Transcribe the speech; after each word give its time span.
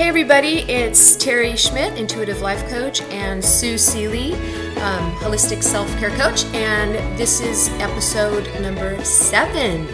Hey, 0.00 0.08
everybody, 0.08 0.60
it's 0.60 1.14
Terry 1.14 1.56
Schmidt, 1.56 1.98
Intuitive 1.98 2.40
Life 2.40 2.66
Coach, 2.70 3.02
and 3.02 3.44
Sue 3.44 3.76
Seeley, 3.76 4.32
um, 4.78 5.12
Holistic 5.16 5.62
Self 5.62 5.94
Care 5.98 6.08
Coach, 6.16 6.46
and 6.54 6.94
this 7.18 7.42
is 7.42 7.68
episode 7.80 8.48
number 8.62 9.04
seven. 9.04 9.86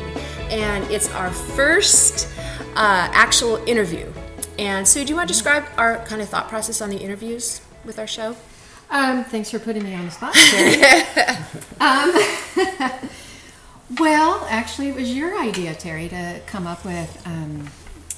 And 0.48 0.88
it's 0.92 1.12
our 1.12 1.32
first 1.32 2.32
uh, 2.76 3.10
actual 3.12 3.56
interview. 3.66 4.06
And 4.60 4.86
Sue, 4.86 5.04
do 5.04 5.10
you 5.10 5.16
want 5.16 5.26
to 5.26 5.34
describe 5.34 5.64
our 5.76 5.98
kind 6.06 6.22
of 6.22 6.28
thought 6.28 6.48
process 6.48 6.80
on 6.80 6.88
the 6.88 6.98
interviews 6.98 7.60
with 7.84 7.98
our 7.98 8.06
show? 8.06 8.36
Um, 8.90 9.24
thanks 9.24 9.50
for 9.50 9.58
putting 9.58 9.82
me 9.82 9.92
on 9.92 10.04
the 10.04 10.12
spot, 10.12 10.36
um, 11.80 13.08
well, 13.98 14.46
actually, 14.48 14.90
it 14.90 14.94
was 14.94 15.12
your 15.12 15.36
idea, 15.36 15.74
Terry, 15.74 16.08
to 16.10 16.40
come 16.46 16.68
up 16.68 16.84
with 16.84 17.20
um, 17.26 17.68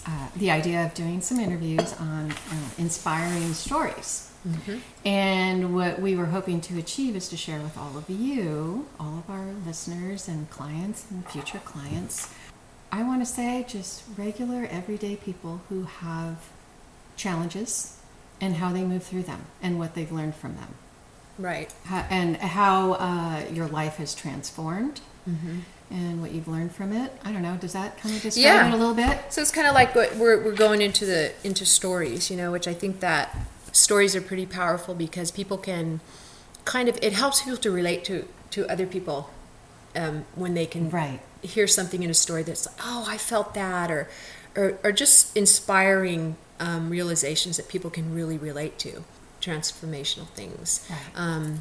uh, 0.08 0.28
the 0.36 0.50
idea 0.50 0.86
of 0.86 0.94
doing 0.94 1.20
some 1.20 1.38
interviews 1.38 1.92
on 2.00 2.30
uh, 2.30 2.34
inspiring 2.78 3.52
stories. 3.52 4.32
Mm-hmm. 4.48 4.78
And 5.04 5.74
what 5.74 6.00
we 6.00 6.16
were 6.16 6.26
hoping 6.26 6.62
to 6.62 6.78
achieve 6.78 7.14
is 7.14 7.28
to 7.28 7.36
share 7.36 7.60
with 7.60 7.76
all 7.76 7.98
of 7.98 8.08
you, 8.08 8.86
all 8.98 9.18
of 9.18 9.28
our 9.28 9.52
listeners 9.66 10.26
and 10.26 10.48
clients 10.48 11.10
and 11.10 11.28
future 11.28 11.58
clients, 11.58 12.32
I 12.90 13.02
want 13.02 13.20
to 13.20 13.26
say 13.26 13.66
just 13.68 14.02
regular, 14.16 14.66
everyday 14.70 15.16
people 15.16 15.60
who 15.68 15.82
have 15.82 16.48
challenges 17.16 18.00
and 18.40 18.54
how 18.54 18.72
they 18.72 18.84
move 18.84 19.02
through 19.02 19.24
them 19.24 19.44
and 19.60 19.78
what 19.78 19.94
they've 19.94 20.10
learned 20.10 20.36
from 20.36 20.54
them. 20.54 20.74
Right. 21.38 21.70
How, 21.84 22.06
and 22.08 22.36
how 22.38 22.92
uh, 22.94 23.42
your 23.52 23.68
life 23.68 23.96
has 23.96 24.14
transformed. 24.14 25.02
Mm-hmm 25.28 25.58
and 25.90 26.20
what 26.20 26.32
you've 26.32 26.48
learned 26.48 26.74
from 26.74 26.92
it. 26.92 27.12
I 27.24 27.32
don't 27.32 27.42
know. 27.42 27.56
Does 27.56 27.72
that 27.72 27.98
kind 27.98 28.14
of 28.14 28.22
describe 28.22 28.44
yeah. 28.44 28.68
it 28.68 28.74
a 28.74 28.76
little 28.76 28.94
bit? 28.94 29.32
So 29.32 29.40
it's 29.40 29.50
kind 29.50 29.66
of 29.66 29.74
like 29.74 29.94
what 29.94 30.16
we're 30.16 30.42
we're 30.44 30.54
going 30.54 30.82
into 30.82 31.06
the 31.06 31.32
into 31.44 31.64
stories, 31.64 32.30
you 32.30 32.36
know, 32.36 32.52
which 32.52 32.68
I 32.68 32.74
think 32.74 33.00
that 33.00 33.36
stories 33.72 34.14
are 34.16 34.20
pretty 34.20 34.46
powerful 34.46 34.94
because 34.94 35.30
people 35.30 35.58
can 35.58 36.00
kind 36.64 36.88
of 36.88 36.98
it 37.02 37.12
helps 37.12 37.42
people 37.42 37.58
to 37.58 37.70
relate 37.70 38.04
to 38.04 38.26
to 38.50 38.70
other 38.70 38.86
people 38.86 39.30
um, 39.96 40.24
when 40.34 40.54
they 40.54 40.66
can 40.66 40.90
right. 40.90 41.20
hear 41.42 41.66
something 41.66 42.02
in 42.02 42.10
a 42.10 42.14
story 42.14 42.42
that's 42.42 42.66
like, 42.66 42.76
oh, 42.82 43.06
I 43.08 43.18
felt 43.18 43.54
that, 43.54 43.90
or 43.90 44.08
or, 44.56 44.78
or 44.82 44.92
just 44.92 45.36
inspiring 45.36 46.36
um, 46.60 46.90
realizations 46.90 47.56
that 47.56 47.68
people 47.68 47.90
can 47.90 48.14
really 48.14 48.38
relate 48.38 48.78
to, 48.80 49.04
transformational 49.40 50.28
things. 50.28 50.86
Right. 50.90 50.98
Um, 51.14 51.60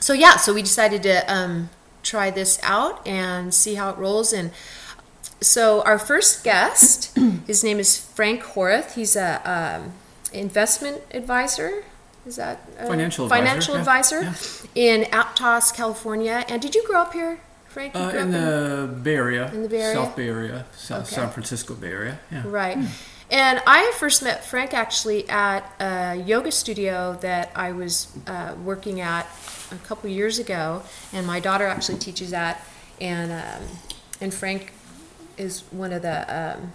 so 0.00 0.12
yeah, 0.12 0.36
so 0.36 0.54
we 0.54 0.62
decided 0.62 1.02
to 1.04 1.32
um, 1.32 1.70
try 2.06 2.30
this 2.30 2.58
out 2.62 3.06
and 3.06 3.52
see 3.52 3.74
how 3.74 3.90
it 3.90 3.98
rolls. 3.98 4.32
And 4.32 4.52
so 5.40 5.82
our 5.82 5.98
first 5.98 6.44
guest, 6.44 7.16
his 7.46 7.62
name 7.64 7.78
is 7.78 7.98
Frank 7.98 8.42
Horath. 8.42 8.94
He's 8.94 9.16
a 9.16 9.42
um, 9.44 9.92
investment 10.32 11.02
advisor. 11.10 11.84
Is 12.24 12.36
that 12.36 12.58
financial 12.88 13.28
financial 13.28 13.76
advisor, 13.76 14.18
advisor 14.18 14.68
yeah. 14.74 14.94
in 14.94 15.04
Aptos, 15.10 15.72
California? 15.72 16.44
And 16.48 16.60
did 16.60 16.74
you 16.74 16.84
grow 16.84 17.02
up 17.02 17.12
here, 17.12 17.38
Frank? 17.68 17.94
Uh, 17.94 18.12
in 18.16 18.32
the 18.32 18.90
in, 18.92 19.02
Bay 19.04 19.14
Area, 19.14 19.52
in 19.52 19.62
the 19.62 19.68
Bay 19.68 19.82
Area, 19.82 19.94
South 19.94 20.16
Bay 20.16 20.28
Area, 20.28 20.66
South 20.76 21.06
okay. 21.06 21.14
San 21.14 21.30
Francisco 21.30 21.74
Bay 21.74 21.92
Area. 21.92 22.18
Yeah. 22.32 22.42
Right. 22.46 22.78
Hmm. 22.78 22.86
And 23.30 23.60
I 23.66 23.92
first 23.96 24.22
met 24.22 24.44
Frank 24.44 24.72
actually 24.72 25.28
at 25.28 25.64
a 25.80 26.14
yoga 26.14 26.52
studio 26.52 27.18
that 27.22 27.50
I 27.56 27.72
was 27.72 28.12
uh, 28.26 28.54
working 28.62 29.00
at 29.00 29.26
a 29.72 29.76
couple 29.86 30.08
years 30.08 30.38
ago, 30.38 30.82
and 31.12 31.26
my 31.26 31.40
daughter 31.40 31.66
actually 31.66 31.98
teaches 31.98 32.32
at, 32.32 32.64
and 33.00 33.32
um, 33.32 33.68
and 34.20 34.32
Frank 34.32 34.72
is 35.36 35.62
one 35.72 35.92
of 35.92 36.02
the 36.02 36.54
um, 36.56 36.72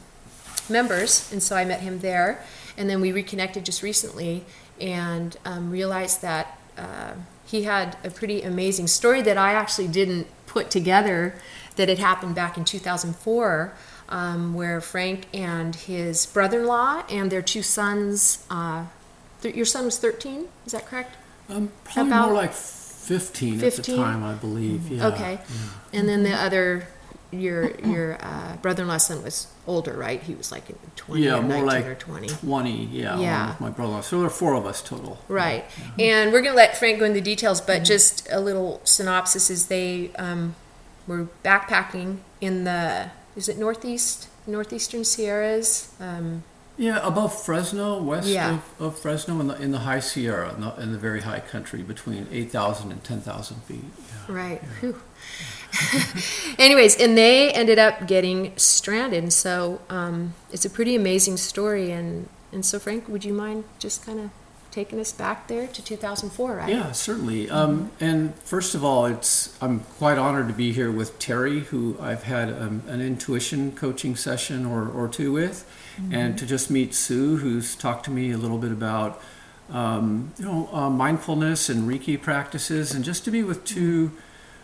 members, 0.70 1.32
and 1.32 1.42
so 1.42 1.56
I 1.56 1.64
met 1.64 1.80
him 1.80 2.00
there, 2.00 2.44
and 2.78 2.90
then 2.90 3.00
we 3.00 3.14
reconnected 3.14 3.64
just 3.64 3.82
recently, 3.82 4.44
and 4.80 5.38
um, 5.46 5.72
realized 5.72 6.22
that 6.22 6.59
uh, 6.78 7.14
he 7.46 7.64
had 7.64 7.96
a 8.04 8.09
pretty 8.09 8.42
amazing 8.42 8.88
story 8.88 9.22
that 9.22 9.38
I 9.38 9.54
actually 9.54 9.88
didn't 9.88 10.28
put 10.48 10.70
together, 10.70 11.36
that 11.78 11.90
had 11.90 12.00
happened 12.00 12.36
back 12.36 12.58
in 12.58 12.66
2004. 12.66 13.74
Um, 14.12 14.54
where 14.54 14.82
Frank 14.82 15.28
and 15.34 15.74
his 15.74 16.26
brother-in-law 16.26 17.06
and 17.10 17.32
their 17.32 17.42
two 17.42 17.64
sons. 17.64 18.46
Uh, 18.50 18.86
th- 19.42 19.56
your 19.56 19.66
son 19.66 19.86
was 19.86 19.98
13, 19.98 20.48
is 20.66 20.74
that 20.74 20.86
correct? 20.86 21.16
Um, 21.50 21.72
probably 21.84 22.12
About, 22.12 22.26
more 22.28 22.36
like 22.36 22.54
15, 22.54 23.60
15? 23.60 23.66
at 23.68 23.74
the 23.74 24.04
time, 24.04 24.24
I 24.24 24.34
believe. 24.34 24.90
Yeah. 24.90 25.08
Okay. 25.08 25.34
Yeah. 25.34 26.00
And 26.00 26.10
then 26.10 26.24
the 26.24 26.34
other, 26.34 26.88
your 27.32 27.72
your 27.80 28.18
uh, 28.22 28.58
brother-in-law 28.58 28.98
son 28.98 29.24
was 29.24 29.48
older, 29.68 29.94
right? 29.94 30.22
He 30.22 30.36
was 30.36 30.52
like 30.52 30.64
20 30.96 31.24
yeah, 31.24 31.38
or 31.38 31.42
more 31.42 31.64
like 31.64 31.86
or 31.86 31.96
20. 31.96 32.28
20, 32.28 32.86
yeah. 32.86 33.20
Yeah. 33.20 33.56
my 33.60 33.70
brother-in-law. 33.70 34.02
So 34.02 34.20
there 34.20 34.28
are 34.28 34.30
four 34.30 34.54
of 34.54 34.66
us 34.66 34.82
total. 34.82 35.20
Right. 35.28 35.66
Yeah. 35.98 36.06
And 36.06 36.32
we're 36.32 36.42
going 36.42 36.54
to 36.54 36.58
let 36.58 36.78
Frank 36.78 37.00
go 37.00 37.06
into 37.06 37.20
the 37.20 37.26
details, 37.26 37.62
but 37.62 37.78
mm-hmm. 37.78 37.84
just 37.86 38.28
a 38.32 38.40
little 38.40 38.82
synopsis 38.84 39.50
is 39.50 39.68
they 39.68 40.12
um, 40.16 40.56
were 41.08 41.28
backpacking 41.44 42.18
in 42.40 42.64
the, 42.66 43.12
is 43.41 43.50
it 43.50 43.57
northeast, 43.57 44.28
northeastern 44.46 45.03
Sierras? 45.03 45.91
Um, 46.00 46.44
yeah, 46.78 47.00
above 47.06 47.34
Fresno, 47.44 48.00
west 48.02 48.28
yeah. 48.28 48.53
of, 48.53 48.81
of, 48.81 49.00
Fresno, 49.00 49.40
in 49.40 49.47
the 49.47 49.59
in 49.59 49.72
the 49.72 49.79
high 49.79 50.00
Sierra, 50.00 50.53
in 50.53 50.62
the, 50.62 50.75
in 50.75 50.91
the 50.91 51.00
very 51.00 51.22
high 51.22 51.40
country, 51.40 51.81
between 51.81 52.28
8,000 52.31 52.91
and 52.91 53.03
10,000 53.03 53.63
feet. 53.63 53.80
Yeah. 53.84 54.35
Right. 54.35 54.62
Yeah. 54.84 54.91
Anyways, 56.59 56.96
and 56.97 57.18
they 57.18 57.51
ended 57.51 57.80
up 57.80 58.07
getting 58.07 58.53
stranded. 58.57 59.24
And 59.24 59.34
so 59.34 59.81
um, 59.90 60.35
it's 60.51 60.66
a 60.66 60.69
pretty 60.69 60.96
amazing 60.96 61.38
story. 61.38 61.91
And, 61.91 62.30
and 62.51 62.63
so, 62.63 62.78
Frank, 62.78 63.07
would 63.07 63.25
you 63.25 63.34
mind 63.34 63.63
just 63.80 64.06
kind 64.06 64.19
of 64.19 64.30
taking 64.72 65.00
us 65.00 65.12
back 65.12 65.48
there 65.48 65.68
to 65.68 65.84
2004, 65.84 66.56
right? 66.56 66.70
Yeah, 66.70 66.92
certainly. 66.94 67.50
Um, 67.50 67.92
and 68.00 68.34
first 68.36 68.74
of 68.74 68.84
all, 68.84 69.06
it's 69.06 69.58
I'm 69.62 69.82
quite 69.98 70.18
honored 70.18 70.48
to 70.48 70.54
be 70.54 70.72
here 70.72 70.92
with 70.92 71.20
Terry, 71.20 71.59
who 71.59 71.98
I've 72.00 72.24
had 72.24 72.50
um, 72.50 72.84
an 72.88 73.02
intuition 73.02 73.74
coaching 73.74 74.16
session 74.16 74.66
or, 74.66 74.88
or 74.88 75.08
two 75.08 75.31
with 75.31 75.68
mm-hmm. 76.00 76.14
and 76.14 76.38
to 76.38 76.46
just 76.46 76.70
meet 76.70 76.94
Sue, 76.94 77.38
who's 77.38 77.76
talked 77.76 78.06
to 78.06 78.12
me 78.12 78.31
a 78.31 78.38
little 78.38 78.58
bit 78.58 78.72
about 78.72 79.22
um, 79.70 80.34
you 80.38 80.46
know 80.46 80.70
uh, 80.72 80.90
mindfulness 80.90 81.70
and 81.70 81.90
Reiki 81.90 82.22
practices, 82.22 82.94
and 82.94 83.06
just 83.06 83.24
to 83.26 83.31
be 83.31 83.44
with 83.44 83.64
two 83.64 84.12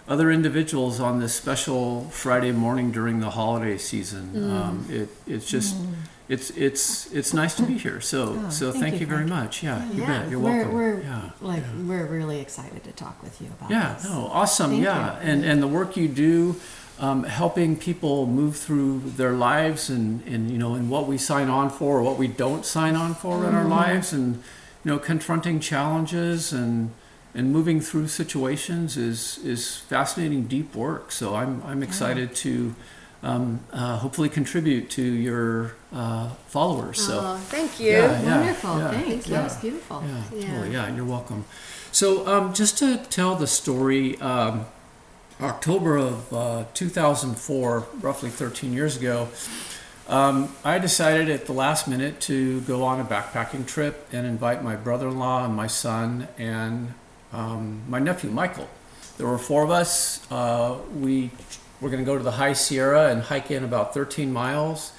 other 0.08 0.32
individuals 0.32 1.00
on 1.00 1.20
this 1.20 1.34
special 1.34 2.04
Friday 2.10 2.52
morning 2.52 2.92
during 2.92 3.20
the 3.20 3.32
holiday 3.32 3.78
season. 3.78 4.32
Mm. 4.34 4.52
Um, 4.52 4.86
it, 4.90 5.10
it's 5.26 5.50
just. 5.50 5.76
Mm. 5.76 5.94
It's 6.30 6.50
it's 6.52 7.12
it's 7.14 7.34
nice 7.34 7.56
to 7.56 7.64
be 7.64 7.78
here. 7.78 8.02
So 8.02 8.38
oh, 8.38 8.50
so 8.50 8.72
thank, 8.72 8.84
thank 8.84 8.94
you, 8.96 9.00
you 9.02 9.06
very 9.08 9.26
much. 9.26 9.64
Yeah, 9.64 9.86
yeah, 9.86 9.94
you 9.94 10.06
bet. 10.06 10.30
You're 10.30 10.40
welcome. 10.40 10.74
We're, 10.74 10.96
we're 10.96 11.02
yeah, 11.02 11.30
like 11.40 11.64
yeah. 11.64 11.88
we're 11.88 12.06
really 12.06 12.42
excited 12.42 12.84
to 12.84 12.92
talk 12.92 13.22
with 13.24 13.42
you 13.42 13.48
about. 13.48 13.72
Yeah, 13.72 13.94
this. 13.94 14.04
no, 14.06 14.28
awesome. 14.32 14.72
Thank 14.72 14.84
yeah, 14.84 15.22
you. 15.22 15.32
and 15.32 15.46
and 15.46 15.64
the 15.64 15.68
work 15.68 15.96
you 15.96 16.08
do 16.08 16.58
um, 17.00 17.24
helping 17.24 17.78
people 17.78 18.26
move 18.26 18.58
through 18.58 19.02
their 19.02 19.34
lives 19.34 19.90
and, 19.90 20.26
and 20.26 20.50
you 20.50 20.58
know 20.58 20.74
and 20.74 20.90
what 20.90 21.08
we 21.08 21.18
sign 21.18 21.50
on 21.50 21.70
for 21.70 22.00
or 22.00 22.04
what 22.04 22.18
we 22.18 22.28
don't 22.28 22.66
sign 22.66 22.96
on 22.96 23.14
for 23.14 23.38
mm-hmm. 23.38 23.50
in 23.50 23.56
our 23.56 23.62
mm-hmm. 23.62 23.72
lives 23.72 24.14
and 24.14 24.36
you 24.84 24.92
know 24.92 24.98
confronting 25.00 25.60
challenges 25.60 26.52
and 26.52 26.92
and 27.36 27.52
moving 27.54 27.80
through 27.80 28.08
situations 28.08 28.98
is 28.98 29.38
is 29.44 29.78
fascinating 29.78 30.46
deep 30.46 30.74
work 30.76 31.12
so 31.12 31.36
I'm 31.36 31.62
I'm 31.64 31.84
excited 31.84 32.36
to 32.38 32.74
um, 33.24 33.60
uh, 33.74 33.98
hopefully 33.98 34.30
contribute 34.30 34.90
to 34.92 35.02
your 35.02 35.74
uh, 35.92 36.30
followers 36.48 37.02
so. 37.02 37.20
Oh, 37.24 37.38
thank 37.38 37.80
you. 37.80 37.92
Yeah, 37.92 38.22
yeah, 38.22 38.38
wonderful. 38.38 38.78
yeah, 38.78 38.92
thanks. 38.92 39.28
Yeah, 39.28 39.44
was 39.44 39.58
beautiful. 39.58 40.04
Yeah, 40.06 40.24
yeah. 40.34 40.48
Totally, 40.48 40.74
yeah 40.74 40.96
you're 40.96 41.06
welcome. 41.06 41.46
So 41.92 42.28
um, 42.28 42.54
just 42.54 42.78
to 42.80 42.98
tell 43.10 43.36
the 43.36 43.48
story 43.48 44.20
um, 44.22 44.66
October 45.42 45.98
of 45.98 46.34
uh, 46.34 46.66
2004, 46.74 47.88
roughly 48.02 48.30
13 48.30 48.74
years 48.74 48.98
ago, 48.98 49.30
um, 50.08 50.56
I 50.64 50.80
decided 50.80 51.30
at 51.30 51.48
the 51.48 51.54
last 51.54 51.88
minute 51.88 52.22
to 52.22 52.62
go 52.62 52.84
on 52.84 53.00
a 53.00 53.04
backpacking 53.04 53.66
trip 53.66 54.08
and 54.14 54.26
invite 54.26 54.64
my 54.64 54.76
brother 54.76 55.10
in 55.10 55.20
law 55.20 55.44
and 55.44 55.54
my 55.54 55.68
son 55.68 56.28
and 56.38 56.94
um, 57.34 57.82
my 57.90 58.00
nephew 58.00 58.30
Michael. 58.30 58.70
There 59.18 59.28
were 59.28 59.38
four 59.38 59.64
of 59.64 59.72
us. 59.72 60.26
Uh, 60.32 60.78
we 60.96 61.32
were 61.82 61.90
going 61.90 62.04
to 62.04 62.06
go 62.06 62.18
to 62.18 62.24
the 62.24 62.32
High 62.32 62.54
Sierra 62.54 63.10
and 63.10 63.22
hike 63.22 63.52
in 63.52 63.64
about 63.64 63.94
13 63.94 64.32
miles 64.34 64.92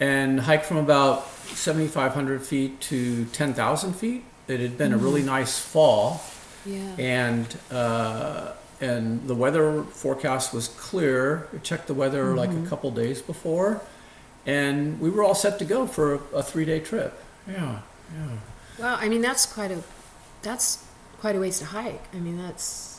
and 0.00 0.40
hike 0.40 0.64
from 0.64 0.78
about 0.78 1.28
7,500 1.28 2.42
feet 2.42 2.80
to 2.80 3.26
10,000 3.26 3.92
feet. 3.92 4.24
It 4.48 4.60
had 4.60 4.76
been 4.76 4.92
mm-hmm. 4.92 5.00
a 5.00 5.02
really 5.02 5.22
nice 5.22 5.58
fall. 5.58 6.22
Yeah. 6.66 6.96
And 6.98 7.58
uh, 7.70 8.52
and 8.80 9.26
the 9.28 9.34
weather 9.34 9.82
forecast 9.84 10.54
was 10.54 10.68
clear. 10.68 11.48
We 11.52 11.58
checked 11.60 11.86
the 11.86 11.94
weather 11.94 12.24
mm-hmm. 12.24 12.38
like 12.38 12.50
a 12.50 12.52
mm-hmm. 12.52 12.66
couple 12.66 12.90
days 12.90 13.22
before, 13.22 13.80
and 14.46 15.00
we 15.00 15.10
were 15.10 15.22
all 15.22 15.34
set 15.34 15.58
to 15.58 15.64
go 15.64 15.86
for 15.86 16.14
a, 16.14 16.18
a 16.36 16.42
three 16.42 16.64
day 16.64 16.80
trip. 16.80 17.22
Yeah, 17.46 17.80
yeah. 18.14 18.36
Well, 18.78 18.98
I 19.00 19.08
mean 19.08 19.20
that's 19.20 19.46
quite 19.46 19.70
a 19.70 19.82
that's 20.42 20.84
quite 21.20 21.36
a 21.36 21.40
ways 21.40 21.58
to 21.60 21.66
hike. 21.66 22.04
I 22.14 22.18
mean 22.18 22.38
that's 22.38 22.89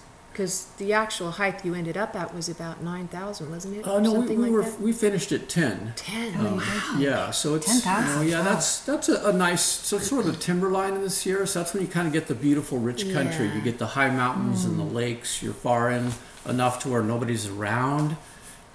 Because 0.42 0.66
the 0.80 0.92
actual 0.92 1.30
height 1.30 1.64
you 1.64 1.76
ended 1.76 1.98
up 1.98 2.16
at 2.16 2.34
was 2.34 2.50
about 2.50 2.82
9,000, 2.82 3.52
wasn't 3.52 3.78
it? 3.78 3.86
Oh 3.88 3.98
Or 3.98 4.02
no, 4.02 4.14
we, 4.22 4.28
we 4.30 4.36
like 4.38 4.52
were 4.52 4.66
we 4.82 4.92
finished 4.92 5.32
at 5.32 5.48
ten. 5.48 5.94
10. 5.96 6.36
Um, 6.36 6.58
wow. 6.58 6.96
Yeah, 6.98 7.30
so 7.30 7.54
it's 7.54 7.68
you 7.68 7.76
know, 7.76 7.82
10,000, 7.98 8.28
yeah, 8.28 8.38
wow. 8.40 8.44
that's 8.46 8.80
that's 8.84 9.08
a, 9.10 9.30
a 9.30 9.34
nice 9.34 9.62
so 9.62 9.98
it's 9.98 10.08
sort 10.08 10.26
of 10.26 10.32
the 10.34 10.40
timberline 10.40 10.96
in 10.96 11.02
the 11.04 11.12
Sierra. 11.12 11.46
So 11.46 11.60
that's 11.60 11.76
when 11.76 11.84
you 11.84 11.88
kind 11.90 12.08
of 12.08 12.14
get 12.14 12.26
the 12.26 12.34
beautiful 12.34 12.80
rich 12.80 13.04
country. 13.14 13.46
Yeah. 13.50 13.56
You 13.56 13.62
get 13.62 13.78
the 13.78 13.86
high 13.86 14.10
mountains 14.10 14.66
and 14.66 14.80
the 14.80 14.84
Mm. 14.84 14.94
lakes. 14.94 15.44
You're 15.44 15.54
far 15.54 15.92
in 15.92 16.12
enough 16.50 16.80
to 16.80 16.90
where 16.90 17.04
nobody's 17.04 17.46
around, 17.48 18.18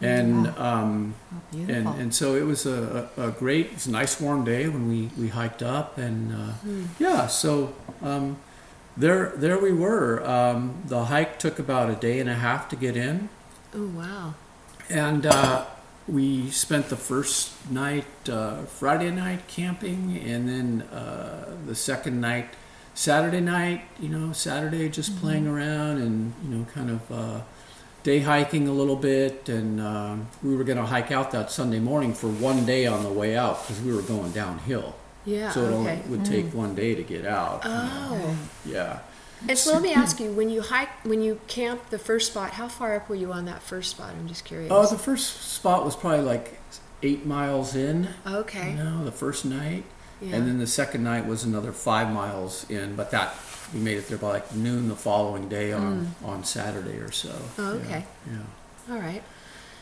and 0.00 0.46
um, 0.58 1.16
Oh, 1.34 1.36
and 1.50 1.66
beautiful. 1.66 1.92
and 2.00 2.14
so 2.14 2.36
it 2.36 2.42
was 2.46 2.64
a, 2.66 3.10
a, 3.16 3.28
a 3.28 3.30
great, 3.32 3.72
it's 3.72 3.86
a 3.86 3.90
nice 3.90 4.20
warm 4.20 4.44
day 4.44 4.68
when 4.68 4.88
we 4.88 5.10
we 5.18 5.28
hiked 5.30 5.64
up, 5.64 5.98
and 5.98 6.32
uh, 6.32 6.52
yeah, 7.00 7.26
so. 7.26 7.74
Um, 8.02 8.36
there, 8.96 9.32
there 9.36 9.58
we 9.58 9.72
were. 9.72 10.24
Um, 10.26 10.82
the 10.86 11.04
hike 11.04 11.38
took 11.38 11.58
about 11.58 11.90
a 11.90 11.94
day 11.94 12.20
and 12.20 12.30
a 12.30 12.34
half 12.34 12.68
to 12.70 12.76
get 12.76 12.96
in. 12.96 13.28
Oh, 13.74 13.88
wow. 13.88 14.34
And 14.88 15.26
uh, 15.26 15.66
we 16.08 16.50
spent 16.50 16.88
the 16.88 16.96
first 16.96 17.70
night, 17.70 18.06
uh, 18.28 18.62
Friday 18.62 19.10
night, 19.10 19.48
camping, 19.48 20.16
and 20.16 20.48
then 20.48 20.82
uh, 20.88 21.56
the 21.66 21.74
second 21.74 22.20
night, 22.20 22.48
Saturday 22.94 23.40
night, 23.40 23.82
you 24.00 24.08
know, 24.08 24.32
Saturday 24.32 24.88
just 24.88 25.20
playing 25.20 25.46
around 25.46 25.98
and, 25.98 26.32
you 26.42 26.56
know, 26.56 26.64
kind 26.72 26.90
of 26.90 27.12
uh, 27.12 27.40
day 28.02 28.20
hiking 28.20 28.68
a 28.68 28.72
little 28.72 28.96
bit. 28.96 29.48
And 29.48 29.80
um, 29.80 30.28
we 30.42 30.56
were 30.56 30.64
going 30.64 30.78
to 30.78 30.86
hike 30.86 31.10
out 31.10 31.32
that 31.32 31.50
Sunday 31.50 31.80
morning 31.80 32.14
for 32.14 32.28
one 32.28 32.64
day 32.64 32.86
on 32.86 33.02
the 33.02 33.10
way 33.10 33.36
out 33.36 33.62
because 33.62 33.82
we 33.82 33.94
were 33.94 34.02
going 34.02 34.32
downhill. 34.32 34.94
Yeah, 35.26 35.50
so 35.50 35.60
it 35.60 35.66
okay. 35.66 35.74
only 35.74 35.96
would 36.08 36.24
take 36.24 36.54
one 36.54 36.74
day 36.74 36.94
to 36.94 37.02
get 37.02 37.26
out. 37.26 37.64
you 37.64 37.70
know. 37.70 38.08
Oh. 38.12 38.38
Yeah. 38.64 38.98
And 39.48 39.58
so 39.58 39.72
let 39.72 39.82
me 39.82 39.92
ask 39.92 40.18
you, 40.18 40.30
when 40.32 40.48
you 40.48 40.62
hike, 40.62 40.88
when 41.04 41.20
you 41.22 41.40
camped 41.46 41.90
the 41.90 41.98
first 41.98 42.30
spot, 42.32 42.52
how 42.52 42.68
far 42.68 42.96
up 42.96 43.08
were 43.08 43.14
you 43.16 43.32
on 43.32 43.44
that 43.44 43.62
first 43.62 43.90
spot? 43.90 44.12
I'm 44.18 44.28
just 44.28 44.44
curious. 44.44 44.70
Oh, 44.72 44.86
the 44.86 44.96
first 44.96 45.52
spot 45.52 45.84
was 45.84 45.94
probably 45.94 46.24
like 46.24 46.58
eight 47.02 47.26
miles 47.26 47.74
in. 47.74 48.08
okay. 48.26 48.70
You 48.70 48.76
know, 48.76 49.04
the 49.04 49.12
first 49.12 49.44
night. 49.44 49.84
Yeah. 50.20 50.36
And 50.36 50.48
then 50.48 50.58
the 50.58 50.66
second 50.66 51.04
night 51.04 51.26
was 51.26 51.44
another 51.44 51.72
five 51.72 52.10
miles 52.10 52.68
in, 52.70 52.96
but 52.96 53.10
that 53.10 53.34
we 53.74 53.80
made 53.80 53.98
it 53.98 54.08
there 54.08 54.16
by 54.16 54.28
like 54.28 54.54
noon 54.54 54.88
the 54.88 54.96
following 54.96 55.48
day 55.48 55.72
on 55.72 56.14
on 56.24 56.42
Saturday 56.44 56.98
or 56.98 57.10
so. 57.12 57.28
Mm. 57.28 57.52
Oh, 57.58 57.74
Yeah, 57.74 57.84
okay. 57.84 58.04
Yeah. 58.30 58.94
All 58.94 59.00
right. 59.00 59.22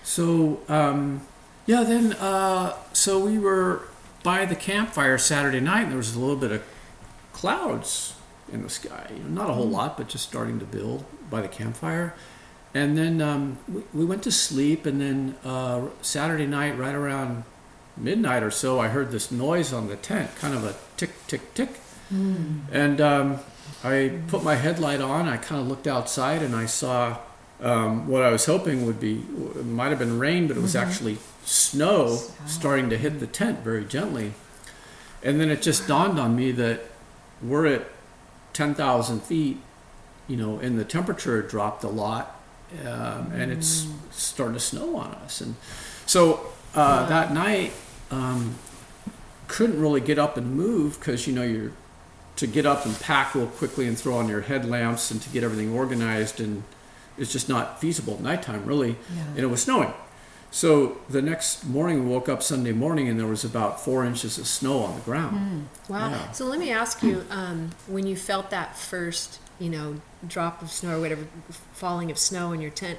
So 0.02 0.60
um, 0.68 1.20
yeah, 1.66 1.84
then 1.84 2.14
uh, 2.14 2.76
so 2.92 3.20
we 3.20 3.38
were 3.38 3.82
by 4.24 4.44
the 4.44 4.56
campfire 4.56 5.18
Saturday 5.18 5.60
night, 5.60 5.82
and 5.82 5.90
there 5.92 5.98
was 5.98 6.16
a 6.16 6.18
little 6.18 6.34
bit 6.34 6.50
of 6.50 6.64
clouds 7.32 8.14
in 8.52 8.62
the 8.62 8.70
sky. 8.70 9.08
You 9.16 9.22
know, 9.22 9.42
not 9.42 9.50
a 9.50 9.52
whole 9.52 9.68
lot, 9.68 9.96
but 9.96 10.08
just 10.08 10.26
starting 10.26 10.58
to 10.58 10.64
build 10.64 11.04
by 11.30 11.40
the 11.40 11.48
campfire. 11.48 12.14
And 12.74 12.98
then 12.98 13.20
um, 13.20 13.58
we, 13.68 13.82
we 13.92 14.04
went 14.04 14.24
to 14.24 14.32
sleep, 14.32 14.84
and 14.86 15.00
then 15.00 15.36
uh, 15.44 15.86
Saturday 16.02 16.46
night, 16.46 16.76
right 16.76 16.94
around 16.94 17.44
midnight 17.96 18.42
or 18.42 18.50
so, 18.50 18.80
I 18.80 18.88
heard 18.88 19.12
this 19.12 19.30
noise 19.30 19.72
on 19.72 19.86
the 19.86 19.94
tent, 19.94 20.34
kind 20.36 20.54
of 20.54 20.64
a 20.64 20.74
tick, 20.96 21.10
tick, 21.28 21.54
tick. 21.54 21.68
And 22.72 23.00
um, 23.00 23.38
I 23.84 24.18
put 24.26 24.42
my 24.42 24.56
headlight 24.56 25.00
on. 25.00 25.28
I 25.28 25.36
kind 25.36 25.60
of 25.60 25.68
looked 25.68 25.86
outside, 25.86 26.42
and 26.42 26.56
I 26.56 26.66
saw 26.66 27.18
um, 27.60 28.08
what 28.08 28.22
I 28.22 28.30
was 28.30 28.46
hoping 28.46 28.84
would 28.86 29.00
be 29.00 29.24
it 29.56 29.64
might 29.64 29.88
have 29.88 29.98
been 29.98 30.18
rain, 30.18 30.48
but 30.48 30.56
it 30.56 30.60
was 30.60 30.76
actually 30.76 31.18
snow 31.44 32.18
starting 32.46 32.90
to 32.90 32.98
hit 32.98 33.20
the 33.20 33.26
tent 33.26 33.60
very 33.60 33.84
gently. 33.84 34.32
And 35.22 35.40
then 35.40 35.50
it 35.50 35.62
just 35.62 35.88
dawned 35.88 36.18
on 36.18 36.36
me 36.36 36.52
that 36.52 36.82
we're 37.42 37.66
at 37.66 37.86
10,000 38.52 39.22
feet, 39.22 39.58
you 40.28 40.36
know, 40.36 40.58
and 40.58 40.78
the 40.78 40.84
temperature 40.84 41.40
dropped 41.42 41.84
a 41.84 41.88
lot, 41.88 42.40
um, 42.82 43.32
and 43.32 43.50
it's 43.50 43.86
starting 44.10 44.54
to 44.54 44.60
snow 44.60 44.96
on 44.96 45.12
us. 45.14 45.40
And 45.40 45.54
so 46.06 46.46
uh, 46.74 47.06
that 47.06 47.32
night, 47.32 47.72
um, 48.10 48.56
couldn't 49.48 49.80
really 49.80 50.00
get 50.00 50.18
up 50.18 50.36
and 50.36 50.54
move 50.56 50.98
because, 50.98 51.26
you 51.26 51.32
know, 51.32 51.42
you're 51.42 51.72
to 52.36 52.46
get 52.46 52.66
up 52.66 52.84
and 52.84 52.98
pack 53.00 53.34
real 53.34 53.46
quickly 53.46 53.86
and 53.86 53.96
throw 53.96 54.16
on 54.16 54.28
your 54.28 54.40
headlamps 54.40 55.10
and 55.10 55.22
to 55.22 55.28
get 55.30 55.44
everything 55.44 55.72
organized 55.72 56.40
and 56.40 56.64
it's 57.18 57.32
just 57.32 57.48
not 57.48 57.80
feasible 57.80 58.14
at 58.14 58.20
nighttime 58.20 58.64
really 58.64 58.96
Yeah. 59.16 59.22
and 59.28 59.38
it 59.38 59.46
was 59.46 59.62
snowing 59.62 59.92
so 60.50 60.98
the 61.08 61.20
next 61.22 61.64
morning 61.64 62.04
we 62.04 62.10
woke 62.14 62.28
up 62.28 62.42
sunday 62.42 62.72
morning 62.72 63.08
and 63.08 63.18
there 63.18 63.26
was 63.26 63.44
about 63.44 63.80
four 63.80 64.04
inches 64.04 64.38
of 64.38 64.46
snow 64.46 64.80
on 64.80 64.94
the 64.94 65.00
ground 65.02 65.68
Wow. 65.88 66.10
Yeah. 66.10 66.30
So 66.32 66.46
let 66.46 66.58
me 66.58 66.70
ask 66.72 67.02
you, 67.02 67.24
um, 67.30 67.70
when 67.86 68.06
you 68.06 68.16
felt 68.16 68.48
that 68.50 68.78
first, 68.78 69.38
you 69.58 69.68
know, 69.68 69.96
drop 70.26 70.62
of 70.62 70.70
snow 70.70 70.96
or 70.96 71.00
whatever, 71.00 71.26
falling 71.74 72.10
of 72.10 72.18
snow 72.18 72.52
in 72.52 72.60
your 72.62 72.70
tent, 72.70 72.98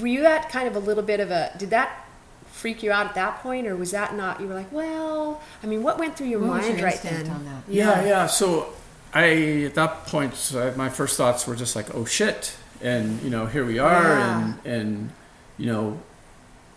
were 0.00 0.08
you 0.08 0.24
at 0.26 0.48
kind 0.50 0.66
of 0.66 0.74
a 0.74 0.80
little 0.80 1.04
bit 1.04 1.20
of 1.20 1.30
a, 1.30 1.52
did 1.56 1.70
that 1.70 2.04
freak 2.50 2.82
you 2.82 2.90
out 2.90 3.06
at 3.06 3.14
that 3.14 3.40
point 3.44 3.68
or 3.68 3.76
was 3.76 3.92
that 3.92 4.16
not, 4.16 4.40
you 4.40 4.48
were 4.48 4.54
like, 4.54 4.72
well, 4.72 5.40
I 5.62 5.66
mean, 5.66 5.84
what 5.84 5.98
went 6.00 6.16
through 6.16 6.26
your 6.26 6.40
What 6.40 6.62
mind 6.62 6.78
your 6.78 6.86
right 6.88 7.00
then? 7.00 7.28
on 7.30 7.44
that? 7.44 7.62
yeah 7.68 8.04
yeah 8.04 8.26
so 8.26 8.72
i 9.14 9.62
at 9.66 9.74
that 9.74 10.06
point 10.06 10.34
uh, 10.56 10.72
my 10.76 10.88
first 10.88 11.16
thoughts 11.16 11.46
were 11.46 11.54
just 11.56 11.74
like 11.76 11.94
oh 11.94 12.04
shit 12.04 12.56
and 12.82 13.20
you 13.22 13.30
know 13.30 13.46
here 13.46 13.64
we 13.64 13.78
are 13.78 14.18
Yeah. 14.18 14.40
and 14.64 14.66
and 14.66 15.10
you 15.58 15.66
know 15.66 16.00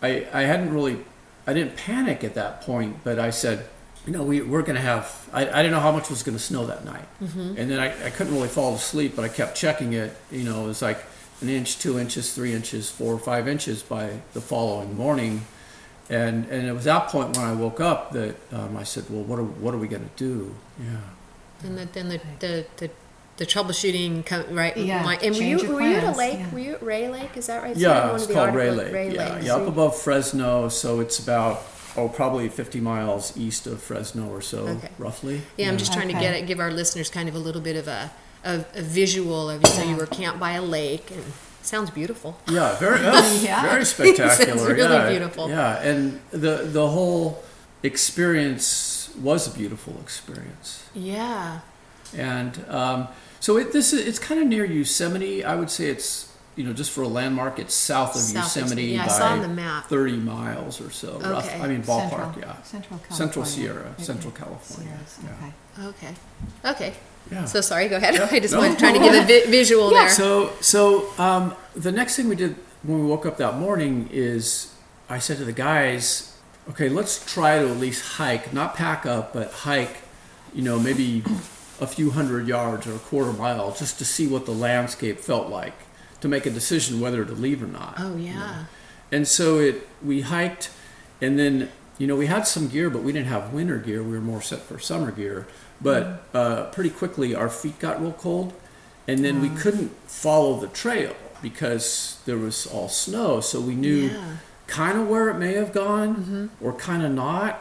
i 0.02 0.26
i 0.32 0.42
hadn't 0.42 0.72
really 0.72 0.98
i 1.46 1.52
didn't 1.52 1.76
panic 1.76 2.24
at 2.24 2.34
that 2.34 2.60
point 2.62 2.96
but 3.04 3.18
i 3.18 3.30
said 3.30 3.66
you 4.06 4.12
know 4.12 4.22
we, 4.22 4.42
we're 4.42 4.62
going 4.62 4.76
to 4.76 4.82
have 4.82 5.28
I, 5.32 5.42
I 5.48 5.62
didn't 5.62 5.72
know 5.72 5.80
how 5.80 5.92
much 5.92 6.10
was 6.10 6.22
going 6.22 6.36
to 6.36 6.42
snow 6.42 6.66
that 6.66 6.84
night 6.84 7.06
Mm-hmm. 7.22 7.54
and 7.58 7.70
then 7.70 7.80
I, 7.80 8.06
I 8.06 8.10
couldn't 8.10 8.34
really 8.34 8.48
fall 8.48 8.74
asleep 8.74 9.14
but 9.16 9.24
i 9.24 9.28
kept 9.28 9.56
checking 9.56 9.92
it 9.94 10.14
you 10.30 10.44
know 10.44 10.64
it 10.64 10.66
was 10.68 10.82
like 10.82 10.98
an 11.40 11.48
inch 11.48 11.78
two 11.78 11.98
inches 11.98 12.34
three 12.34 12.52
inches 12.52 12.90
four 12.90 13.12
or 13.14 13.18
five 13.18 13.48
inches 13.48 13.82
by 13.82 14.20
the 14.34 14.40
following 14.42 14.94
morning 14.96 15.46
and 16.10 16.44
and 16.50 16.66
it 16.66 16.72
was 16.72 16.84
that 16.84 17.08
point 17.08 17.34
when 17.36 17.46
i 17.46 17.52
woke 17.54 17.80
up 17.80 18.12
that 18.12 18.36
um, 18.52 18.76
i 18.76 18.82
said 18.84 19.04
well 19.08 19.22
what 19.22 19.38
are, 19.38 19.42
what 19.62 19.72
are 19.74 19.78
we 19.78 19.88
going 19.88 20.04
to 20.04 20.16
do 20.16 20.54
yeah 20.78 21.66
And 21.66 21.78
the, 21.78 21.86
then 21.86 22.08
the, 22.10 22.20
the, 22.40 22.66
the, 22.76 22.90
the 23.36 23.46
troubleshooting, 23.46 24.24
right? 24.54 24.76
Yeah, 24.76 25.02
My- 25.02 25.16
and 25.16 25.34
were 25.34 25.42
you, 25.42 25.56
change 25.58 25.62
your 25.62 25.74
were 25.74 25.80
you 25.82 25.96
at 25.96 26.14
a 26.14 26.16
lake? 26.16 26.38
yeah. 26.38 26.50
Were 26.52 26.58
you 26.60 26.72
at 26.74 26.82
Ray 26.82 27.08
Lake? 27.08 27.36
Is 27.36 27.46
that 27.48 27.62
right? 27.62 27.76
Yeah, 27.76 28.06
One 28.06 28.14
it's 28.14 28.22
of 28.24 28.28
the 28.28 28.34
called 28.34 28.54
Ray 28.54 28.70
Lake. 28.70 28.92
Ray 28.92 29.12
yeah, 29.14 29.34
Lake. 29.34 29.42
yeah, 29.44 29.48
So 29.54 29.62
up 29.62 29.68
above 29.68 29.96
Fresno, 30.00 30.68
so 30.68 31.00
it's 31.00 31.18
about 31.18 31.62
oh 31.96 32.08
probably 32.08 32.48
50 32.48 32.80
miles 32.80 33.36
east 33.36 33.66
of 33.66 33.82
Fresno 33.82 34.28
or 34.28 34.40
so, 34.40 34.58
Okay. 34.68 34.88
roughly. 34.98 35.42
Yeah, 35.56 35.68
I'm 35.68 35.78
just 35.78 35.92
trying 35.92 36.08
to 36.08 36.14
get 36.14 36.34
it, 36.34 36.46
give 36.46 36.60
our 36.60 36.70
listeners 36.70 37.08
kind 37.10 37.28
of 37.28 37.34
a 37.34 37.38
little 37.38 37.60
bit 37.60 37.76
of 37.76 37.88
a, 37.88 38.10
a, 38.44 38.64
a 38.74 38.82
visual 38.82 39.50
of, 39.50 39.66
so 39.66 39.82
you 39.82 39.96
were 39.96 40.06
camped 40.06 40.38
by 40.40 40.52
a 40.52 40.62
lake 40.62 41.10
and 41.10 41.24
sounds 41.62 41.90
beautiful. 41.90 42.36
Yeah, 42.48 42.76
very, 42.78 42.98
oh, 43.02 43.40
Yeah. 43.44 43.62
very 43.62 43.84
spectacular. 43.84 44.30
Sounds 44.58 44.62
really 44.70 44.94
yeah, 44.94 45.08
beautiful. 45.10 45.48
Yeah, 45.48 45.82
and 45.82 46.20
the 46.30 46.58
the 46.64 46.86
whole 46.88 47.42
experience 48.08 49.10
was 49.20 49.46
a 49.52 49.56
beautiful 49.56 49.94
experience. 50.00 50.84
Yeah. 50.94 51.60
And 52.16 52.64
um, 52.68 53.08
so 53.44 53.58
it, 53.58 53.72
this 53.74 53.92
is 53.92 54.06
it's 54.08 54.18
kind 54.18 54.40
of 54.40 54.46
near 54.48 54.64
Yosemite. 54.64 55.44
I 55.44 55.54
would 55.54 55.68
say 55.68 55.84
it's 55.90 56.32
you 56.56 56.64
know 56.64 56.72
just 56.72 56.90
for 56.92 57.02
a 57.02 57.08
landmark, 57.08 57.58
it's 57.58 57.74
south 57.74 58.14
of 58.16 58.22
South 58.22 58.56
Yosemite 58.56 58.82
yeah, 58.84 59.02
I 59.02 59.06
by 59.06 59.12
saw 59.12 59.28
on 59.32 59.42
the 59.42 59.48
map. 59.48 59.84
30 59.86 60.16
miles 60.16 60.80
or 60.80 60.90
so. 60.90 61.18
Rough, 61.18 61.46
Okay. 61.46 61.60
I 61.60 61.66
mean 61.68 61.82
ballpark, 61.82 62.32
Central, 62.34 62.40
yeah. 62.40 62.62
Central 62.62 62.98
California. 63.00 63.16
Central 63.22 63.44
Sierra, 63.44 63.88
Okay. 63.94 64.02
Central 64.02 64.32
California. 64.32 64.98
Sierras, 65.06 65.18
yeah. 65.76 65.88
okay. 65.88 65.88
Okay. 66.06 66.14
Okay. 66.72 66.92
Yeah. 67.30 67.44
So 67.44 67.60
sorry, 67.60 67.88
go 67.88 67.96
ahead. 67.96 68.18
I 68.32 68.40
just 68.40 68.54
No, 68.54 68.60
wanted 68.60 68.78
trying 68.78 68.94
to 68.94 69.00
no, 69.00 69.10
give 69.12 69.24
a 69.24 69.26
vi- 69.26 69.50
visual 69.50 69.90
there. 69.90 70.08
So, 70.08 70.52
so 70.62 71.12
um, 71.18 71.54
the 71.76 71.92
next 71.92 72.16
thing 72.16 72.28
we 72.28 72.36
did 72.36 72.56
when 72.82 73.00
we 73.00 73.06
woke 73.06 73.26
up 73.26 73.36
that 73.38 73.58
morning 73.58 74.08
is 74.10 74.72
I 75.10 75.18
said 75.18 75.36
to 75.38 75.44
the 75.44 75.52
guys, 75.52 76.34
okay, 76.70 76.88
let's 76.88 77.14
try 77.30 77.58
to 77.58 77.68
at 77.68 77.76
least 77.76 78.00
hike, 78.16 78.52
not 78.54 78.74
pack 78.74 79.04
up, 79.04 79.32
but 79.34 79.52
hike, 79.52 79.96
you 80.54 80.62
know, 80.62 80.78
maybe 80.78 81.22
a 81.84 81.86
few 81.86 82.10
hundred 82.10 82.48
yards 82.48 82.86
or 82.86 82.94
a 82.96 82.98
quarter 83.10 83.32
mile 83.32 83.70
just 83.72 83.98
to 83.98 84.04
see 84.04 84.26
what 84.26 84.44
the 84.46 84.56
landscape 84.68 85.18
felt 85.20 85.48
like 85.48 85.74
to 86.20 86.26
make 86.28 86.46
a 86.46 86.50
decision 86.50 87.00
whether 87.00 87.24
to 87.24 87.32
leave 87.32 87.62
or 87.62 87.66
not. 87.80 87.94
oh 87.98 88.16
you 88.16 88.30
know. 88.32 88.40
yeah. 88.40 88.64
And 89.12 89.28
so 89.28 89.58
it 89.58 89.86
we 90.02 90.22
hiked 90.22 90.70
and 91.20 91.38
then 91.38 91.70
you 91.98 92.06
know 92.08 92.16
we 92.16 92.26
had 92.26 92.46
some 92.46 92.68
gear 92.68 92.88
but 92.90 93.02
we 93.06 93.12
didn't 93.12 93.28
have 93.28 93.52
winter 93.52 93.78
gear 93.78 94.02
we 94.02 94.12
were 94.12 94.20
more 94.32 94.42
set 94.42 94.60
for 94.68 94.78
summer 94.78 95.10
gear 95.12 95.46
but 95.80 96.04
uh, 96.34 96.64
pretty 96.72 96.90
quickly 96.90 97.34
our 97.34 97.48
feet 97.48 97.78
got 97.78 98.00
real 98.02 98.12
cold 98.26 98.52
and 99.06 99.24
then 99.24 99.40
we 99.42 99.50
couldn't 99.62 99.90
follow 100.08 100.58
the 100.58 100.68
trail 100.68 101.14
because 101.42 102.20
there 102.26 102.38
was 102.38 102.66
all 102.66 102.88
snow 102.88 103.40
so 103.40 103.60
we 103.60 103.74
knew 103.74 104.08
Yeah. 104.08 104.36
kind 104.66 104.96
of 104.98 105.08
where 105.08 105.28
it 105.28 105.34
may 105.34 105.54
have 105.54 105.72
gone 105.72 106.50
or 106.60 106.72
kind 106.72 107.02
of 107.04 107.12
not 107.12 107.60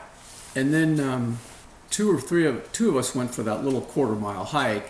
and 0.56 0.74
then 0.74 1.00
um, 1.00 1.40
two 1.94 2.08
or 2.14 2.20
three 2.20 2.46
of 2.46 2.56
two 2.74 2.90
of 2.90 2.96
us 2.98 3.14
went 3.16 3.34
for 3.34 3.44
that 3.44 3.64
little 3.64 3.82
quarter 3.82 4.16
mile 4.16 4.44
hike 4.44 4.90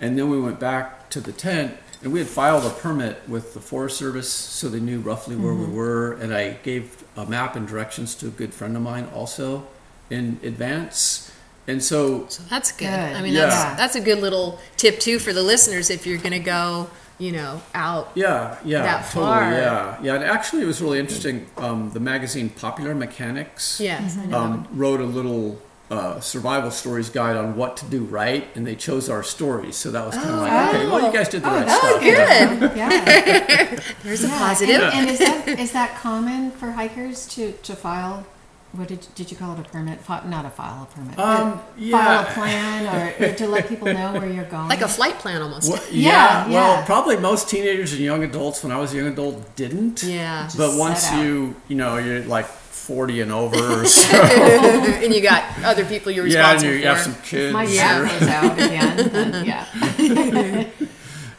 and 0.00 0.16
then 0.18 0.28
we 0.30 0.38
went 0.40 0.58
back 0.60 1.08
to 1.10 1.20
the 1.20 1.32
tent 1.32 1.70
and 2.02 2.12
we 2.12 2.18
had 2.18 2.28
filed 2.28 2.64
a 2.64 2.70
permit 2.84 3.16
with 3.28 3.54
the 3.54 3.60
forest 3.60 3.96
service 3.96 4.30
so 4.30 4.68
they 4.68 4.80
knew 4.80 5.00
roughly 5.00 5.34
where 5.36 5.54
we 5.54 5.66
were 5.66 6.12
and 6.22 6.34
i 6.34 6.44
gave 6.62 7.02
a 7.16 7.24
map 7.26 7.56
and 7.56 7.66
directions 7.66 8.14
to 8.14 8.26
a 8.26 8.30
good 8.30 8.52
friend 8.52 8.76
of 8.76 8.82
mine 8.82 9.06
also 9.14 9.66
in 10.10 10.38
advance 10.42 11.30
and 11.68 11.80
so 11.82 12.26
So 12.28 12.42
that's 12.50 12.72
good. 12.72 12.86
Good. 12.86 13.16
I 13.16 13.22
mean, 13.22 13.34
Yeah. 13.34 13.46
that's 13.46 13.76
that's 13.80 13.94
a 13.96 14.00
good 14.00 14.18
little 14.18 14.58
tip 14.76 14.98
too 14.98 15.18
for 15.20 15.32
the 15.32 15.44
listeners 15.44 15.90
if 15.90 16.06
you're 16.08 16.18
going 16.18 16.32
to 16.42 16.46
go, 16.58 16.90
you 17.20 17.30
know, 17.30 17.62
out. 17.72 18.10
Yeah, 18.16 18.58
yeah, 18.64 18.82
that 18.82 19.04
totally, 19.12 19.26
far. 19.26 19.52
yeah, 19.52 19.96
yeah. 20.02 20.14
And 20.16 20.24
actually, 20.24 20.62
it 20.62 20.66
was 20.66 20.82
really 20.82 20.98
interesting. 20.98 21.46
Um, 21.56 21.90
the 21.92 22.00
magazine 22.00 22.48
Popular 22.50 22.96
Mechanics 22.96 23.78
Yes, 23.80 24.18
I 24.18 24.26
know. 24.26 24.38
um, 24.38 24.68
wrote 24.72 25.00
a 25.00 25.04
little 25.18 25.56
uh, 25.92 26.20
survival 26.20 26.70
stories 26.70 27.10
guide 27.10 27.36
on 27.36 27.54
what 27.56 27.76
to 27.76 27.84
do 27.86 28.02
right, 28.04 28.44
and 28.56 28.66
they 28.66 28.74
chose 28.74 29.10
our 29.10 29.22
stories. 29.22 29.76
So 29.76 29.90
that 29.90 30.04
was 30.06 30.14
kind 30.16 30.30
of 30.30 30.40
like, 30.40 30.52
okay, 30.74 30.86
well, 30.86 31.06
you 31.06 31.12
guys 31.12 31.28
did 31.28 31.42
the 31.42 31.50
Oh, 31.50 31.54
right 31.56 31.66
that's 31.66 31.86
stuff. 31.86 32.00
good. 32.00 32.76
Yeah. 32.76 33.80
There's 34.02 34.24
a 34.24 34.28
Yeah, 34.28 34.38
positive. 34.38 34.80
And, 34.82 34.94
and 34.94 35.10
is 35.10 35.18
that 35.18 35.48
is 35.64 35.72
that 35.72 35.90
common 35.96 36.50
for 36.52 36.72
hikers 36.72 37.26
to, 37.34 37.52
to 37.52 37.76
file? 37.76 38.24
What 38.72 38.88
did 38.88 39.06
did 39.14 39.30
you 39.30 39.36
call 39.36 39.52
it? 39.54 39.60
A 39.60 39.68
permit? 39.68 40.00
Fi- 40.00 40.24
not 40.26 40.46
a 40.46 40.50
file 40.50 40.88
a 40.90 40.94
permit. 40.94 41.16
but 41.16 41.40
Um, 41.40 41.58
File 41.58 41.62
yeah. 41.76 42.22
a 42.22 42.32
plan 42.32 42.78
or, 43.20 43.26
or 43.26 43.32
to 43.34 43.46
let 43.48 43.68
people 43.68 43.92
know 43.92 44.12
where 44.14 44.30
you're 44.30 44.44
going. 44.56 44.68
like 44.68 44.80
a 44.80 44.88
flight 44.88 45.18
plan 45.18 45.42
almost. 45.42 45.70
Well, 45.70 45.82
Yeah, 45.90 46.46
yeah, 46.48 46.50
well, 46.54 46.82
probably 46.86 47.18
most 47.18 47.50
teenagers 47.50 47.92
and 47.92 48.00
young 48.00 48.24
adults 48.24 48.62
when 48.62 48.72
I 48.72 48.78
was 48.78 48.94
a 48.94 48.96
young 48.96 49.08
adult 49.08 49.54
didn't. 49.56 50.02
Yeah. 50.02 50.48
But 50.56 50.78
once 50.78 51.00
set 51.02 51.16
out. 51.18 51.22
you, 51.24 51.54
you 51.68 51.76
know, 51.76 51.98
you're 51.98 52.22
like 52.24 52.46
40 52.82 53.20
and 53.20 53.32
over 53.32 53.84
so. 53.86 54.16
and 54.16 55.14
you 55.14 55.20
got 55.22 55.44
other 55.64 55.84
people 55.84 56.10
you're 56.10 56.26
yeah, 56.26 56.52
and 56.52 56.62
responsible 56.62 56.72
you 56.74 56.82
for. 56.82 56.88
have 56.88 56.98
some 57.00 57.14
kids. 57.22 57.52
my 57.52 57.64
Yeah. 57.64 58.02
back 58.02 58.20
goes 58.20 58.28
out 58.28 58.52
again. 58.58 59.08
then 59.12 59.44
yeah. 59.46 60.68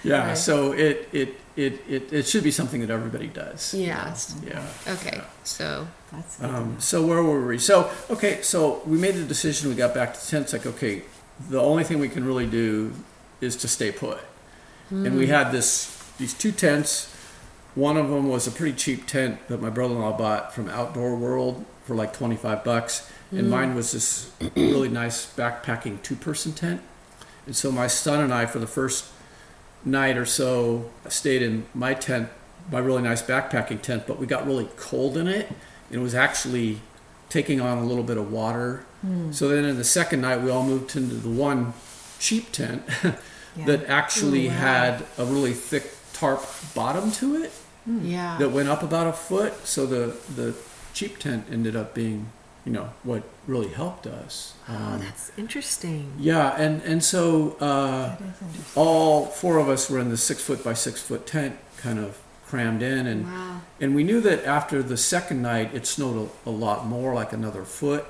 Yeah, 0.03 0.27
Right. 0.27 0.38
so 0.38 0.73
it, 0.73 1.07
it, 1.13 1.35
it, 1.55 1.81
it, 1.88 2.12
it 2.13 2.27
should 2.27 2.43
be 2.43 2.51
something 2.51 2.81
that 2.81 2.89
everybody 2.89 3.27
does. 3.27 3.73
Yeah. 3.73 4.13
Yeah. 4.45 4.65
Okay. 4.88 5.21
So 5.43 5.88
That's. 6.12 6.41
Um, 6.43 6.75
so 6.79 7.05
where 7.05 7.23
were 7.23 7.45
we? 7.45 7.57
So 7.57 7.89
okay, 8.09 8.41
so 8.41 8.81
we 8.85 8.97
made 8.97 9.15
the 9.15 9.23
decision. 9.23 9.69
We 9.69 9.75
got 9.75 9.93
back 9.93 10.13
to 10.13 10.27
tents. 10.27 10.51
Like 10.53 10.65
okay, 10.65 11.03
the 11.50 11.62
only 11.62 11.83
thing 11.85 12.00
we 12.00 12.09
can 12.09 12.25
really 12.25 12.47
do 12.47 12.93
is 13.39 13.55
to 13.57 13.67
stay 13.67 13.91
put. 13.91 14.19
And 14.89 15.17
we 15.17 15.27
had 15.27 15.51
this 15.51 15.97
these 16.19 16.33
two 16.33 16.51
tents. 16.51 17.09
One 17.75 17.98
of 17.98 18.10
them 18.10 18.30
was 18.30 18.48
a 18.48 18.51
pretty 18.51 18.77
cheap 18.77 19.08
tent 19.08 19.48
that 19.48 19.62
my 19.62 19.70
brother-in-law 19.70 20.18
bought 20.18 20.53
from 20.53 20.70
Outdoor 20.70 21.15
World 21.15 21.65
for 21.86 21.96
like 21.96 22.13
twenty-five 22.13 22.63
bucks, 22.63 23.12
and 23.32 23.48
mm. 23.48 23.50
mine 23.50 23.75
was 23.75 23.92
this 23.92 24.32
really 24.56 24.89
nice 24.89 25.34
backpacking 25.34 26.01
two-person 26.03 26.53
tent. 26.53 26.82
And 27.46 27.56
so 27.56 27.72
my 27.72 27.88
son 27.88 28.22
and 28.22 28.34
I, 28.34 28.46
for 28.46 28.60
the 28.60 28.68
first 28.68 29.12
night 29.84 30.18
or 30.18 30.25
so, 30.25 30.89
stayed 31.10 31.42
in 31.42 31.65
my 31.74 31.94
tent, 31.94 32.30
my 32.72 32.80
really 32.80 33.01
nice 33.01 33.22
backpacking 33.22 33.82
tent, 33.82 34.06
but 34.08 34.20
we 34.20 34.27
got 34.27 34.46
really 34.46 34.70
cold 34.77 35.18
in 35.18 35.27
it. 35.27 35.48
And 35.89 36.00
it 36.00 36.03
was 36.03 36.15
actually 36.15 36.80
taking 37.30 37.60
on 37.60 37.80
a 37.80 37.84
little 37.84 38.03
bit 38.03 38.18
of 38.18 38.32
water. 38.32 38.86
Hmm. 39.01 39.32
So 39.34 39.50
then 39.50 39.65
in 39.65 39.77
the 39.77 39.84
second 39.84 40.22
night, 40.22 40.42
we 40.42 40.50
all 40.50 40.63
moved 40.63 40.96
into 40.96 41.15
the 41.15 41.30
one 41.30 41.74
cheap 42.20 42.51
tent 42.51 42.84
Yeah. 43.56 43.65
that 43.65 43.86
actually 43.88 44.48
Ooh, 44.48 44.50
wow. 44.50 44.56
had 44.56 45.06
a 45.18 45.25
really 45.25 45.53
thick 45.53 45.92
tarp 46.13 46.44
bottom 46.74 47.12
to 47.12 47.36
it 47.36 47.51
yeah. 47.85 48.37
that 48.37 48.49
went 48.51 48.69
up 48.69 48.83
about 48.83 49.07
a 49.07 49.13
foot. 49.13 49.65
So 49.65 49.85
the, 49.85 50.15
the 50.35 50.55
cheap 50.93 51.19
tent 51.19 51.45
ended 51.51 51.75
up 51.75 51.93
being, 51.93 52.27
you 52.65 52.71
know, 52.71 52.89
what 53.03 53.23
really 53.47 53.69
helped 53.69 54.07
us. 54.07 54.53
oh, 54.69 54.73
Um, 54.75 54.99
that's 54.99 55.31
interesting. 55.37 56.13
yeah, 56.17 56.55
and, 56.57 56.81
and 56.83 57.03
so 57.03 57.57
uh, 57.59 58.15
That 58.15 58.21
is 58.21 58.41
interesting. 58.41 58.63
all 58.81 59.25
four 59.25 59.57
of 59.57 59.67
us 59.69 59.89
were 59.89 59.99
in 59.99 60.09
the 60.09 60.17
six 60.17 60.41
foot 60.41 60.63
by 60.63 60.73
six 60.73 61.01
foot 61.01 61.25
tent, 61.27 61.57
kind 61.77 61.99
of 61.99 62.19
crammed 62.47 62.81
in, 62.83 63.07
and 63.07 63.25
Wow. 63.25 63.61
and 63.81 63.95
we 63.95 64.03
knew 64.03 64.21
that 64.21 64.45
after 64.45 64.81
the 64.83 64.95
second 64.97 65.41
night 65.41 65.73
it 65.73 65.85
snowed 65.87 66.29
a, 66.45 66.49
a 66.49 66.51
lot 66.51 66.85
more, 66.85 67.13
like 67.13 67.33
another 67.33 67.63
foot, 67.63 68.05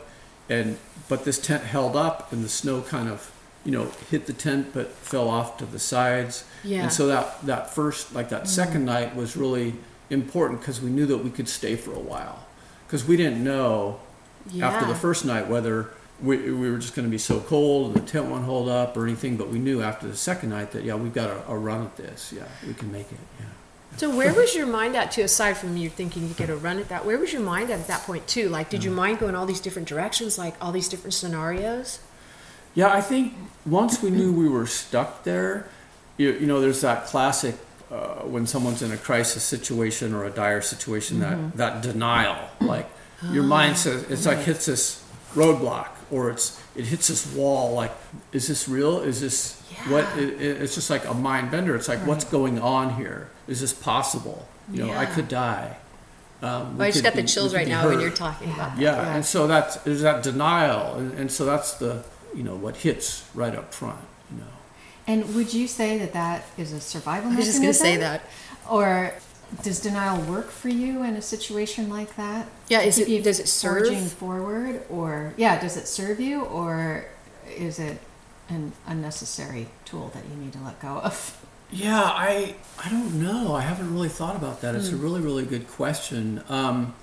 and 0.50 0.78
but 1.10 1.24
this 1.26 1.40
tent 1.40 1.64
held 1.64 1.96
up, 1.96 2.32
and 2.34 2.44
the 2.44 2.50
snow 2.50 2.82
kind 2.82 3.08
of 3.10 3.32
you 3.64 3.72
know 3.72 3.92
hit 4.10 4.26
the 4.26 4.34
tent 4.34 4.68
but 4.74 4.92
fell 4.92 5.30
off 5.30 5.58
to 5.58 5.66
the 5.66 5.80
sides, 5.80 6.44
Yeah. 6.64 6.84
and 6.84 6.94
so 6.94 7.08
that 7.08 7.46
that 7.46 7.74
first 7.74 8.14
like 8.14 8.30
that 8.30 8.44
mm-hmm. 8.44 8.50
second 8.50 8.86
night 8.86 9.16
was 9.16 9.36
really 9.36 9.76
important 10.10 10.60
because 10.60 10.82
we 10.82 10.90
knew 10.90 11.06
that 11.06 11.18
we 11.20 11.30
could 11.30 11.50
stay 11.50 11.76
for 11.76 11.94
a 11.94 12.00
while, 12.00 12.46
because 12.86 13.06
we 13.06 13.18
didn't 13.18 13.44
know 13.44 14.00
yeah. 14.52 14.70
after 14.70 14.86
the 14.86 14.96
first 14.96 15.26
night 15.26 15.48
whether 15.48 15.92
we, 16.22 16.38
we 16.38 16.72
were 16.72 16.78
just 16.78 16.96
going 16.96 17.08
to 17.08 17.12
be 17.12 17.18
so 17.18 17.40
cold 17.40 17.88
and 17.96 17.96
the 17.96 18.12
tent 18.12 18.26
won't 18.26 18.46
hold 18.46 18.70
up 18.70 18.96
or 18.96 19.06
anything 19.06 19.36
but 19.36 19.50
we 19.50 19.60
knew 19.60 19.82
after 19.82 20.08
the 20.08 20.16
second 20.16 20.50
night 20.50 20.72
that 20.72 20.84
yeah 20.84 20.96
we've 20.96 21.14
got 21.14 21.30
a, 21.30 21.52
a 21.52 21.58
run 21.58 21.84
at 21.84 21.98
this 21.98 22.34
yeah 22.36 22.44
we 22.66 22.74
can 22.74 22.92
make 22.92 23.12
it 23.12 23.18
yeah 23.40 23.46
So 23.98 24.16
where 24.16 24.34
was 24.34 24.56
your 24.56 24.66
mind 24.66 24.96
at 24.96 25.12
too? 25.12 25.22
Aside 25.22 25.56
from 25.56 25.78
you 25.78 25.90
thinking 25.90 26.28
you 26.28 26.34
get 26.34 26.50
a 26.50 26.56
run 26.56 26.80
at 26.80 26.90
that, 26.90 27.06
where 27.06 27.20
was 27.20 27.32
your 27.32 27.44
mind 27.44 27.70
at 27.70 27.80
at 27.80 27.88
that 27.88 28.02
point 28.04 28.28
too? 28.28 28.50
Like, 28.50 28.70
did 28.70 28.82
hmm. 28.82 28.88
your 28.88 28.96
mind 28.96 29.20
go 29.20 29.28
in 29.28 29.36
all 29.36 29.46
these 29.46 29.60
different 29.60 29.88
directions, 29.88 30.38
like 30.38 30.56
all 30.60 30.72
these 30.72 30.90
different 30.90 31.14
scenarios? 31.14 32.00
Yeah 32.76 32.92
i 32.94 33.02
think 33.02 33.34
once 33.66 34.02
we 34.02 34.10
knew 34.10 34.32
we 34.34 34.48
were 34.50 34.66
stuck 34.68 35.24
there 35.24 35.68
you, 36.18 36.32
you 36.34 36.46
know 36.48 36.60
there's 36.62 36.82
that 36.82 37.06
classic 37.06 37.56
uh, 37.92 38.22
when 38.24 38.48
someone's 38.48 38.82
in 38.82 38.92
a 38.92 38.98
crisis 38.98 39.44
situation 39.44 40.14
or 40.14 40.26
a 40.26 40.30
dire 40.32 40.62
situation 40.62 41.20
that 41.20 41.38
that 41.58 41.82
denial 41.82 42.38
like 42.62 42.88
your 43.32 43.44
mind 43.44 43.78
says 43.78 44.04
it's 44.10 44.26
like 44.26 44.40
hits 44.40 44.66
this 44.66 45.04
roadblock 45.36 45.90
or 46.12 46.30
it's 46.30 46.62
it 46.76 46.86
hits 46.86 47.08
this 47.08 47.26
wall 47.36 47.74
like 47.74 47.92
is 48.32 48.48
this 48.48 48.68
real? 48.68 49.00
Is 49.00 49.22
this 49.22 49.62
what 49.88 50.04
Yeah. 50.16 50.24
it, 50.24 50.42
it- 50.42 50.62
it's 50.62 50.76
just 50.76 50.90
like 50.90 51.06
a 51.08 51.14
mind 51.14 51.50
bender. 51.52 51.76
It's 51.76 51.88
like 51.88 52.00
what's 52.06 52.26
going 52.26 52.60
on 52.60 52.96
here? 52.96 53.30
Is 53.48 53.62
this 53.62 53.74
possible? 53.74 54.46
You 54.72 54.86
know 54.88 54.94
i 54.94 55.06
could 55.06 55.28
die. 55.28 55.78
Um, 56.42 56.78
we 56.78 56.86
I 56.86 56.92
just 56.92 57.04
got 57.04 57.14
the 57.14 57.24
chills 57.24 57.54
right 57.54 57.66
be 57.66 57.72
now 57.72 57.88
when 57.88 58.00
you're 58.02 58.10
talking 58.12 58.52
about 58.52 58.76
that. 58.76 58.82
Yeah, 58.82 59.16
and 59.16 59.24
so 59.26 59.48
that's 59.48 59.76
there's 59.86 60.02
that 60.02 60.24
denial, 60.24 60.96
and, 60.96 61.14
and 61.14 61.32
so 61.32 61.46
that's 61.46 61.74
the 61.76 62.04
you 62.36 62.44
know 62.44 62.56
what 62.56 62.78
hits 62.78 63.24
right 63.34 63.54
up 63.56 63.74
front. 63.74 64.00
You 64.32 64.40
know, 64.42 64.52
And 65.08 65.36
would 65.36 65.54
you 65.54 65.68
say 65.68 65.98
that 66.00 66.14
that 66.14 66.46
is 66.58 66.72
a 66.74 66.80
survival 66.82 67.32
I 67.32 67.36
was 67.36 67.46
just 67.46 67.60
gonna 67.62 67.74
say 67.74 67.98
that. 67.98 68.22
Or 68.70 69.14
does 69.62 69.80
denial 69.80 70.20
work 70.24 70.50
for 70.50 70.70
you 70.70 71.04
in 71.04 71.16
a 71.16 71.22
situation 71.22 71.90
like 71.90 72.16
that? 72.16 72.48
Yeah, 72.70 72.82
is 72.82 72.96
keep 72.96 73.08
it- 73.10 73.24
does 73.24 73.40
it 73.40 73.48
serve? 73.48 73.80
forging 73.88 74.06
forward, 74.06 74.84
or 74.90 75.34
yeah, 75.38 75.60
does 75.60 75.78
it 75.78 75.88
serve 75.88 76.20
you, 76.20 76.42
or 76.42 77.06
is 77.56 77.78
it 77.80 78.00
an 78.50 78.72
unnecessary 78.88 79.68
tool 79.86 80.10
that 80.14 80.24
you 80.30 80.36
need 80.44 80.54
to 80.54 80.60
let 80.60 80.80
go 80.82 81.00
of? 81.00 81.38
yeah, 81.72 82.02
I 82.04 82.56
I 82.84 82.90
don't 82.90 83.22
know. 83.22 83.54
I 83.56 83.62
haven't 83.62 83.94
really 83.94 84.10
thought 84.10 84.36
about 84.36 84.62
that. 84.62 84.74
It's 84.76 84.88
a 84.90 84.92
Hmm. 84.92 85.04
really 85.04 85.22
really 85.22 85.46
good 85.46 85.68
question. 85.68 86.44
Um, 86.50 86.94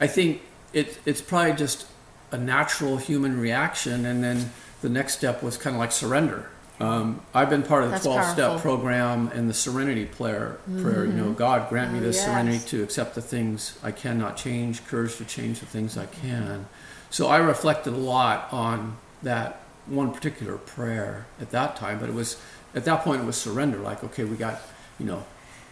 I 0.00 0.06
think 0.06 0.42
it 0.72 0.98
it's 1.04 1.20
probably 1.20 1.52
just 1.54 1.86
a 2.32 2.38
natural 2.38 2.96
human 2.96 3.38
reaction, 3.38 4.04
and 4.06 4.22
then 4.24 4.50
the 4.80 4.88
next 4.88 5.14
step 5.14 5.42
was 5.42 5.56
kind 5.56 5.76
of 5.76 5.80
like 5.80 5.92
surrender. 5.92 6.46
Um, 6.80 7.20
I've 7.32 7.48
been 7.50 7.62
part 7.62 7.84
of 7.84 7.90
the 7.90 7.92
That's 7.92 8.04
12 8.04 8.24
step 8.24 8.48
powerful. 8.50 8.60
program 8.76 9.28
and 9.28 9.48
the 9.48 9.54
serenity 9.54 10.04
prayer, 10.06 10.56
prayer. 10.80 11.04
You 11.04 11.12
know, 11.12 11.32
God 11.32 11.68
grant 11.68 11.92
me 11.92 11.98
Oh, 11.98 12.02
the 12.02 12.06
yes. 12.08 12.24
serenity 12.24 12.58
to 12.70 12.82
accept 12.82 13.14
the 13.14 13.22
things 13.22 13.78
I 13.84 13.92
cannot 13.92 14.36
change, 14.36 14.84
courage 14.86 15.16
to 15.18 15.24
change 15.24 15.60
the 15.60 15.66
things 15.66 15.96
I 15.96 16.06
can. 16.06 16.66
So 17.10 17.28
I 17.28 17.36
reflected 17.36 17.92
a 17.92 17.96
lot 17.96 18.48
on 18.52 18.96
that 19.22 19.60
one 19.86 20.12
particular 20.12 20.56
prayer 20.56 21.26
at 21.40 21.50
that 21.50 21.76
time, 21.76 22.00
but 22.00 22.08
it 22.08 22.14
was 22.14 22.40
at 22.74 22.84
that 22.86 23.02
point 23.04 23.22
it 23.22 23.26
was 23.26 23.36
surrender. 23.36 23.78
Like, 23.78 24.02
okay, 24.02 24.24
we 24.24 24.36
got, 24.36 24.60
you 24.98 25.06
know, 25.06 25.24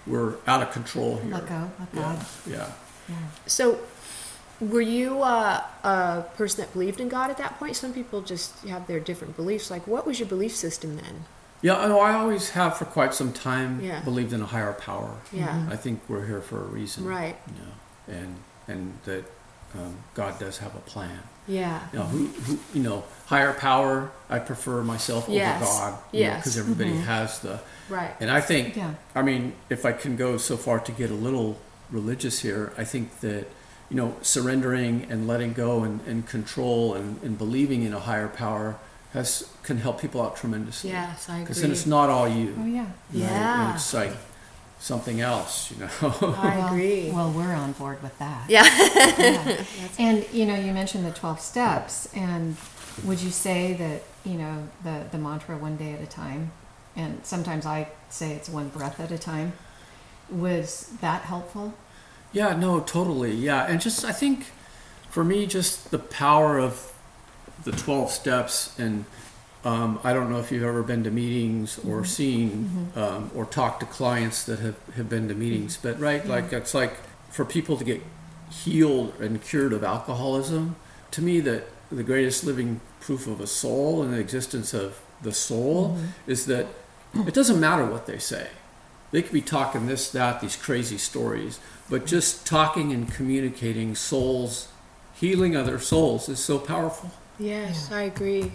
we're 0.06 0.34
out 0.46 0.62
of 0.62 0.70
control 0.70 1.16
here. 1.16 1.32
Let 1.32 1.48
go, 1.48 1.70
let 1.80 1.88
Yeah, 1.94 2.02
God. 2.02 2.26
yeah. 2.46 2.72
Yeah. 3.08 3.16
So, 3.46 3.78
were 4.60 4.80
you 4.80 5.22
uh, 5.22 5.62
a 5.84 6.24
person 6.36 6.60
that 6.62 6.72
believed 6.72 7.00
in 7.00 7.08
God 7.08 7.30
at 7.30 7.38
that 7.38 7.58
point? 7.58 7.76
Some 7.76 7.92
people 7.92 8.20
just 8.20 8.58
have 8.68 8.86
their 8.86 9.00
different 9.00 9.36
beliefs. 9.36 9.70
Like, 9.70 9.86
what 9.86 10.06
was 10.06 10.18
your 10.20 10.28
belief 10.28 10.54
system 10.54 10.96
then? 10.96 11.24
Yeah, 11.62 11.74
I 11.74 12.12
always 12.14 12.50
have 12.50 12.76
for 12.78 12.84
quite 12.86 13.12
some 13.14 13.32
time 13.32 13.80
Yeah. 13.82 14.00
believed 14.00 14.32
in 14.32 14.40
a 14.40 14.46
higher 14.46 14.72
power. 14.72 15.16
Yeah. 15.32 15.66
I 15.70 15.76
think 15.76 16.00
we're 16.08 16.26
here 16.26 16.40
for 16.40 16.58
a 16.58 16.64
reason. 16.64 17.04
Right. 17.04 17.36
You 17.46 17.52
know, 18.14 18.20
and 18.20 18.36
and 18.68 18.98
that 19.04 19.24
um, 19.74 19.96
God 20.14 20.38
does 20.38 20.58
have 20.58 20.74
a 20.74 20.80
plan. 20.80 21.20
Yeah. 21.46 21.80
You 21.92 21.98
know, 21.98 22.04
who, 22.06 22.26
who 22.26 22.58
you 22.72 22.82
know, 22.82 23.04
higher 23.26 23.52
power. 23.52 24.10
I 24.30 24.38
prefer 24.38 24.82
myself 24.82 25.26
Yes. 25.28 25.56
over 25.62 25.64
God. 25.90 25.98
Yes. 26.12 26.38
Because 26.38 26.56
everybody 26.58 26.96
has 26.96 27.40
the. 27.40 27.60
Right. 27.88 28.14
And 28.20 28.30
I 28.30 28.40
think, 28.40 28.76
Yeah. 28.76 28.94
I 29.14 29.22
mean, 29.22 29.52
if 29.68 29.84
I 29.84 29.92
can 29.92 30.16
go 30.16 30.38
so 30.38 30.56
far 30.56 30.78
to 30.80 30.92
get 30.92 31.10
a 31.10 31.14
little 31.14 31.58
religious 31.90 32.40
here, 32.40 32.72
I 32.78 32.84
think 32.84 33.20
that 33.20 33.46
you 33.90 33.96
know, 33.96 34.14
surrendering 34.22 35.06
and 35.10 35.26
letting 35.26 35.52
go 35.52 35.82
and, 35.82 36.00
and 36.06 36.26
control 36.26 36.94
and, 36.94 37.20
and 37.22 37.36
believing 37.36 37.82
in 37.82 37.92
a 37.92 37.98
higher 38.00 38.28
power 38.28 38.78
has 39.12 39.50
can 39.64 39.78
help 39.78 40.00
people 40.00 40.22
out 40.22 40.36
tremendously. 40.36 40.90
Yes, 40.90 41.28
I 41.28 41.34
agree. 41.34 41.44
Because 41.44 41.62
then 41.62 41.72
it's 41.72 41.86
not 41.86 42.08
all 42.08 42.28
you. 42.28 42.54
Oh 42.58 42.64
yeah. 42.66 42.82
right? 42.82 42.92
Yeah. 43.12 43.66
And 43.66 43.74
It's 43.74 43.92
like 43.92 44.12
something 44.78 45.20
else, 45.20 45.72
you 45.72 45.78
know. 45.78 45.90
I 46.02 46.56
well, 46.58 46.66
agree. 46.68 47.10
Well, 47.10 47.32
we're 47.32 47.52
on 47.54 47.72
board 47.72 48.02
with 48.02 48.16
that. 48.18 48.48
yeah. 48.48 48.64
Yeah. 49.18 49.64
And 49.98 50.24
you 50.32 50.46
know, 50.46 50.54
you 50.54 50.72
mentioned 50.72 51.04
the 51.04 51.10
twelve 51.10 51.40
steps, 51.40 52.08
and 52.14 52.56
would 53.04 53.20
you 53.20 53.30
say 53.30 53.72
that 53.74 54.02
you 54.24 54.38
know 54.38 54.68
the 54.84 55.04
the 55.10 55.18
mantra 55.18 55.58
one 55.58 55.76
day 55.76 55.92
at 55.92 56.00
a 56.00 56.06
time, 56.06 56.52
and 56.94 57.26
sometimes 57.26 57.66
I 57.66 57.88
say 58.08 58.32
it's 58.32 58.48
one 58.48 58.68
breath 58.68 59.00
at 59.00 59.10
a 59.10 59.18
time. 59.18 59.54
Was 60.30 60.92
that 61.00 61.22
helpful? 61.22 61.74
Yeah, 62.32 62.54
no, 62.54 62.80
totally. 62.80 63.32
Yeah. 63.32 63.66
And 63.66 63.80
just, 63.80 64.04
I 64.04 64.12
think 64.12 64.46
for 65.08 65.24
me, 65.24 65.46
just 65.46 65.90
the 65.90 65.98
power 65.98 66.58
of 66.58 66.92
the 67.64 67.72
12 67.72 68.10
steps 68.10 68.78
and 68.78 69.04
um, 69.64 70.00
I 70.02 70.14
don't 70.14 70.30
know 70.30 70.38
if 70.38 70.50
you've 70.50 70.62
ever 70.62 70.82
been 70.82 71.04
to 71.04 71.10
meetings 71.10 71.78
or 71.84 72.04
seen 72.04 72.90
um, 72.96 73.30
or 73.34 73.44
talked 73.44 73.80
to 73.80 73.86
clients 73.86 74.44
that 74.44 74.58
have, 74.60 74.76
have 74.96 75.08
been 75.10 75.28
to 75.28 75.34
meetings, 75.34 75.76
but 75.76 76.00
right, 76.00 76.26
like 76.26 76.52
it's 76.52 76.72
like 76.72 76.96
for 77.30 77.44
people 77.44 77.76
to 77.76 77.84
get 77.84 78.02
healed 78.50 79.14
and 79.20 79.42
cured 79.42 79.74
of 79.74 79.84
alcoholism. 79.84 80.76
To 81.10 81.22
me, 81.22 81.40
that 81.40 81.64
the 81.92 82.02
greatest 82.02 82.42
living 82.44 82.80
proof 83.00 83.26
of 83.26 83.40
a 83.40 83.46
soul 83.46 84.02
and 84.02 84.14
the 84.14 84.18
existence 84.18 84.72
of 84.72 85.00
the 85.20 85.32
soul 85.32 85.98
is 86.26 86.46
that 86.46 86.66
it 87.14 87.34
doesn't 87.34 87.60
matter 87.60 87.84
what 87.84 88.06
they 88.06 88.18
say. 88.18 88.48
They 89.12 89.22
could 89.22 89.32
be 89.32 89.40
talking 89.42 89.86
this, 89.86 90.10
that, 90.12 90.40
these 90.40 90.56
crazy 90.56 90.98
stories, 90.98 91.58
but 91.88 92.06
just 92.06 92.46
talking 92.46 92.92
and 92.92 93.12
communicating 93.12 93.94
souls, 93.94 94.68
healing 95.14 95.56
other 95.56 95.78
souls 95.80 96.28
is 96.28 96.38
so 96.38 96.58
powerful. 96.58 97.10
Yes, 97.38 97.88
Yeah. 97.90 97.96
I 97.96 98.02
agree. 98.02 98.52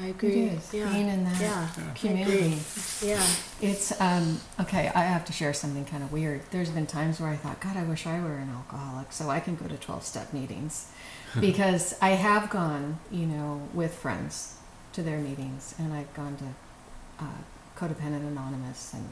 I 0.00 0.06
agree. 0.06 0.44
It 0.46 0.52
is 0.54 0.72
Yeah. 0.74 0.88
being 0.88 1.08
in 1.08 1.24
that 1.24 1.40
Yeah. 1.40 1.68
community. 1.94 2.58
Yeah. 3.02 3.24
It's 3.60 3.92
um, 4.00 4.40
okay. 4.58 4.90
I 4.94 5.02
have 5.02 5.24
to 5.26 5.32
share 5.32 5.52
something 5.52 5.84
kind 5.84 6.02
of 6.02 6.10
weird. 6.10 6.40
There's 6.50 6.70
been 6.70 6.86
times 6.86 7.20
where 7.20 7.28
I 7.30 7.36
thought, 7.36 7.60
God, 7.60 7.76
I 7.76 7.82
wish 7.84 8.06
I 8.06 8.18
were 8.20 8.38
an 8.38 8.50
alcoholic 8.50 9.12
so 9.12 9.28
I 9.30 9.38
can 9.38 9.54
go 9.54 9.66
to 9.68 9.76
12 9.76 10.04
step 10.04 10.32
meetings. 10.32 10.86
because 11.40 11.94
I 12.02 12.10
have 12.10 12.50
gone, 12.50 12.98
you 13.10 13.26
know, 13.26 13.68
with 13.72 13.94
friends 13.94 14.54
to 14.94 15.02
their 15.02 15.18
meetings, 15.18 15.74
and 15.78 15.92
I've 15.94 16.12
gone 16.12 16.36
to 16.36 17.24
uh, 17.24 17.28
Codependent 17.76 18.26
Anonymous 18.28 18.92
and 18.92 19.08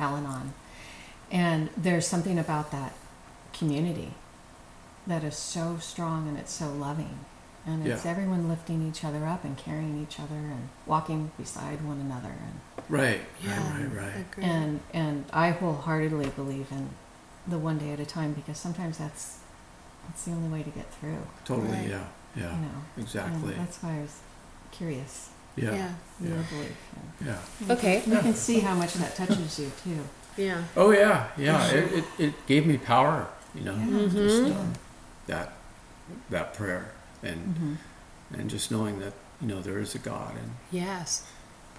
Al 0.00 0.16
Anon. 0.16 0.54
And 1.30 1.68
there's 1.76 2.06
something 2.06 2.38
about 2.38 2.72
that 2.72 2.94
community 3.52 4.14
that 5.06 5.22
is 5.22 5.36
so 5.36 5.76
strong 5.80 6.28
and 6.28 6.36
it's 6.38 6.52
so 6.52 6.70
loving. 6.72 7.20
And 7.66 7.86
it's 7.86 8.04
Yeah. 8.04 8.10
everyone 8.10 8.48
lifting 8.48 8.86
each 8.88 9.04
other 9.04 9.26
up 9.26 9.44
and 9.44 9.56
carrying 9.56 10.00
each 10.02 10.18
other 10.18 10.34
and 10.34 10.70
walking 10.86 11.30
beside 11.36 11.82
one 11.84 12.00
another 12.00 12.30
and 12.30 12.60
Right, 12.88 13.20
Yeah. 13.40 13.56
right, 13.72 13.86
right, 13.86 14.02
right. 14.02 14.16
Agree. 14.32 14.44
and 14.44 14.80
and 14.92 15.24
I 15.32 15.50
wholeheartedly 15.50 16.30
believe 16.30 16.72
in 16.72 16.90
the 17.46 17.58
one 17.58 17.78
day 17.78 17.92
at 17.92 18.00
a 18.00 18.06
time 18.06 18.32
because 18.32 18.58
sometimes 18.58 18.98
that's 18.98 19.36
that's 20.06 20.24
the 20.24 20.32
only 20.32 20.48
way 20.48 20.62
to 20.64 20.70
get 20.70 20.92
through. 20.94 21.18
Totally, 21.44 21.68
Right. 21.68 21.88
yeah, 22.34 22.54
You 22.54 22.60
know, 22.62 22.82
exactly. 22.96 23.52
And 23.54 23.60
that's 23.60 23.78
why 23.82 23.98
I 23.98 24.00
was 24.00 24.16
curious 24.72 25.29
Yeah, 25.56 25.74
yeah. 25.74 25.92
your 26.20 26.36
Yeah. 26.36 26.42
belief. 26.50 26.76
And 27.20 27.28
yeah. 27.28 27.72
Okay. 27.74 28.00
can- 28.00 28.12
you 28.12 28.18
can 28.20 28.34
see 28.34 28.60
how 28.60 28.74
much 28.74 28.94
that 28.94 29.14
touches 29.16 29.58
you 29.58 29.70
too. 29.84 29.98
Yeah. 30.36 30.62
Oh 30.76 30.90
yeah, 30.90 31.28
yeah. 31.36 31.66
It, 31.70 31.92
it, 31.98 32.04
it 32.18 32.46
gave 32.46 32.66
me 32.66 32.78
power, 32.78 33.26
you 33.54 33.62
know, 33.62 33.74
Yeah. 33.74 34.08
just 34.08 34.42
Mhm. 34.42 34.56
um, 34.56 34.72
that 35.26 35.52
that 36.30 36.54
prayer 36.54 36.92
and 37.22 37.56
hmm 37.56 37.74
and 38.38 38.48
just 38.48 38.70
knowing 38.70 39.00
that 39.00 39.12
you 39.40 39.48
know 39.48 39.60
there 39.60 39.78
is 39.80 39.94
a 39.94 39.98
God 39.98 40.32
and 40.36 40.50
Yes. 40.70 41.24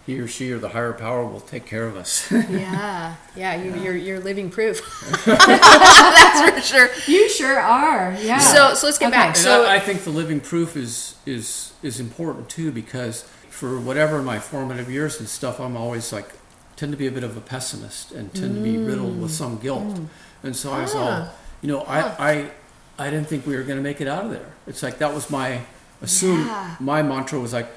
he 0.05 0.19
or 0.19 0.27
she 0.27 0.51
or 0.51 0.59
the 0.59 0.69
higher 0.69 0.93
power 0.93 1.23
will 1.25 1.39
take 1.39 1.65
care 1.65 1.85
of 1.87 1.95
us. 1.95 2.29
Yeah. 2.31 3.15
Yeah. 3.35 3.55
You, 3.55 3.75
You're 3.81 3.95
you're 3.95 4.19
living 4.19 4.49
proof. 4.49 4.81
That's 5.25 6.41
for 6.51 6.61
sure. 6.61 6.89
You 7.07 7.29
sure 7.29 7.59
are. 7.59 8.15
Yeah. 8.21 8.39
So 8.39 8.73
so 8.73 8.85
let's 8.87 8.97
get 8.97 9.07
Okay. 9.07 9.17
back. 9.17 9.27
And 9.29 9.37
So 9.37 9.63
I, 9.65 9.75
I 9.75 9.79
think 9.79 10.03
the 10.03 10.09
living 10.11 10.39
proof 10.41 10.75
is 10.75 11.15
is 11.25 11.71
is 11.81 11.99
important 11.99 12.49
too 12.49 12.71
because 12.71 13.25
for 13.51 13.79
whatever 13.79 14.21
my 14.23 14.39
formative 14.39 14.89
years 14.89 15.19
and 15.19 15.27
stuff, 15.29 15.59
I'm 15.59 15.75
always 15.77 16.11
like 16.11 16.29
tend 16.75 16.91
to 16.93 16.97
be 16.97 17.05
a 17.07 17.11
bit 17.11 17.23
of 17.23 17.37
a 17.37 17.41
pessimist 17.41 18.11
and 18.11 18.33
tend 18.33 18.55
to 18.55 18.61
be 18.63 18.77
riddled 18.77 19.21
with 19.21 19.31
some 19.31 19.59
guilt, 19.59 19.99
and 20.43 20.55
so 20.55 20.71
I 20.71 20.81
was 20.81 20.95
all, 20.95 21.09
Ah. 21.11 21.31
you 21.61 21.67
know, 21.71 21.81
I 21.97 21.99
I 22.31 22.51
I 22.97 23.09
didn't 23.11 23.27
think 23.27 23.45
we 23.45 23.55
were 23.55 23.63
going 23.69 23.77
to 23.77 23.83
make 23.83 23.99
it 24.01 24.07
out 24.07 24.23
of 24.25 24.31
there. 24.31 24.49
It's 24.67 24.81
like 24.81 24.97
that 25.03 25.13
was 25.13 25.29
my 25.29 25.61
assume. 26.01 26.45
Yeah. 26.47 26.75
My 26.79 27.01
mantra 27.03 27.39
was 27.39 27.53
like 27.53 27.69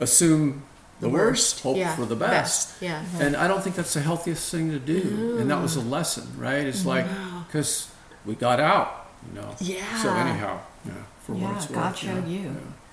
assume 0.00 0.62
the, 1.00 1.08
worst, 1.08 1.60
hope 1.62 1.76
yeah. 1.76 1.96
for 1.96 2.04
the 2.06 2.14
best. 2.14 2.80
Yeah. 2.80 3.02
And 3.18 3.34
I 3.36 3.48
don't 3.48 3.62
think 3.64 3.74
that's 3.74 3.94
the 3.94 4.00
healthiest 4.00 4.50
thing 4.52 4.70
to 4.70 4.78
do. 4.78 5.36
And 5.40 5.50
that 5.50 5.60
was 5.60 5.74
a 5.76 5.80
lesson, 5.80 6.26
right? 6.38 6.64
It's 6.66 6.84
like 6.86 7.06
because 7.48 7.90
we 8.24 8.34
got 8.36 8.60
out, 8.60 8.88
you 9.26 9.40
know. 9.40 9.50
Yeah. 9.60 10.02
So 10.02 10.08
anyhow, 10.14 10.60
yeah, 10.86 10.92
for 11.24 11.34
Yeah, 11.34 11.44
what 11.48 11.56
it's 11.56 11.66
God 11.66 11.90
worth. 11.90 11.98
showed 11.98 12.26
yeah, 12.28 12.50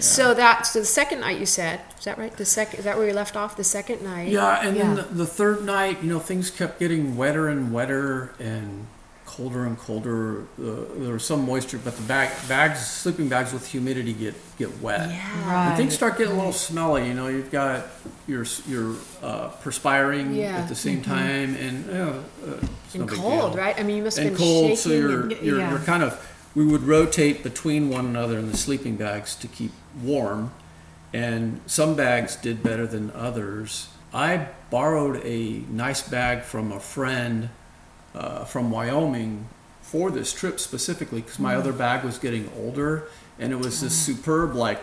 So 0.00 0.34
that 0.34 0.66
so 0.66 0.80
the 0.80 0.84
second 0.86 1.20
night 1.20 1.38
you 1.38 1.46
said 1.46 1.80
is 1.98 2.04
that 2.04 2.18
right? 2.18 2.32
The 2.36 2.44
second 2.44 2.78
is 2.80 2.84
that 2.84 2.96
where 2.96 3.06
we 3.06 3.12
left 3.12 3.36
off? 3.36 3.56
The 3.56 3.64
second 3.64 4.02
night. 4.02 4.28
Yeah, 4.28 4.60
and 4.66 4.76
then 4.76 4.96
Yeah. 4.96 5.02
the, 5.02 5.14
the 5.14 5.26
third 5.26 5.64
night, 5.64 6.02
you 6.02 6.08
know, 6.08 6.18
things 6.20 6.50
kept 6.50 6.78
getting 6.78 7.16
wetter 7.16 7.48
and 7.48 7.72
wetter 7.72 8.32
and 8.38 8.86
colder 9.26 9.64
and 9.66 9.78
colder. 9.78 10.42
Uh, 10.58 10.86
there 10.96 11.12
was 11.12 11.24
some 11.24 11.44
moisture, 11.46 11.78
but 11.78 11.94
the 11.96 12.02
bag, 12.02 12.30
bags, 12.48 12.84
sleeping 12.84 13.28
bags 13.28 13.52
with 13.52 13.66
humidity 13.66 14.12
get 14.12 14.34
get 14.56 14.80
wet. 14.80 15.10
Yeah. 15.10 15.48
Right. 15.52 15.68
And 15.68 15.76
things 15.76 15.94
start 15.94 16.16
getting 16.18 16.32
a 16.32 16.36
little 16.36 16.52
smelly. 16.52 17.06
You 17.08 17.14
know, 17.14 17.26
you've 17.28 17.50
got 17.50 17.86
your 18.26 18.44
your 18.68 18.94
uh, 19.22 19.48
perspiring 19.62 20.34
Yeah. 20.34 20.58
at 20.58 20.68
the 20.68 20.74
same 20.76 21.02
time, 21.02 21.54
and 21.56 21.86
you 21.86 21.92
know, 21.92 22.24
uh, 22.44 22.46
no 22.46 22.58
And 23.00 23.06
big 23.10 23.18
cold, 23.18 23.54
right? 23.56 23.78
I 23.78 23.82
mean, 23.82 23.96
you 23.96 24.02
must 24.04 24.16
have 24.18 24.28
and 24.28 24.36
been 24.36 24.44
cold, 24.46 24.62
shaking. 24.62 24.76
so 24.76 24.90
you're 24.90 25.22
and- 25.22 25.32
you're, 25.42 25.58
you're 25.70 25.78
kind 25.80 26.02
of 26.02 26.24
we 26.58 26.66
would 26.66 26.82
rotate 26.82 27.44
between 27.44 27.88
one 27.88 28.04
another 28.04 28.36
in 28.36 28.50
the 28.50 28.56
sleeping 28.56 28.96
bags 28.96 29.36
to 29.36 29.46
keep 29.46 29.70
warm, 30.02 30.52
and 31.12 31.60
some 31.66 31.94
bags 31.94 32.34
did 32.34 32.64
better 32.64 32.84
than 32.84 33.12
others. 33.12 33.86
I 34.12 34.48
borrowed 34.68 35.24
a 35.24 35.60
nice 35.70 36.02
bag 36.02 36.42
from 36.42 36.72
a 36.72 36.80
friend 36.80 37.50
uh, 38.12 38.44
from 38.44 38.72
Wyoming 38.72 39.46
for 39.82 40.10
this 40.10 40.32
trip 40.32 40.58
specifically 40.58 41.20
because 41.20 41.38
my 41.38 41.54
other 41.54 41.72
bag 41.72 42.02
was 42.02 42.18
getting 42.18 42.50
older, 42.56 43.04
and 43.38 43.52
it 43.52 43.56
was 43.60 43.80
this 43.80 43.96
superb 43.96 44.56
like 44.56 44.82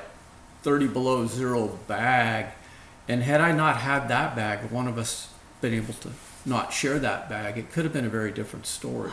30 0.63 0.87
below 0.87 1.27
zero 1.27 1.77
bag. 1.89 2.53
And 3.09 3.21
had 3.21 3.41
I 3.41 3.51
not 3.51 3.79
had 3.81 4.07
that 4.07 4.33
bag, 4.33 4.71
one 4.71 4.87
of 4.87 4.97
us 4.97 5.27
been 5.59 5.73
able 5.73 5.95
to 5.95 6.11
not 6.45 6.71
share 6.71 6.99
that 6.99 7.27
bag, 7.27 7.57
it 7.57 7.73
could 7.73 7.83
have 7.83 7.91
been 7.91 8.05
a 8.05 8.09
very 8.09 8.31
different 8.31 8.65
story. 8.65 9.11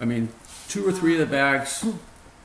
I 0.00 0.06
mean, 0.06 0.30
two 0.68 0.86
or 0.86 0.92
three 0.92 1.14
of 1.14 1.20
the 1.20 1.26
bags 1.26 1.84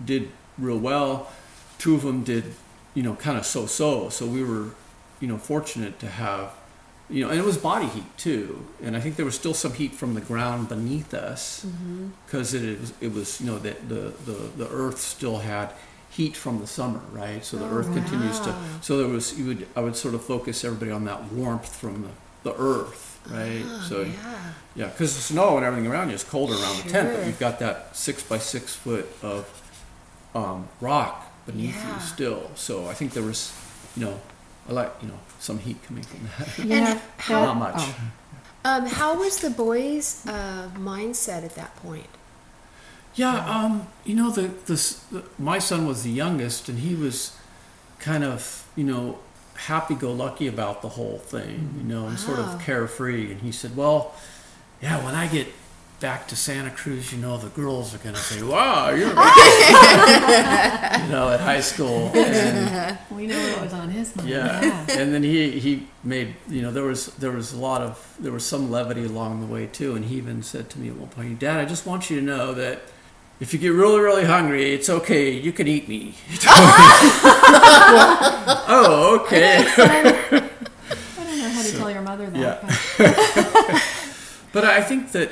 did 0.04 0.30
real 0.58 0.78
well. 0.78 1.32
Two 1.78 1.96
of 1.96 2.04
them 2.04 2.24
did, 2.24 2.54
you 2.94 3.04
know, 3.04 3.16
kind 3.16 3.38
of 3.38 3.46
so-so. 3.46 4.10
So 4.10 4.26
we 4.26 4.44
were, 4.44 4.70
you 5.20 5.28
know, 5.28 5.38
fortunate 5.38 6.00
to 6.00 6.08
have, 6.08 6.54
you 7.10 7.24
know, 7.24 7.30
and 7.30 7.40
it 7.40 7.46
was 7.46 7.58
body 7.58 7.88
heat 7.88 8.18
too. 8.18 8.66
And 8.84 8.96
I 8.96 9.00
think 9.00 9.16
there 9.16 9.26
was 9.26 9.36
still 9.36 9.54
some 9.54 9.74
heat 9.74 9.94
from 9.94 10.14
the 10.14 10.22
ground 10.22 10.70
beneath 10.70 11.14
us 11.14 11.66
mm-hmm. 11.66 12.10
because 12.26 12.54
it 12.54 12.80
was, 12.80 12.94
it 13.02 13.14
was, 13.14 13.42
you 13.42 13.48
know, 13.48 13.58
the, 13.58 13.76
the, 13.88 14.14
the, 14.26 14.66
the 14.66 14.70
earth 14.70 15.00
still 15.00 15.40
had 15.40 15.72
heat 16.12 16.36
from 16.36 16.60
the 16.60 16.68
summer, 16.68 17.02
right? 17.12 17.44
So 17.44 17.58
the 17.58 17.66
oh, 17.66 17.78
earth 17.78 17.94
continues 17.94 18.40
to, 18.42 18.56
so 18.82 18.98
there 18.98 19.08
was, 19.08 19.40
you 19.40 19.46
would, 19.48 19.68
I 19.76 19.80
would 19.80 19.96
sort 19.96 20.14
of 20.14 20.24
focus 20.24 20.64
everybody 20.64 20.92
on 20.92 21.06
that 21.06 21.32
warmth 21.32 21.74
from 21.74 22.04
the, 22.04 22.50
the 22.50 22.56
earth, 22.58 23.11
right? 23.30 23.64
Oh, 23.66 23.86
so 23.88 24.02
yeah. 24.02 24.54
yeah, 24.76 24.88
because 24.88 25.16
the 25.16 25.22
snow 25.22 25.58
and 25.58 25.66
everything 25.66 25.90
around 25.92 26.10
you 26.10 26.16
is 26.16 26.24
colder 26.24 26.54
around 26.54 26.78
the 26.84 26.90
tent, 26.90 27.10
but 27.10 27.16
Sure. 27.18 27.26
you've 27.26 27.40
got 27.40 27.60
that 27.60 27.96
six 27.96 28.24
by 28.24 28.38
six 28.38 28.76
foot 28.76 29.08
of 29.22 29.46
um, 30.36 30.68
rock 30.80 31.32
beneath 31.46 31.76
Yeah. 31.76 31.96
you 31.96 32.02
still. 32.02 32.52
So 32.56 32.88
I 32.88 32.94
think 32.94 33.14
there 33.14 33.24
was, 33.24 33.54
you 33.96 34.06
know, 34.06 34.20
I 34.70 34.74
like, 34.74 34.92
you 35.02 35.08
know, 35.10 35.20
some 35.40 35.60
heat 35.60 35.78
coming 35.84 36.04
from 36.04 36.20
that. 36.38 36.58
Yeah, 36.66 36.92
And 36.92 37.02
how- 37.18 37.46
Not 37.46 37.58
much. 37.58 37.74
oh. 37.78 37.96
Um, 38.64 38.86
how 38.86 39.18
was 39.18 39.40
the 39.40 39.50
boys' 39.50 40.24
uh, 40.28 40.70
mindset 40.78 41.44
at 41.44 41.56
that 41.56 41.76
point? 41.78 42.06
Yeah, 43.16 43.36
um, 43.50 43.88
you 44.06 44.16
know, 44.16 44.30
the, 44.30 44.50
the, 44.68 44.96
the 45.12 45.24
my 45.40 45.58
son 45.60 45.88
was 45.88 46.04
the 46.04 46.12
youngest, 46.12 46.70
and 46.70 46.78
he 46.80 46.94
was 46.96 47.36
kind 48.00 48.24
of, 48.24 48.66
you 48.76 48.84
know, 48.84 49.18
happy-go-lucky 49.68 50.48
about 50.48 50.82
the 50.82 50.90
whole 50.90 51.18
thing, 51.20 51.74
you 51.78 51.84
know, 51.84 52.08
and 52.08 52.18
sort 52.20 52.40
of 52.40 52.60
carefree. 52.62 53.32
And 53.32 53.42
he 53.42 53.52
said, 53.52 53.76
"Well, 53.76 54.14
yeah, 54.82 55.04
when 55.06 55.14
I 55.16 55.28
get 55.28 55.48
back 56.00 56.28
to 56.30 56.36
Santa 56.36 56.72
Cruz, 56.72 57.14
you 57.14 57.20
know, 57.20 57.38
the 57.38 57.50
girls 57.50 57.94
are 57.94 58.00
gonna 58.00 58.18
say, 58.18 58.42
wow, 58.42 58.90
you're,' 58.90 59.10
you 61.04 61.10
know, 61.12 61.30
at 61.32 61.40
high 61.42 61.62
school." 61.62 62.12
And, 62.16 62.98
We 63.12 63.28
know 63.28 63.40
what 63.52 63.62
was 63.64 63.74
on 63.74 63.90
his 63.90 64.16
mind. 64.16 64.30
yeah. 64.30 64.86
and 64.90 65.14
then 65.14 65.22
he 65.22 65.60
he 65.60 65.88
made 66.04 66.36
you 66.50 66.62
know 66.64 66.72
there 66.72 66.84
was 66.84 67.08
there 67.18 67.32
was 67.32 67.54
a 67.54 67.58
lot 67.58 67.82
of 67.82 68.16
there 68.20 68.32
was 68.32 68.44
some 68.46 68.72
levity 68.72 69.04
along 69.06 69.42
the 69.42 69.48
way 69.48 69.68
too 69.68 69.96
and 69.96 70.06
he 70.06 70.16
even 70.16 70.42
said 70.42 70.70
to 70.72 70.80
me 70.80 70.88
at 70.90 70.96
one 70.96 71.10
point 71.10 71.38
dad 71.40 71.60
i 71.60 71.66
just 71.66 71.86
want 71.86 72.10
you 72.10 72.20
to 72.20 72.26
know 72.26 72.54
that 72.54 72.82
if 73.42 73.52
you 73.54 73.60
get 73.60 73.70
really 73.74 74.00
really 74.00 74.24
hungry 74.24 74.74
it's 74.74 74.90
okay. 74.90 75.32
You 75.32 75.52
can 75.52 75.68
eat 75.68 75.88
me. 75.90 76.14
Oh 78.74 79.20
okay. 79.22 79.66
I 79.68 80.02
don't 81.18 81.38
know. 81.40 81.50
How 81.50 81.62
to 81.62 81.72
tell 81.78 81.92
your 81.92 82.02
mother 82.02 82.30
that. 82.30 82.40
Yeah. 82.40 83.80
but- 84.54 84.64
i 84.66 84.82
think 84.82 85.12
that 85.12 85.30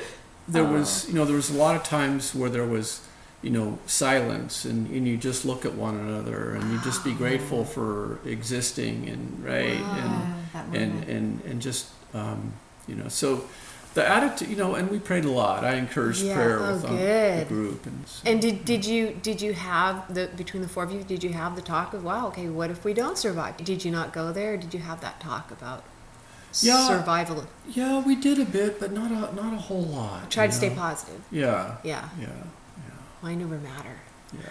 there 0.48 0.64
was 0.64 1.06
you 1.08 1.14
know 1.14 1.24
there 1.24 1.36
was 1.36 1.50
a 1.50 1.54
lot 1.56 1.76
of 1.76 1.82
times 1.84 2.34
where 2.34 2.50
there 2.50 2.66
was 2.66 3.00
you 3.42 3.50
know 3.50 3.78
silence 3.86 4.64
and, 4.64 4.86
and 4.90 5.06
you 5.08 5.16
just 5.16 5.44
look 5.44 5.64
at 5.64 5.74
one 5.74 5.96
another 5.96 6.54
and 6.54 6.70
you 6.72 6.78
just 6.80 7.02
be 7.04 7.12
grateful 7.14 7.64
for 7.64 8.18
existing 8.26 9.08
and 9.08 9.42
right 9.44 9.80
and 10.00 10.10
Ah, 10.52 10.64
and 10.74 11.04
and 11.04 11.40
and 11.48 11.62
just 11.62 11.86
um, 12.12 12.52
you 12.88 12.96
know 12.96 13.08
so 13.08 13.44
the 13.94 14.06
attitude, 14.08 14.48
you 14.48 14.56
know, 14.56 14.74
and 14.76 14.88
we 14.90 14.98
prayed 14.98 15.24
a 15.24 15.30
lot. 15.30 15.64
I 15.64 15.74
encouraged 15.74 16.22
Yeah, 16.22 16.34
prayer 16.34 16.58
oh, 16.60 16.72
with 16.74 16.84
um, 16.84 16.96
the 16.96 17.44
group, 17.48 17.86
and 17.86 18.04
s- 18.04 18.22
And 18.24 18.40
did, 18.40 18.64
did 18.64 18.84
you 18.84 19.18
did 19.22 19.40
you 19.42 19.52
have 19.54 20.12
the 20.14 20.28
between 20.36 20.62
the 20.62 20.68
four 20.68 20.84
of 20.84 20.92
you? 20.92 21.02
Did 21.02 21.24
you 21.24 21.32
have 21.32 21.56
the 21.56 21.62
talk 21.62 21.92
of 21.94 22.04
wow? 22.04 22.28
Okay, 22.28 22.48
what 22.48 22.70
if 22.70 22.84
we 22.84 22.94
don't 22.94 23.18
survive? 23.18 23.56
Did 23.56 23.84
you 23.84 23.90
not 23.90 24.12
go 24.12 24.32
there? 24.32 24.56
Did 24.56 24.72
you 24.74 24.80
have 24.80 25.00
that 25.00 25.18
talk 25.20 25.50
about 25.50 25.82
Yeah. 26.62 26.86
survival? 26.86 27.46
yeah, 27.68 28.00
we 28.04 28.14
did 28.16 28.38
a 28.38 28.44
bit, 28.44 28.78
but 28.80 28.92
not 28.92 29.10
a 29.10 29.34
not 29.34 29.52
a 29.54 29.62
whole 29.68 29.82
lot. 29.82 30.30
Try 30.30 30.46
to 30.46 30.52
stay 30.52 30.70
positive. 30.70 31.20
Yeah, 31.30 31.76
Yeah, 31.82 32.08
yeah, 32.20 32.28
mind 33.22 33.42
over 33.42 33.58
matter. 33.58 33.96
yeah. 34.32 34.48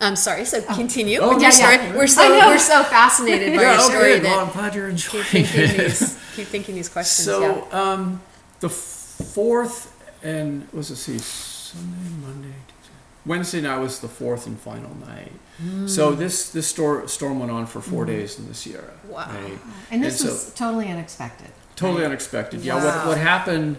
I'm 0.00 0.14
sorry. 0.16 0.44
So 0.44 0.62
continue 0.62 1.18
Oh, 1.20 1.38
yeah, 1.40 1.50
yeah. 1.58 1.96
We're 1.96 2.06
so 2.06 2.22
we're 2.30 2.58
so 2.58 2.82
fascinated 2.84 3.54
by 3.56 3.62
yeah, 3.62 3.72
your 3.72 3.80
oh, 3.80 3.88
story. 3.90 4.20
Well, 4.20 4.40
I'm 4.46 4.52
glad 4.52 4.74
you're 4.74 4.88
enjoying 4.88 5.24
keep 5.24 5.46
thinking 5.46 5.70
it. 5.70 5.76
these 5.90 6.18
keep 6.36 6.46
thinking 6.48 6.74
these 6.76 6.88
questions. 6.88 7.24
So, 7.26 7.40
yeah. 7.40 7.80
um, 7.82 8.20
the 8.60 8.68
fourth 8.68 9.94
and 10.22 10.68
was 10.72 10.90
it 10.90 10.96
see 10.96 11.18
Sunday, 11.18 12.10
Monday, 12.22 12.54
Tuesday. 12.66 12.94
Wednesday 13.26 13.60
night 13.60 13.78
was 13.78 14.00
the 14.00 14.08
fourth 14.08 14.46
and 14.46 14.58
final 14.58 14.94
night. 14.96 15.32
Hmm. 15.58 15.86
So 15.86 16.12
this 16.12 16.50
this 16.50 16.66
stor- 16.66 17.06
storm 17.08 17.40
went 17.40 17.50
on 17.52 17.66
for 17.66 17.80
4 17.80 18.04
hmm. 18.04 18.10
days 18.10 18.38
in 18.38 18.48
the 18.48 18.54
Sierra. 18.54 18.92
Wow. 19.08 19.28
right? 19.28 19.58
And 19.90 20.02
this 20.02 20.20
And 20.20 20.30
so- 20.30 20.34
was 20.34 20.54
totally 20.54 20.88
unexpected. 20.88 21.50
Totally 21.76 22.02
right? 22.02 22.08
unexpected. 22.08 22.60
Yeah. 22.62 22.76
Wow. 22.76 22.84
What 22.84 23.06
what 23.08 23.18
happened? 23.18 23.76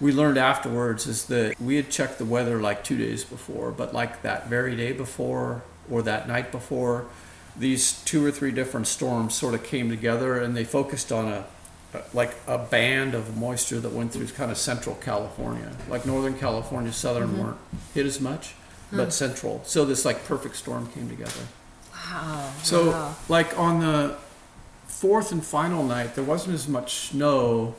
We 0.00 0.12
learned 0.12 0.38
afterwards 0.38 1.06
is 1.06 1.26
that 1.26 1.60
we 1.60 1.76
had 1.76 1.88
checked 1.90 2.18
the 2.18 2.24
weather 2.24 2.60
like 2.60 2.82
two 2.82 2.96
days 2.96 3.24
before, 3.24 3.70
but 3.70 3.94
like 3.94 4.22
that 4.22 4.48
very 4.48 4.74
day 4.76 4.92
before 4.92 5.62
or 5.90 6.02
that 6.02 6.26
night 6.26 6.50
before, 6.50 7.06
these 7.56 8.02
two 8.04 8.24
or 8.24 8.32
three 8.32 8.50
different 8.50 8.86
storms 8.86 9.34
sort 9.34 9.54
of 9.54 9.62
came 9.62 9.88
together 9.88 10.38
and 10.38 10.56
they 10.56 10.64
focused 10.64 11.12
on 11.12 11.28
a- 11.28 11.44
like 12.12 12.34
a 12.46 12.58
band 12.58 13.14
of 13.14 13.36
moisture 13.36 13.80
that 13.80 13.92
went 13.92 14.12
through 14.12 14.26
kind 14.28 14.50
of 14.50 14.58
central 14.58 14.96
California, 14.96 15.70
like 15.88 16.06
Northern 16.06 16.38
California, 16.38 16.92
Southern 16.92 17.28
mm-hmm. 17.28 17.42
weren't 17.42 17.58
hit 17.94 18.06
as 18.06 18.20
much, 18.20 18.54
but 18.92 19.12
Central. 19.12 19.60
So 19.64 19.84
this 19.84 20.04
like 20.04 20.24
perfect 20.24 20.56
storm 20.56 20.88
came 20.92 21.08
together. 21.08 21.32
Wow. 21.92 22.52
So, 22.62 22.90
wow. 22.90 23.16
like 23.28 23.58
on 23.58 23.80
the 23.80 24.16
fourth 24.86 25.32
and 25.32 25.44
final 25.44 25.82
night, 25.82 26.14
there 26.14 26.24
wasn't 26.24 26.54
as 26.54 26.68
much 26.68 27.08
snow, 27.08 27.74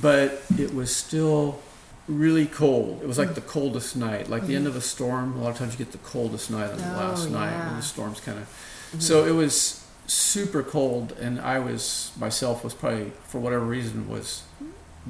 but 0.00 0.42
it 0.58 0.74
was 0.74 0.94
still 0.94 1.60
really 2.08 2.46
cold. 2.46 3.02
It 3.02 3.08
was 3.08 3.18
like 3.18 3.34
the 3.34 3.40
coldest 3.40 3.96
night, 3.96 4.28
like 4.28 4.46
the 4.46 4.54
end 4.54 4.66
mm-hmm. 4.66 4.76
of 4.76 4.76
a 4.76 4.80
storm. 4.80 5.36
A 5.36 5.42
lot 5.42 5.50
of 5.50 5.58
times 5.58 5.72
you 5.72 5.78
get 5.78 5.92
the 5.92 5.98
coldest 5.98 6.50
night 6.50 6.70
on 6.70 6.78
the 6.78 6.84
Oh, 6.84 6.96
last 6.96 7.30
night 7.30 7.66
when 7.66 7.76
the 7.76 7.82
storm's 7.82 8.20
kind 8.20 8.38
of. 8.38 8.44
Mm-hmm. 8.44 9.00
So 9.00 9.24
it 9.24 9.32
was 9.32 9.85
super 10.06 10.62
cold, 10.62 11.12
and 11.20 11.40
I 11.40 11.58
was 11.58 12.12
myself 12.18 12.62
was 12.64 12.74
probably 12.74 13.12
for 13.28 13.38
whatever 13.40 13.64
reason 13.64 14.08
was 14.08 14.42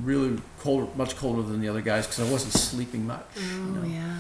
really 0.03 0.39
cold, 0.61 0.95
much 0.97 1.17
colder 1.17 1.43
than 1.43 1.61
the 1.61 1.69
other 1.69 1.81
guys 1.81 2.07
because 2.07 2.29
I 2.29 2.31
wasn't 2.31 2.53
sleeping 2.53 3.07
much. 3.07 3.25
you 3.37 3.43
Oh 3.43 3.65
know. 3.81 3.87
yeah. 3.87 4.17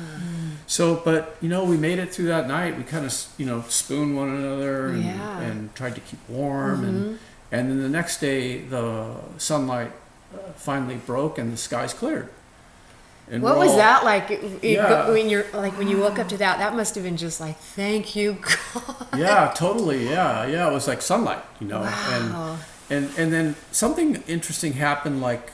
So, 0.66 0.96
but 1.04 1.36
you 1.40 1.48
know, 1.48 1.64
we 1.64 1.76
made 1.76 1.98
it 1.98 2.12
through 2.14 2.26
that 2.26 2.48
night. 2.48 2.76
We 2.76 2.82
kind 2.84 3.04
of, 3.04 3.14
you 3.38 3.46
know, 3.46 3.62
spooned 3.68 4.16
one 4.16 4.28
another 4.30 4.88
and, 4.88 5.04
Yeah. 5.04 5.40
and 5.40 5.74
tried 5.74 5.94
to 5.94 6.00
keep 6.00 6.18
warm. 6.28 6.82
Mhm. 6.82 6.86
And 6.88 7.18
and 7.52 7.70
then 7.70 7.82
the 7.82 7.88
next 7.88 8.20
day, 8.20 8.62
the 8.62 9.14
sunlight 9.38 9.92
uh, 10.34 10.38
finally 10.56 10.96
broke 10.96 11.38
and 11.38 11.52
the 11.52 11.56
skies 11.56 11.94
cleared. 11.94 12.28
And 13.30 13.42
What 13.42 13.56
was 13.58 13.70
all- 13.72 13.76
that 13.78 14.04
like 14.04 14.30
it- 14.30 14.62
Yeah. 14.62 15.10
when 15.10 15.28
you're 15.28 15.46
like 15.52 15.76
when 15.76 15.88
you 15.88 15.98
woke 15.98 16.18
up 16.18 16.28
to 16.28 16.36
that? 16.38 16.58
That 16.58 16.76
must 16.76 16.94
have 16.94 17.02
been 17.04 17.16
just 17.16 17.40
like, 17.40 17.58
thank 17.58 18.14
you, 18.14 18.38
God. 18.74 19.06
Yeah, 19.16 19.52
totally. 19.56 20.08
Yeah, 20.08 20.46
yeah. 20.46 20.68
It 20.68 20.72
was 20.72 20.86
like 20.86 21.02
sunlight, 21.02 21.42
you 21.60 21.66
know. 21.66 21.80
Wow. 21.80 22.58
And 22.90 23.06
and 23.08 23.18
and 23.18 23.32
then 23.32 23.56
something 23.72 24.22
interesting 24.28 24.74
happened, 24.74 25.20
like 25.20 25.50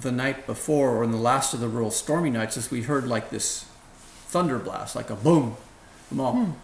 the 0.00 0.10
night 0.12 0.46
before, 0.46 0.96
or 0.96 1.04
in 1.04 1.10
the 1.10 1.18
last 1.18 1.52
of 1.52 1.60
the 1.60 1.68
real 1.68 1.90
stormy 1.90 2.30
nights, 2.30 2.56
is 2.56 2.70
we 2.70 2.82
heard 2.82 3.06
like 3.06 3.28
this 3.30 3.66
thunder 4.28 4.58
blast, 4.58 4.96
like 4.96 5.10
a 5.10 5.16
boom. 5.16 5.56
I'm 6.10 6.20
all, 6.20 6.54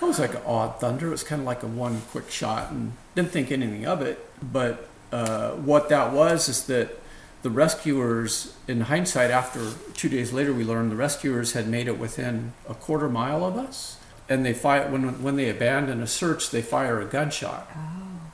It 0.00 0.04
was 0.06 0.18
like 0.18 0.34
an 0.34 0.40
odd 0.46 0.80
thunder. 0.80 1.08
It 1.08 1.10
was 1.10 1.22
kind 1.22 1.40
of 1.42 1.46
like 1.46 1.62
a 1.62 1.66
one 1.66 2.00
quick 2.12 2.30
shot, 2.30 2.70
and 2.70 2.92
didn't 3.14 3.30
think 3.30 3.52
anything 3.52 3.86
of 3.86 4.00
it. 4.00 4.18
But 4.42 4.88
uh, 5.12 5.50
what 5.50 5.90
that 5.90 6.12
was 6.12 6.48
is 6.48 6.64
that 6.66 6.98
the 7.42 7.50
rescuers, 7.50 8.54
in 8.68 8.82
hindsight, 8.82 9.30
after 9.30 9.72
two 9.94 10.08
days 10.08 10.32
later, 10.32 10.52
we 10.52 10.64
learned 10.64 10.92
the 10.92 10.96
rescuers 10.96 11.52
had 11.52 11.66
made 11.66 11.88
it 11.88 11.98
within 11.98 12.52
a 12.68 12.74
quarter 12.74 13.08
mile 13.08 13.44
of 13.44 13.56
us, 13.56 13.98
and 14.28 14.46
they 14.46 14.54
fire 14.54 14.88
when 14.88 15.22
when 15.22 15.36
they 15.36 15.48
abandon 15.48 16.00
a 16.00 16.06
search, 16.06 16.50
they 16.50 16.62
fire 16.62 17.00
a 17.00 17.04
gunshot 17.04 17.68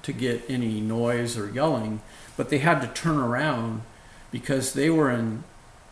to 0.02 0.12
get 0.12 0.42
any 0.48 0.80
noise 0.80 1.38
or 1.38 1.50
yelling, 1.50 2.00
but 2.36 2.50
they 2.50 2.58
had 2.58 2.80
to 2.80 2.88
turn 2.88 3.16
around 3.16 3.82
because 4.30 4.74
they 4.74 4.90
were 4.90 5.10
in. 5.10 5.44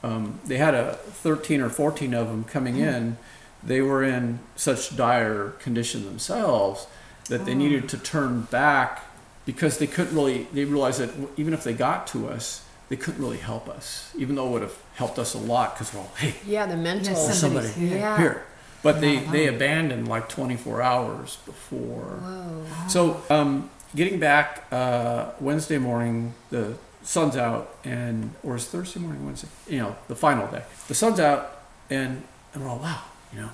Um, 0.03 0.39
they 0.45 0.59
had 0.59 0.75
a 0.75 0.93
13 0.95 1.61
or 1.61 1.71
14 1.71 2.15
of 2.15 2.29
them 2.29 2.45
coming 2.45 2.77
in. 2.77 3.17
They 3.63 3.81
were 3.81 4.05
in 4.05 4.41
such 4.55 4.95
dire 4.95 5.51
condition 5.59 6.05
themselves 6.05 6.87
that 7.29 7.45
they 7.45 7.55
needed 7.55 7.89
to 7.89 7.99
turn 7.99 8.43
back 8.43 9.05
because 9.47 9.79
they 9.79 9.87
couldn't 9.87 10.15
really. 10.15 10.45
They 10.53 10.67
realized 10.67 11.01
that 11.01 11.11
even 11.39 11.55
if 11.55 11.65
they 11.65 11.73
got 11.73 12.07
to 12.09 12.29
us, 12.29 12.66
they 12.89 12.97
couldn't 12.97 13.21
really 13.21 13.39
help 13.39 13.69
us, 13.69 14.13
even 14.17 14.37
though 14.37 14.47
it 14.49 14.51
would 14.53 14.63
have 14.63 14.77
helped 14.95 15.19
us 15.19 15.35
a 15.35 15.39
lot 15.39 15.75
because 15.75 15.93
we're 15.93 16.01
all, 16.01 16.13
hey, 16.19 16.35
Yeah, 16.47 16.67
the 16.67 16.77
mental. 16.77 17.13
Yes, 17.15 17.39
somebody 17.41 17.67
somebody's 17.69 17.75
here. 17.91 17.99
Yeah. 17.99 18.17
here. 18.19 18.45
But 18.83 19.01
they, 19.01 19.17
Wow. 19.19 19.33
they 19.33 19.47
abandoned 19.49 20.07
like 20.07 20.29
24 20.29 20.81
hours 20.83 21.39
before. 21.45 22.21
Whoa. 22.23 22.65
So, 22.89 23.23
um, 23.31 23.71
getting 23.97 24.21
back 24.21 24.65
uh, 24.71 25.31
Wednesday 25.41 25.79
morning, 25.79 26.35
the 26.51 26.75
sun's 27.03 27.37
out, 27.37 27.75
and 27.85 28.31
or 28.45 28.55
is 28.57 28.67
Thursday 28.67 29.01
morning, 29.01 29.25
Wednesday? 29.27 29.49
You 29.69 29.79
know, 29.79 29.97
the 30.07 30.15
final 30.15 30.47
day. 30.47 30.63
The 30.87 30.95
sun's 30.95 31.19
out, 31.19 31.63
and 31.91 32.23
and 32.55 32.63
we're 32.63 32.71
all 32.71 32.79
wow, 32.79 33.03
you 33.33 33.41
know, 33.41 33.51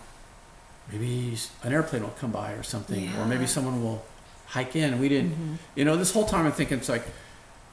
maybe 0.90 1.36
an 1.62 1.72
airplane 1.72 2.02
will 2.02 2.10
come 2.20 2.30
by 2.32 2.52
or 2.52 2.62
something, 2.62 3.10
or 3.18 3.24
maybe 3.26 3.46
someone 3.46 3.82
will 3.82 4.04
hike 4.46 4.76
in. 4.76 5.00
We 5.00 5.08
didn't, 5.08 5.58
you 5.74 5.84
know, 5.86 5.96
this 5.96 6.12
whole 6.12 6.26
time 6.26 6.44
I'm 6.46 6.52
thinking 6.52 6.78
it's 6.78 6.88
like. 6.90 7.04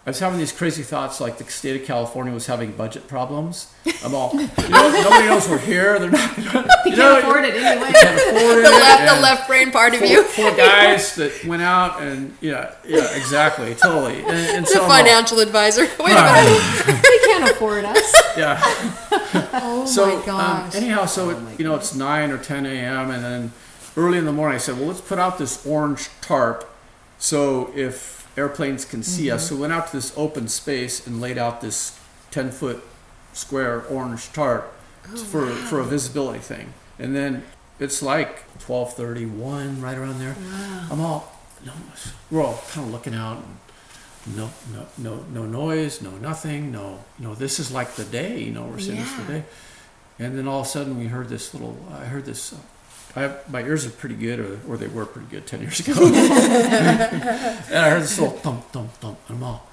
I 0.09 0.11
was 0.11 0.17
having 0.21 0.39
these 0.39 0.51
crazy 0.51 0.81
thoughts, 0.81 1.21
like 1.21 1.37
the 1.37 1.43
state 1.43 1.79
of 1.79 1.85
California 1.85 2.33
was 2.33 2.47
having 2.47 2.71
budget 2.71 3.07
problems. 3.07 3.71
I'm 4.03 4.15
all, 4.15 4.31
you 4.33 4.47
know, 4.69 4.91
nobody 5.03 5.27
knows 5.27 5.47
we're 5.47 5.59
here. 5.59 5.99
They're 5.99 6.09
not, 6.09 6.35
gonna, 6.35 6.67
You 6.83 6.91
you 6.93 6.95
can't 6.97 7.19
afford 7.23 7.45
it 7.45 7.53
anyway. 7.53 7.91
can't 7.91 8.15
afford 8.17 8.33
The 8.65 8.69
it, 8.69 8.71
left, 8.71 9.15
the 9.15 9.21
left 9.21 9.47
brain 9.47 9.69
part 9.71 9.93
of 9.93 9.99
four, 9.99 10.07
you. 10.09 10.23
four 10.23 10.49
guys 10.55 11.13
that 11.17 11.45
went 11.45 11.61
out 11.61 12.01
and 12.01 12.35
yeah, 12.41 12.73
yeah, 12.87 13.15
exactly, 13.15 13.75
totally. 13.75 14.17
And, 14.21 14.29
and 14.31 14.65
The 14.65 14.69
so 14.71 14.83
I'm 14.83 14.89
all- 14.89 14.97
financial 14.97 15.39
advisor. 15.41 15.81
Wait 15.99 16.11
a 16.11 16.23
minute. 16.23 17.03
they 17.03 17.17
can't 17.27 17.51
afford 17.51 17.85
us. 17.85 18.11
yeah. 18.35 18.59
Oh 19.61 19.85
So 19.85 20.07
my 20.07 20.13
um, 20.15 20.25
gosh. 20.25 20.73
anyhow, 20.75 21.05
so 21.05 21.29
it, 21.29 21.37
you 21.59 21.65
know 21.65 21.75
it's 21.75 21.93
nine 21.93 22.31
or 22.31 22.39
ten 22.39 22.65
a.m. 22.65 23.11
and 23.11 23.23
then 23.23 23.51
early 23.95 24.17
in 24.17 24.25
the 24.25 24.33
morning 24.33 24.55
I 24.55 24.57
said, 24.57 24.77
well, 24.79 24.87
let's 24.87 25.01
put 25.01 25.19
out 25.19 25.37
this 25.37 25.63
orange 25.67 26.09
tarp, 26.21 26.67
so 27.19 27.71
if 27.75 28.18
airplanes 28.37 28.85
can 28.85 29.03
see 29.03 29.31
us. 29.31 29.49
So 29.49 29.55
we 29.55 29.61
went 29.61 29.73
out 29.73 29.87
to 29.87 29.93
this 29.93 30.13
open 30.17 30.47
space 30.47 31.05
and 31.05 31.21
laid 31.21 31.37
out 31.37 31.61
this 31.61 31.99
ten 32.31 32.51
foot 32.51 32.83
square 33.33 33.81
orange 33.89 34.31
tarp 34.33 34.73
for 35.31 35.47
for 35.47 35.79
a 35.79 35.85
visibility 35.85 36.39
thing, 36.39 36.73
and 36.97 37.15
then 37.15 37.43
it's 37.79 38.01
like 38.01 38.45
twelve 38.59 38.93
thirty 38.93 39.25
one 39.25 39.81
right 39.81 39.97
around 39.97 40.19
there. 40.19 40.35
I'm 40.91 41.01
all 41.01 41.35
no, 41.65 41.73
we're 42.31 42.43
all 42.43 42.61
kind 42.71 42.87
of 42.87 42.93
looking 42.93 43.15
out. 43.15 43.37
And, 43.37 43.57
no, 44.35 44.49
no, 44.73 44.85
no, 44.97 45.23
no 45.33 45.45
noise, 45.45 46.01
no 46.01 46.11
nothing, 46.11 46.71
no, 46.71 46.99
you 47.17 47.25
know, 47.25 47.35
this 47.35 47.57
is 47.59 47.71
like 47.71 47.95
the 47.95 48.03
day, 48.03 48.39
you 48.39 48.51
know, 48.51 48.65
we're 48.65 48.77
seeing 48.77 48.97
this 48.97 49.11
the 49.13 49.23
day. 49.23 49.43
And 50.19 50.37
then 50.37 50.47
all 50.47 50.59
of 50.59 50.67
a 50.67 50.69
sudden 50.69 50.99
we 50.99 51.07
heard 51.07 51.29
this 51.29 51.53
little, 51.53 51.77
I 51.91 52.05
heard 52.05 52.25
this, 52.25 52.53
uh, 52.53 52.57
I 53.19 53.35
my 53.49 53.61
ears 53.61 53.85
are 53.85 53.89
pretty 53.91 54.15
good, 54.15 54.39
or, 54.39 54.59
or 54.67 54.77
they 54.77 54.87
were 54.87 55.05
pretty 55.05 55.27
good 55.29 55.45
10 55.47 55.61
years 55.61 55.79
ago. 55.79 55.93
and 56.05 57.77
I 57.77 57.89
heard 57.89 58.03
this 58.03 58.19
little 58.19 58.35
thump, 58.37 58.71
thump, 58.71 58.91
thump, 58.93 59.19
and 59.27 59.37
I'm 59.37 59.43
all, 59.43 59.67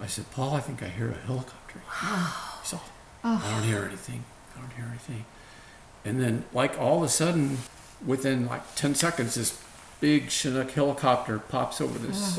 I 0.00 0.06
said, 0.06 0.30
Paul, 0.32 0.54
I 0.54 0.60
think 0.60 0.82
I 0.82 0.88
hear 0.88 1.10
a 1.10 1.26
helicopter. 1.26 1.80
Wow. 2.02 2.32
He 2.62 2.68
said, 2.68 2.80
I 3.24 3.50
don't 3.54 3.62
hear 3.64 3.84
anything. 3.84 4.24
I 4.56 4.60
don't 4.60 4.72
hear 4.72 4.86
anything. 4.88 5.24
And 6.04 6.20
then, 6.20 6.44
like, 6.52 6.78
all 6.80 6.98
of 6.98 7.02
a 7.04 7.08
sudden, 7.08 7.58
within 8.04 8.46
like 8.46 8.74
10 8.76 8.94
seconds, 8.94 9.34
this 9.34 9.62
big 10.00 10.30
Chinook 10.30 10.70
helicopter 10.70 11.38
pops 11.38 11.80
over 11.82 11.98
this 11.98 12.38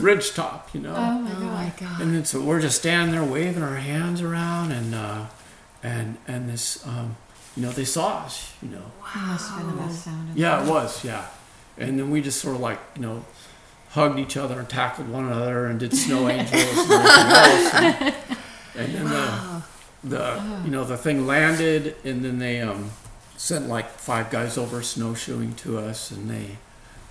ridge 0.00 0.32
top, 0.34 0.72
you 0.72 0.80
know. 0.80 0.94
Oh 0.96 1.18
my 1.18 1.30
Oh 1.32 1.34
god. 1.34 1.42
my 1.42 1.72
god. 1.80 2.00
And 2.00 2.14
then 2.14 2.24
so 2.24 2.40
we're 2.40 2.60
just 2.60 2.78
standing 2.78 3.10
there 3.12 3.24
waving 3.24 3.62
our 3.64 3.74
hands 3.76 4.22
around, 4.22 4.70
and 4.70 4.94
uh, 4.94 5.26
and 5.82 6.16
and 6.28 6.48
this, 6.48 6.86
um, 6.86 7.16
you 7.60 7.66
know, 7.66 7.72
they 7.72 7.84
saw 7.84 8.20
us, 8.24 8.54
you 8.62 8.70
know. 8.70 8.78
It 9.14 9.18
must 9.26 9.50
have 9.50 9.58
been 9.66 9.76
the 9.76 9.82
best 9.82 10.04
sound. 10.04 10.30
in 10.30 10.36
Yeah, 10.36 10.64
it 10.64 10.68
was, 10.70 11.04
yeah. 11.04 11.26
And 11.76 11.98
then 11.98 12.10
we 12.10 12.22
just 12.22 12.40
sort 12.40 12.54
of 12.54 12.62
like, 12.62 12.78
you 12.96 13.02
know, 13.02 13.24
hugged 13.90 14.18
each 14.18 14.36
other 14.36 14.58
and 14.58 14.68
tackled 14.68 15.08
one 15.10 15.26
another 15.26 15.66
and 15.66 15.78
did 15.78 15.94
snow 15.94 16.28
angels 16.30 16.54
and 16.54 16.90
everything 16.90 17.32
else. 17.32 17.74
And, 17.74 18.14
and 18.76 18.94
then 18.94 19.04
the, 19.04 19.62
the, 20.04 20.42
you 20.64 20.70
know, 20.70 20.84
the 20.84 20.96
thing 20.96 21.26
landed, 21.26 21.96
and 22.02 22.24
then 22.24 22.38
they 22.38 22.62
um, 22.62 22.92
sent 23.36 23.68
like 23.68 23.90
five 23.90 24.30
guys 24.30 24.56
over 24.56 24.80
snowshoeing 24.82 25.54
to 25.56 25.78
us, 25.78 26.10
and 26.10 26.30
they, 26.30 26.56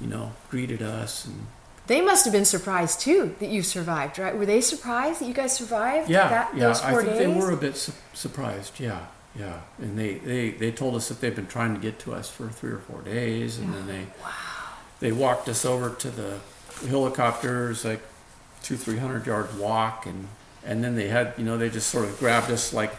you 0.02 0.08
know, 0.08 0.32
greeted 0.50 0.82
us 0.82 1.26
and 1.26 1.46
They 1.86 2.02
must 2.02 2.26
have 2.26 2.32
been 2.34 2.46
surprised 2.46 3.02
too 3.02 3.36
that 3.40 3.50
you 3.50 3.62
survived, 3.62 4.18
right? 4.18 4.36
Were 4.36 4.48
they 4.48 4.62
surprised 4.62 5.22
that 5.22 5.28
you 5.28 5.34
guys 5.36 5.56
survived? 5.56 6.10
Yeah, 6.10 6.28
that, 6.30 6.56
yeah. 6.56 6.68
Those 6.70 6.82
I 6.82 6.92
four 6.92 7.04
think 7.04 7.18
days? 7.18 7.28
they 7.28 7.40
were 7.40 7.52
a 7.52 7.58
bit 7.58 7.76
su- 7.78 7.94
surprised. 8.14 8.80
Yeah, 8.80 9.06
yeah. 9.38 9.60
And 9.78 9.98
they, 9.98 10.16
they, 10.16 10.52
they 10.52 10.72
told 10.72 10.96
us 10.96 11.10
that 11.10 11.22
they've 11.22 11.36
been 11.36 11.48
trying 11.48 11.74
to 11.76 11.80
get 11.82 12.00
to 12.00 12.14
us 12.14 12.30
for 12.30 12.48
three 12.50 12.72
or 12.72 12.80
four 12.80 13.02
days, 13.02 13.58
and 13.58 13.74
then 13.74 13.88
they 13.88 14.06
they 15.00 15.12
walked 15.12 15.48
us 15.48 15.64
over 15.66 15.92
to 15.96 16.10
the 16.10 16.40
helicopters, 16.88 17.86
like 17.86 18.02
two 18.64 18.76
three 18.78 18.98
hundred 18.98 19.26
yard 19.26 19.58
walk, 19.58 20.06
and 20.06 20.28
and 20.66 20.84
then 20.84 20.96
they 20.96 21.08
had 21.08 21.34
you 21.38 21.46
know 21.46 21.58
they 21.58 21.70
just 21.70 21.90
sort 21.90 22.06
of 22.06 22.18
grabbed 22.20 22.52
us 22.52 22.74
like. 22.74 22.94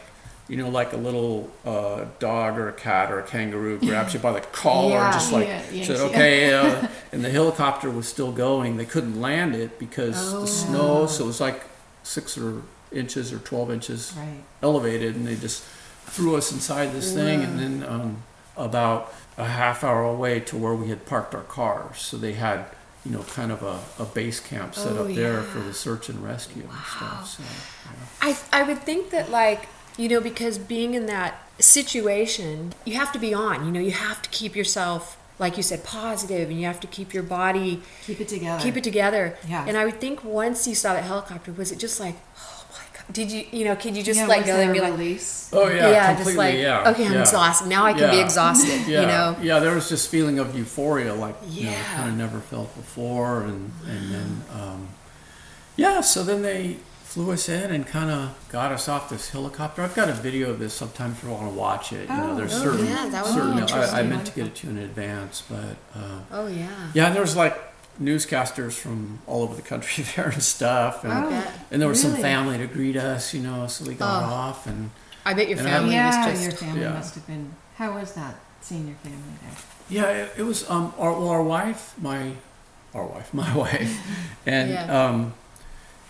You 0.48 0.56
know, 0.56 0.68
like 0.68 0.92
a 0.92 0.96
little 0.96 1.48
uh, 1.64 2.06
dog 2.18 2.58
or 2.58 2.68
a 2.68 2.72
cat 2.72 3.12
or 3.12 3.20
a 3.20 3.22
kangaroo 3.22 3.78
grabs 3.86 4.14
you 4.14 4.18
by 4.18 4.32
the 4.32 4.40
collar, 4.40 4.94
Yeah. 4.94 5.04
and 5.04 5.12
just 5.12 5.30
like 5.32 5.46
Yeah, 5.46 5.70
yanks 5.70 5.86
said. 5.86 5.96
"Okay." 6.10 6.52
Uh, 6.52 6.88
and 7.12 7.24
the 7.24 7.30
helicopter 7.30 7.88
was 7.88 8.08
still 8.08 8.32
going. 8.32 8.76
They 8.76 8.84
couldn't 8.84 9.20
land 9.20 9.54
it 9.54 9.78
because 9.78 10.34
Oh. 10.34 10.40
the 10.40 10.46
snow. 10.48 11.06
So 11.06 11.22
it 11.22 11.26
was 11.28 11.40
like 11.40 11.62
six 12.02 12.36
or 12.36 12.62
inches 12.90 13.32
or 13.32 13.38
twelve 13.38 13.70
inches 13.70 14.12
Right. 14.18 14.42
elevated, 14.60 15.14
and 15.14 15.24
they 15.24 15.36
just 15.36 15.62
threw 16.10 16.36
us 16.36 16.52
inside 16.52 16.92
this 16.92 17.12
thing, 17.14 17.42
and 17.42 17.58
then 17.58 17.82
um, 17.88 18.22
about 18.56 19.12
a 19.38 19.44
half 19.44 19.82
hour 19.84 20.02
away 20.04 20.40
to 20.40 20.56
where 20.56 20.74
we 20.74 20.88
had 20.88 21.06
parked 21.06 21.34
our 21.34 21.42
cars. 21.44 21.98
So 22.00 22.16
they 22.18 22.32
had, 22.34 22.66
you 23.06 23.12
know, 23.12 23.22
kind 23.22 23.50
of 23.52 23.62
a, 23.62 23.80
a 24.02 24.04
base 24.06 24.40
camp 24.40 24.74
set 24.74 24.92
Oh, 24.96 25.04
up 25.04 25.14
there 25.14 25.34
yeah. 25.40 25.42
for 25.42 25.60
the 25.60 25.72
search 25.72 26.08
and 26.08 26.22
rescue 26.22 26.62
and 26.62 26.72
stuff. 26.96 27.28
So, 27.28 27.42
I, 28.20 28.36
I 28.52 28.62
would 28.64 28.78
think 28.82 29.10
that 29.10 29.30
like 29.30 29.68
you 29.96 30.08
know 30.08 30.20
because 30.20 30.58
being 30.58 30.94
in 30.94 31.06
that 31.06 31.34
situation 31.58 32.72
you 32.84 32.94
have 32.94 33.12
to 33.12 33.18
be 33.18 33.34
on 33.34 33.64
you 33.66 33.72
know 33.72 33.80
you 33.80 33.90
have 33.90 34.22
to 34.22 34.30
keep 34.30 34.54
yourself 34.54 35.18
like 35.38 35.56
you 35.56 35.62
said 35.62 35.82
positive 35.84 36.48
and 36.50 36.58
you 36.60 36.66
have 36.66 36.78
to 36.80 36.86
keep 36.86 37.12
your 37.12 37.22
body 37.22 37.82
Keep 38.04 38.20
it 38.20 38.28
together. 38.28 38.62
keep 38.62 38.76
it 38.76 38.84
together 38.84 39.36
Yeah. 39.48 39.64
and 39.66 39.76
i 39.76 39.84
would 39.84 40.00
think 40.00 40.22
once 40.24 40.66
you 40.68 40.74
saw 40.74 40.94
that 40.94 41.02
helicopter 41.04 41.52
was 41.52 41.72
it 41.72 41.78
just 41.78 41.98
like 42.00 42.14
oh 42.38 42.40
my 42.40 42.44
god 42.46 42.59
did 43.12 43.30
you 43.32 43.44
you 43.52 43.64
know 43.64 43.74
could 43.76 43.96
you 43.96 44.02
just 44.02 44.20
yeah, 44.20 44.26
let 44.26 44.46
go 44.46 44.52
there 44.56 44.64
and 44.64 44.72
be 44.72 44.78
a 44.78 44.82
like 44.82 44.92
release? 44.92 45.50
oh 45.52 45.68
yeah, 45.68 45.90
yeah, 45.90 46.06
completely, 46.14 46.24
just 46.24 46.36
like 46.38 46.54
yeah, 46.56 46.90
okay 46.90 47.06
i'm 47.06 47.12
yeah. 47.12 47.20
exhausted 47.20 47.68
now 47.68 47.84
i 47.84 47.92
can 47.92 48.10
be 48.10 48.20
exhausted 48.20 48.86
Yeah, 48.86 49.00
you 49.00 49.06
know 49.06 49.36
yeah. 49.42 49.58
There 49.58 49.74
was 49.74 49.88
this 49.88 50.06
feeling 50.06 50.38
of 50.38 50.56
euphoria, 50.56 51.14
like 51.14 51.36
you 51.48 51.64
know, 51.64 51.70
Yeah. 51.70 51.94
kind 51.96 52.10
of 52.10 52.16
never 52.16 52.40
felt 52.40 52.74
before, 52.76 53.42
and 53.42 53.72
and 53.88 54.12
then 54.14 54.42
um, 54.52 54.88
yeah. 55.76 56.00
So 56.00 56.22
then 56.22 56.42
they 56.42 56.76
flew 57.04 57.32
us 57.32 57.48
in 57.48 57.72
and 57.72 57.86
kind 57.86 58.10
of 58.10 58.34
got 58.50 58.70
us 58.70 58.88
off 58.88 59.08
this 59.10 59.30
helicopter. 59.30 59.82
I've 59.82 59.94
got 59.96 60.08
a 60.08 60.12
video 60.12 60.50
of 60.50 60.58
this. 60.60 60.72
Sometimes 60.74 61.18
if 61.18 61.24
you 61.24 61.30
want 61.30 61.48
to 61.52 61.58
watch 61.58 61.92
it, 61.92 62.08
you 62.08 62.16
know, 62.16 62.30
Oh, 62.32 62.36
there's 62.36 62.54
oh, 62.54 62.62
certain 62.62 62.86
yeah, 62.86 63.08
that 63.08 63.24
would 63.24 63.34
certain. 63.34 63.56
be 63.66 63.72
I, 63.72 64.00
I 64.00 64.02
meant 64.04 64.26
to 64.26 64.32
get 64.32 64.46
it 64.46 64.54
to 64.56 64.66
you 64.68 64.72
in 64.74 64.78
advance, 64.78 65.42
but 65.48 65.76
uh, 65.94 66.20
oh 66.32 66.46
yeah 66.46 66.68
yeah, 66.94 67.06
and 67.06 67.14
there 67.14 67.22
was 67.22 67.36
like 67.36 67.56
newscasters 68.00 68.72
from 68.72 69.20
all 69.26 69.42
over 69.42 69.54
the 69.54 69.62
country 69.62 70.04
there 70.16 70.28
and 70.28 70.42
stuff, 70.42 71.04
and, 71.04 71.12
Oh, 71.12 71.52
and 71.70 71.80
there 71.80 71.88
was 71.88 72.00
some 72.02 72.14
family 72.16 72.58
to 72.58 72.66
greet 72.66 72.96
us, 72.96 73.32
you 73.34 73.40
know. 73.42 73.66
So 73.66 73.84
we 73.86 73.94
got 73.94 74.22
Oh. 74.24 74.34
off 74.34 74.66
and. 74.66 74.90
i 75.24 75.34
bet 75.34 75.48
your 75.48 75.58
And 75.58 75.68
I- 75.68 75.70
family 75.70 75.94
yeah, 75.94 76.06
was 76.30 76.40
just 76.40 76.42
your 76.42 76.52
family 76.68 76.80
yeah. 76.82 76.92
must 76.92 77.14
have 77.14 77.26
been. 77.26 77.52
How 77.76 77.92
was 77.98 78.12
that 78.12 78.34
seeing 78.60 78.86
your 78.86 78.96
family 78.96 79.18
there? 79.42 79.56
Yeah, 79.88 80.10
it, 80.24 80.32
it 80.38 80.42
was 80.44 80.68
um 80.70 80.92
our 80.98 81.12
well 81.12 81.28
our 81.28 81.42
wife, 81.42 81.94
my 82.00 82.32
our 82.94 83.06
wife, 83.06 83.32
my 83.42 83.54
wife, 83.56 83.98
and 84.46 84.70
Yeah. 84.70 85.04
um 85.08 85.34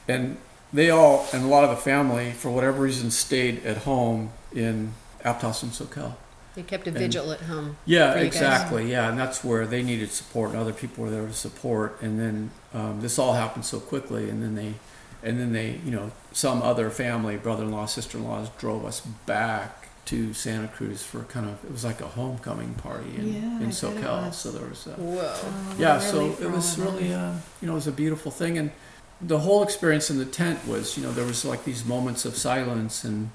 and 0.08 0.36
they 0.72 0.90
all 0.90 1.26
and 1.32 1.44
a 1.44 1.46
lot 1.48 1.64
of 1.64 1.70
the 1.70 1.76
family 1.76 2.32
for 2.32 2.50
whatever 2.50 2.82
reason 2.82 3.10
stayed 3.10 3.64
at 3.66 3.78
home 3.78 4.30
in 4.54 4.92
Aptos 5.24 5.62
and 5.62 5.72
Soquel. 5.72 6.14
They 6.54 6.62
kept 6.62 6.86
a 6.86 6.90
And- 6.90 6.98
vigil 6.98 7.30
at 7.32 7.40
home 7.42 7.76
Yeah, 7.86 8.12
For 8.12 8.18
you 8.18 8.24
guys. 8.24 8.34
exactly. 8.34 8.90
Yeah, 8.90 9.08
and 9.08 9.18
that's 9.18 9.44
where 9.44 9.66
they 9.66 9.82
needed 9.82 10.10
support, 10.10 10.50
and 10.50 10.58
other 10.58 10.72
people 10.72 11.04
were 11.04 11.10
there 11.10 11.26
to 11.26 11.32
support. 11.32 12.00
And 12.02 12.18
then 12.18 12.50
um, 12.74 13.00
this 13.00 13.18
all 13.18 13.34
happened 13.34 13.64
so 13.64 13.78
quickly, 13.78 14.28
and 14.28 14.42
then 14.42 14.54
they, 14.56 14.74
and 15.22 15.38
then 15.38 15.52
they, 15.52 15.78
you 15.84 15.90
know, 15.92 16.10
some 16.32 16.60
other 16.62 16.90
family, 16.90 17.36
brother-in-law, 17.36 17.86
sister-in-laws, 17.86 18.48
drove 18.58 18.84
us 18.84 19.00
back 19.26 19.76
to 20.06 20.32
Santa 20.34 20.66
Cruz 20.66 21.02
for 21.04 21.20
kind 21.24 21.46
of 21.46 21.62
it 21.64 21.70
was 21.70 21.84
like 21.84 22.00
a 22.00 22.06
homecoming 22.08 22.74
party 22.74 23.14
in, 23.16 23.32
Yeah, 23.34 23.58
I 23.60 23.62
in 23.62 23.70
Soquel. 23.70 24.32
So 24.34 24.50
there 24.50 24.66
was. 24.68 24.86
A, 24.88 24.90
whoa 24.90 25.20
Oh, 25.22 25.74
yeah, 25.78 25.94
really, 26.12 26.34
so 26.34 26.42
it 26.44 26.50
was 26.50 26.76
really, 26.78 27.12
uh, 27.14 27.32
you 27.60 27.66
know, 27.66 27.72
it 27.72 27.76
was 27.76 27.86
a 27.86 27.92
beautiful 27.92 28.32
thing, 28.32 28.58
and 28.58 28.72
the 29.20 29.38
whole 29.40 29.62
experience 29.62 30.10
in 30.10 30.18
the 30.18 30.24
tent 30.24 30.66
was, 30.66 30.96
you 30.96 31.02
know, 31.04 31.12
there 31.12 31.26
was 31.26 31.44
like 31.44 31.64
these 31.64 31.84
moments 31.84 32.24
of 32.24 32.36
silence 32.36 33.04
and 33.04 33.30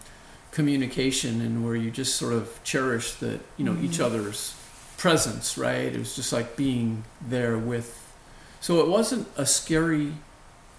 communication, 0.56 1.42
and 1.42 1.64
where 1.66 1.76
you 1.76 1.92
just 1.92 2.16
sort 2.16 2.34
of 2.34 2.60
cherish 2.64 3.12
that, 3.16 3.42
you 3.58 3.66
know, 3.66 3.78
each 3.82 3.98
Mhm. 4.00 4.06
other's 4.06 4.56
presence, 4.98 5.58
right? 5.58 5.94
It 5.94 6.00
was 6.00 6.16
just 6.16 6.32
like 6.32 6.56
being 6.56 7.04
there 7.30 7.58
with. 7.58 8.02
So 8.62 8.80
it 8.80 8.88
wasn't 8.88 9.28
a 9.38 9.46
scary, 9.46 10.14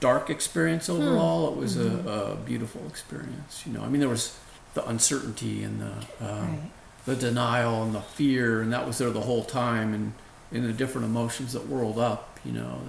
dark 0.01 0.31
experience 0.31 0.89
overall. 0.89 1.49
It 1.53 1.57
was 1.57 1.77
Mhm. 1.77 2.07
a, 2.07 2.33
a 2.33 2.37
beautiful 2.37 2.83
experience. 2.89 3.63
You 3.67 3.75
know, 3.75 3.83
I 3.83 3.89
mean, 3.89 4.01
there 4.01 4.09
was 4.09 4.33
the 4.75 4.85
uncertainty 4.89 5.63
and 5.63 5.81
the. 5.81 6.25
Uh, 6.25 6.41
right. 6.41 6.71
the 7.05 7.15
denial 7.15 7.85
and 7.85 7.95
the 7.95 8.01
fear, 8.01 8.61
and 8.61 8.73
that 8.73 8.85
was 8.85 8.99
there 8.99 9.11
the 9.11 9.21
whole 9.21 9.45
time, 9.45 9.95
and 9.95 10.13
in 10.51 10.67
the 10.67 10.73
different 10.73 11.05
emotions 11.07 11.53
that 11.53 11.69
whirled 11.69 12.01
up, 12.01 12.36
you 12.47 12.53
know, 12.53 12.81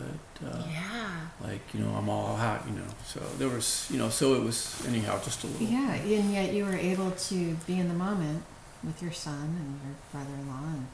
that 0.41 0.48
uh, 0.48 0.63
yeah 0.72 1.28
like 1.41 1.62
you 1.74 1.80
know 1.80 1.89
I'm 1.91 2.10
all 2.10 2.36
out, 2.36 2.62
you 2.67 2.74
know. 2.74 2.88
So 3.06 3.20
there 3.38 3.50
was, 3.50 3.88
you 3.91 3.98
know, 3.98 4.10
so 4.10 4.34
it 4.36 4.43
was 4.43 4.86
anyhow 4.88 5.22
just 5.24 5.43
a 5.43 5.48
little. 5.48 5.67
Yeah, 5.67 5.93
and 5.93 6.34
yet 6.34 6.54
you 6.54 6.65
were 6.65 6.76
able 6.76 7.12
to 7.12 7.54
be 7.67 7.80
in 7.80 7.88
the 7.88 7.93
moment 7.93 8.43
with 8.84 9.02
your 9.02 9.12
son 9.12 9.56
and 9.60 9.80
your 9.84 9.96
brother-in-law 10.12 10.74
and 10.74 10.88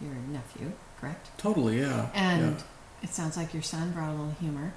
your 0.00 0.14
nephew, 0.28 0.72
correct? 1.00 1.30
Totally, 1.38 1.80
yeah. 1.80 2.10
And 2.14 2.62
it 3.02 3.10
sounds 3.10 3.36
like 3.36 3.52
your 3.52 3.62
son 3.62 3.92
brought 3.92 4.10
a 4.10 4.12
little 4.12 4.36
humor, 4.40 4.74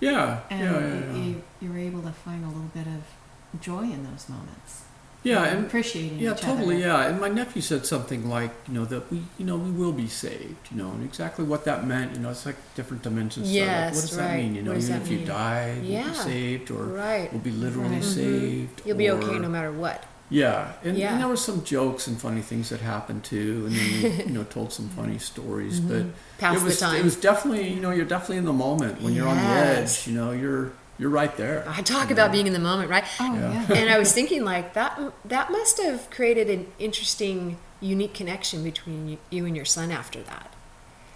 yeah, 0.00 0.40
and 0.50 0.60
yeah, 0.60 0.80
yeah, 0.80 0.94
yeah. 0.94 1.24
You, 1.24 1.42
you 1.60 1.72
were 1.72 1.78
able 1.78 2.02
to 2.02 2.12
find 2.12 2.44
a 2.44 2.48
little 2.48 2.70
bit 2.74 2.86
of 2.86 3.60
joy 3.60 3.82
in 3.82 4.04
those 4.10 4.28
moments. 4.28 4.82
Yeah, 5.24 5.44
and 5.44 5.66
appreciating 5.66 6.18
yeah, 6.18 6.32
each 6.32 6.40
totally, 6.40 6.76
other. 6.84 7.02
yeah. 7.02 7.08
And 7.08 7.20
my 7.20 7.28
nephew 7.28 7.60
said 7.60 7.84
something 7.86 8.28
like, 8.28 8.50
you 8.68 8.74
know, 8.74 8.84
that 8.86 9.10
we, 9.10 9.22
you 9.38 9.44
know, 9.44 9.56
we 9.56 9.70
will 9.70 9.92
be 9.92 10.06
saved, 10.06 10.70
you 10.70 10.76
know, 10.76 10.90
and 10.90 11.04
exactly 11.04 11.44
what 11.44 11.64
that 11.64 11.86
meant, 11.86 12.12
you 12.14 12.20
know, 12.20 12.30
it's 12.30 12.46
like 12.46 12.56
different 12.74 13.02
dimensions. 13.02 13.50
it. 13.50 13.60
Like, 13.86 13.94
what 13.94 14.00
does 14.02 14.16
that 14.16 14.36
mean? 14.36 14.54
You 14.54 14.62
know, 14.62 14.74
even 14.74 14.96
if 15.02 15.08
you 15.08 15.24
die, 15.24 15.76
we'll 15.82 16.04
be 16.08 16.14
saved, 16.14 16.70
or 16.70 16.84
right 16.84 17.32
we'll 17.32 17.42
be 17.42 17.50
literally 17.50 17.88
Right. 17.96 18.02
Mhm. 18.02 18.14
saved. 18.14 18.82
you'll 18.84 18.96
be 18.96 19.08
or- 19.10 19.18
okay 19.18 19.38
no 19.38 19.48
matter 19.48 19.72
what 19.72 20.04
Yeah, 20.30 20.72
and, 20.84 20.96
Yeah. 20.98 21.12
and 21.12 21.20
there 21.22 21.28
were 21.28 21.38
some 21.38 21.64
jokes 21.64 22.06
and 22.06 22.20
funny 22.20 22.42
things 22.42 22.68
that 22.68 22.80
happened 22.80 23.24
too, 23.24 23.64
and 23.66 23.74
then 23.74 24.02
we, 24.18 24.24
you 24.24 24.30
know 24.30 24.44
told 24.44 24.72
some 24.74 24.88
funny 24.90 25.18
stories. 25.32 25.80
But 25.80 26.04
pass 26.38 26.56
it 26.56 26.62
was 26.62 26.78
the 26.78 26.84
time 26.84 26.96
it 26.96 27.04
was 27.04 27.16
definitely 27.16 27.66
you 27.74 27.80
know 27.80 27.90
you're 27.90 28.04
definitely 28.04 28.36
in 28.36 28.44
the 28.44 28.52
moment 28.68 29.00
when 29.02 29.14
you're 29.14 29.26
on 29.26 29.36
the 29.38 29.42
edge. 29.42 30.06
You 30.06 30.14
know 30.14 30.30
you're 30.32 30.70
you're 30.98 31.10
right 31.10 31.34
there. 31.36 31.64
I 31.68 31.82
talk 31.82 32.08
you 32.08 32.14
about 32.14 32.32
being 32.32 32.46
in 32.46 32.52
the 32.52 32.58
moment, 32.58 32.90
right? 32.90 33.04
Oh 33.20 33.34
Yeah. 33.34 33.66
yeah. 33.68 33.76
and 33.76 33.90
I 33.90 33.98
was 33.98 34.12
thinking 34.18 34.44
like 34.44 34.74
that 34.74 35.00
that 35.24 35.50
must 35.50 35.80
have 35.82 36.10
created 36.10 36.50
an 36.50 36.66
interesting, 36.78 37.56
unique 37.80 38.14
connection 38.14 38.64
between 38.64 39.08
you, 39.08 39.18
you 39.30 39.46
and 39.46 39.54
your 39.56 39.64
son 39.64 39.90
after 39.90 40.20
that. 40.22 40.52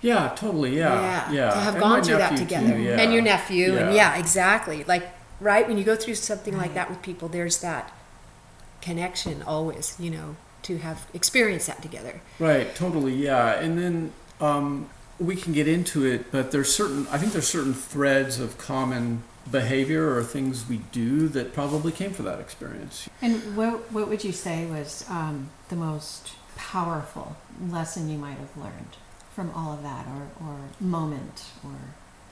Yeah, 0.01 0.33
totally. 0.37 0.77
Yeah, 0.79 0.95
yeah. 1.01 1.33
yeah. 1.33 1.51
To 1.51 1.57
have 1.61 1.75
And 1.75 1.83
gone 1.83 2.03
through 2.03 2.19
that 2.19 2.37
together, 2.37 2.73
too, 2.75 2.81
yeah. 2.81 3.01
and 3.01 3.13
your 3.13 3.23
nephew, 3.23 3.77
and 3.77 3.95
Yeah. 3.95 4.13
yeah, 4.15 4.19
exactly. 4.19 4.83
Like 4.85 5.05
right 5.41 5.67
when 5.67 5.79
you 5.79 5.85
go 5.85 5.97
through 5.97 6.15
something 6.17 6.57
like 6.57 6.75
that 6.75 6.89
with 6.91 7.03
people, 7.03 7.29
there's 7.29 7.61
that 7.61 7.93
connection 8.81 9.43
always. 9.43 9.97
You 9.99 10.11
know, 10.11 10.37
to 10.63 10.79
have 10.79 11.07
experienced 11.15 11.67
that 11.67 11.83
together. 11.83 12.21
Right, 12.39 12.75
totally, 12.75 13.15
yeah. 13.15 13.55
And 13.61 13.79
then 13.79 14.13
um, 14.41 14.89
we 15.19 15.37
can 15.37 15.53
get 15.53 15.67
into 15.69 16.05
it, 16.05 16.31
but 16.33 16.53
there's 16.53 16.73
certain, 16.75 17.07
I 17.11 17.19
think 17.19 17.33
there's 17.33 17.49
certain 17.49 17.75
threads 17.75 18.39
of 18.41 18.59
common 18.59 19.23
behavior 19.51 20.15
or 20.15 20.23
things 20.23 20.69
we 20.69 20.79
do 20.93 21.29
that 21.29 21.53
probably 21.53 21.93
came 21.93 22.13
from 22.13 22.25
that 22.27 22.41
experience. 22.41 23.09
And 23.21 23.57
what 23.57 23.93
what 23.93 24.09
would 24.09 24.25
you 24.25 24.33
say 24.33 24.67
was 24.67 25.05
um, 25.09 25.51
the 25.69 25.77
most 25.77 26.33
powerful 26.57 27.37
lesson 27.69 28.09
you 28.09 28.19
might 28.19 28.39
have 28.39 28.57
learned 28.57 28.97
from 29.35 29.51
all 29.53 29.73
of 29.73 29.83
that, 29.83 30.07
or 30.07 30.47
or 30.47 30.57
moment, 30.81 31.45
or 31.65 31.75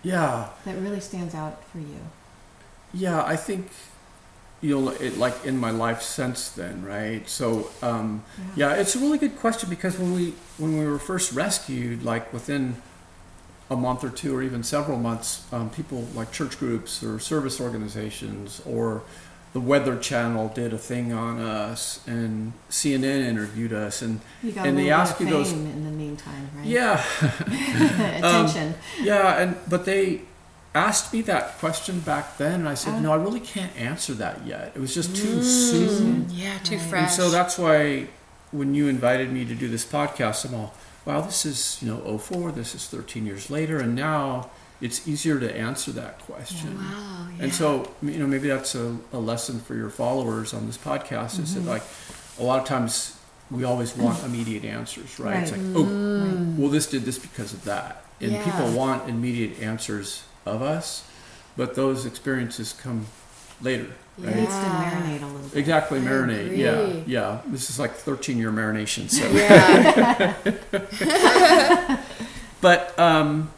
Yeah, 0.02 0.48
that 0.64 0.78
really 0.78 1.00
stands 1.00 1.34
out 1.34 1.64
for 1.64 1.78
you? 1.78 2.00
Yeah, 2.92 3.24
I 3.24 3.36
think 3.36 3.70
you 4.60 4.78
know, 4.78 4.90
it, 4.90 5.16
like 5.16 5.44
in 5.44 5.56
my 5.56 5.70
life 5.70 6.02
since 6.02 6.50
then, 6.50 6.84
right? 6.84 7.26
So, 7.28 7.70
um, 7.82 8.22
yeah, 8.54 8.74
it's 8.74 8.94
a 8.94 8.98
really 8.98 9.16
good 9.16 9.38
question 9.38 9.70
because 9.70 9.98
when 9.98 10.14
we 10.14 10.34
when 10.58 10.78
we 10.78 10.86
were 10.86 10.98
first 10.98 11.32
rescued, 11.32 12.02
like 12.02 12.32
within 12.32 12.76
a 13.70 13.76
month 13.76 14.02
or 14.02 14.10
two, 14.10 14.34
or 14.36 14.42
even 14.42 14.62
several 14.64 14.98
months, 14.98 15.46
um, 15.52 15.70
people 15.70 16.06
like 16.14 16.32
church 16.32 16.58
groups 16.58 17.02
or 17.04 17.18
service 17.20 17.60
organizations 17.60 18.60
or 18.66 19.02
the 19.52 19.60
Weather 19.60 19.96
Channel 19.96 20.48
did 20.54 20.72
a 20.72 20.78
thing 20.78 21.12
on 21.12 21.40
us, 21.40 22.00
and 22.06 22.52
CNN 22.68 23.24
interviewed 23.26 23.72
us, 23.72 24.00
and 24.00 24.20
You 24.44 24.52
got 24.52 24.64
And 24.66 24.76
a 24.76 24.80
they 24.80 24.84
little 24.86 25.00
ask 25.00 25.18
you 25.20 25.26
those- 25.28 25.50
fame 25.50 25.66
in 25.66 25.84
the 25.84 25.90
meantime, 25.90 26.50
right? 26.56 26.66
yeah, 26.66 27.02
Attention. 28.18 28.74
Yeah, 29.00 29.40
and 29.40 29.56
but 29.68 29.84
they 29.86 30.22
asked 30.74 31.12
me 31.12 31.20
that 31.22 31.58
question 31.58 31.98
back 32.00 32.38
then, 32.38 32.60
and 32.60 32.68
I 32.68 32.74
said, 32.74 32.94
Oh. 32.94 33.00
no, 33.00 33.12
I 33.12 33.16
really 33.16 33.40
can't 33.40 33.74
answer 33.76 34.14
that 34.14 34.46
yet. 34.46 34.72
It 34.76 34.80
was 34.80 34.94
just 34.94 35.16
too 35.16 35.42
soon. 35.42 36.26
Yeah, 36.30 36.58
too 36.58 36.76
Right. 36.76 36.84
fresh. 36.86 37.02
And 37.02 37.10
so 37.10 37.30
that's 37.30 37.58
why 37.58 38.06
when 38.52 38.74
you 38.74 38.86
invited 38.88 39.32
me 39.32 39.44
to 39.46 39.54
do 39.56 39.68
this 39.68 39.84
podcast, 39.84 40.44
I'm 40.44 40.54
all, 40.54 40.74
wow, 41.04 41.20
this 41.22 41.46
is, 41.46 41.78
you 41.82 41.88
know, 41.88 42.18
04, 42.18 42.52
this 42.52 42.74
is 42.74 42.86
13 42.86 43.26
years 43.26 43.50
later, 43.50 43.78
and 43.78 43.94
now 43.94 44.50
it's 44.80 45.06
easier 45.08 45.38
to 45.40 45.54
answer 45.56 45.90
that 45.92 46.18
question. 46.20 46.76
Wow. 46.78 47.28
Yeah. 47.36 47.44
And 47.44 47.54
so, 47.54 47.90
you 48.02 48.18
know, 48.18 48.26
maybe 48.26 48.48
that's 48.48 48.74
a, 48.74 48.96
a 49.12 49.18
lesson 49.18 49.60
for 49.60 49.74
your 49.74 49.90
followers 49.90 50.52
on 50.54 50.66
this 50.66 50.78
podcast 50.78 51.38
is 51.40 51.54
Mm-hmm. 51.54 51.64
that, 51.66 51.70
like, 51.70 51.82
a 52.38 52.42
lot 52.42 52.60
of 52.60 52.66
times 52.66 53.16
we 53.50 53.64
always 53.64 53.96
want 53.96 54.22
immediate 54.24 54.64
answers, 54.64 55.18
right? 55.18 55.42
It's 55.42 55.52
Right. 55.52 55.60
like, 55.60 55.76
oh, 55.76 55.84
Right. 56.16 56.58
well, 56.58 56.70
this 56.70 56.86
did 56.86 57.02
this 57.04 57.18
because 57.18 57.52
of 57.52 57.64
that. 57.64 58.04
And 58.20 58.32
Yeah. 58.32 58.44
people 58.44 58.70
want 58.72 59.08
immediate 59.08 59.60
answers 59.60 60.22
of 60.46 60.62
us, 60.62 61.02
but 61.56 61.74
those 61.74 62.06
experiences 62.06 62.72
come 62.72 63.06
later, 63.62 63.86
It 64.18 64.24
right? 64.26 64.36
needs 64.36 64.54
to 64.54 64.60
Yeah. 64.62 64.90
marinate 64.90 65.22
a 65.22 65.26
little 65.26 65.48
bit. 65.48 65.58
Exactly, 65.58 65.98
I 65.98 66.02
marinate. 66.02 66.56
Yeah, 66.56 66.70
agree. 66.78 67.04
yeah. 67.06 67.38
This 67.46 67.70
is 67.70 67.78
like 67.78 67.94
13 67.94 68.38
year 68.38 68.50
marination. 68.52 69.10
So, 69.10 69.26
yeah. 69.30 70.34
but 72.60 72.98
um, 72.98 73.50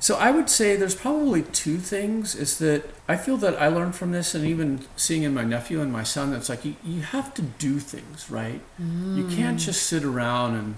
so 0.00 0.16
I 0.16 0.30
would 0.30 0.48
say 0.48 0.76
there's 0.76 0.94
probably 0.94 1.42
two 1.42 1.78
things. 1.78 2.34
Is 2.34 2.58
that 2.58 2.84
I 3.08 3.16
feel 3.16 3.36
that 3.38 3.60
I 3.60 3.68
learned 3.68 3.94
from 3.94 4.12
this, 4.12 4.34
and 4.34 4.44
even 4.46 4.80
seeing 4.96 5.22
in 5.22 5.34
my 5.34 5.44
nephew 5.44 5.80
and 5.80 5.92
my 5.92 6.02
son, 6.04 6.30
that's 6.32 6.48
like 6.48 6.64
you, 6.64 6.76
you 6.84 7.00
have 7.02 7.34
to 7.34 7.42
do 7.42 7.78
things, 7.78 8.30
right? 8.30 8.60
You 8.78 9.26
can't 9.28 9.58
just 9.58 9.82
sit 9.84 10.04
around 10.04 10.54
and 10.56 10.74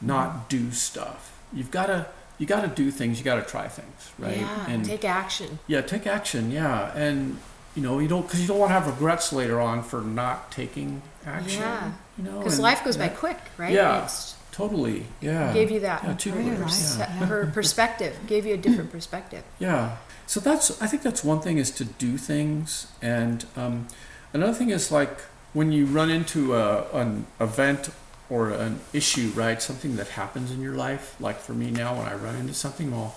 not 0.00 0.48
do 0.48 0.70
stuff. 0.72 1.36
You've 1.52 1.70
got 1.70 1.86
to 1.86 2.06
you 2.38 2.46
got 2.46 2.62
to 2.62 2.68
do 2.68 2.90
things. 2.90 3.18
You 3.18 3.24
got 3.24 3.36
to 3.36 3.42
try 3.42 3.68
things, 3.68 4.10
right? 4.18 4.38
Yeah. 4.38 4.66
and 4.68 4.84
Take 4.84 5.04
action. 5.04 5.58
yeah, 5.66 5.82
take 5.82 6.06
action. 6.06 6.50
Yeah, 6.50 6.90
and 6.96 7.38
you 7.74 7.82
know 7.82 7.98
you 7.98 8.08
don't 8.08 8.22
because 8.22 8.40
you 8.40 8.46
don't 8.48 8.58
want 8.58 8.70
to 8.70 8.74
have 8.74 8.86
regrets 8.86 9.32
later 9.32 9.60
on 9.60 9.82
for 9.82 10.00
not 10.02 10.50
taking 10.50 11.02
action. 11.26 11.60
Yeah. 11.60 11.92
you 12.18 12.24
know, 12.24 12.38
Because 12.38 12.58
life 12.58 12.84
goes 12.84 12.96
by 12.96 13.08
quick, 13.08 13.38
right? 13.58 13.72
Yeah. 13.72 14.04
It's, 14.04 14.34
Totally. 14.52 15.06
Yeah. 15.20 15.52
gave 15.54 15.70
you 15.70 15.80
that 15.80 16.02
Yeah, 16.02 16.14
two 16.14 16.32
nice. 16.32 16.98
yeah. 16.98 17.06
her 17.26 17.46
perspective. 17.54 18.18
Gave 18.26 18.44
you 18.44 18.54
a 18.54 18.56
different 18.58 18.90
perspective. 18.90 19.44
Yeah. 19.58 19.96
So 20.26 20.40
that's 20.40 20.80
I 20.82 20.86
think 20.86 21.02
that's 21.02 21.22
one 21.24 21.40
thing 21.40 21.58
is 21.58 21.70
to 21.72 21.84
do 21.84 22.16
things, 22.18 22.86
and 23.02 23.46
um, 23.56 23.86
another 24.32 24.52
thing 24.52 24.70
is 24.70 24.90
like 24.92 25.20
when 25.52 25.72
you 25.72 25.86
run 25.86 26.10
into 26.10 26.54
a, 26.54 26.86
an 26.92 27.26
event 27.40 27.90
or 28.28 28.50
an 28.50 28.80
issue, 28.92 29.30
right? 29.34 29.60
Something 29.62 29.96
that 29.96 30.08
happens 30.10 30.50
in 30.52 30.60
your 30.60 30.74
life. 30.74 31.16
Like 31.20 31.38
for 31.40 31.52
me 31.52 31.70
now, 31.70 31.96
when 31.98 32.06
I 32.06 32.14
run 32.14 32.36
into 32.36 32.54
something, 32.54 32.90
well, 32.92 33.16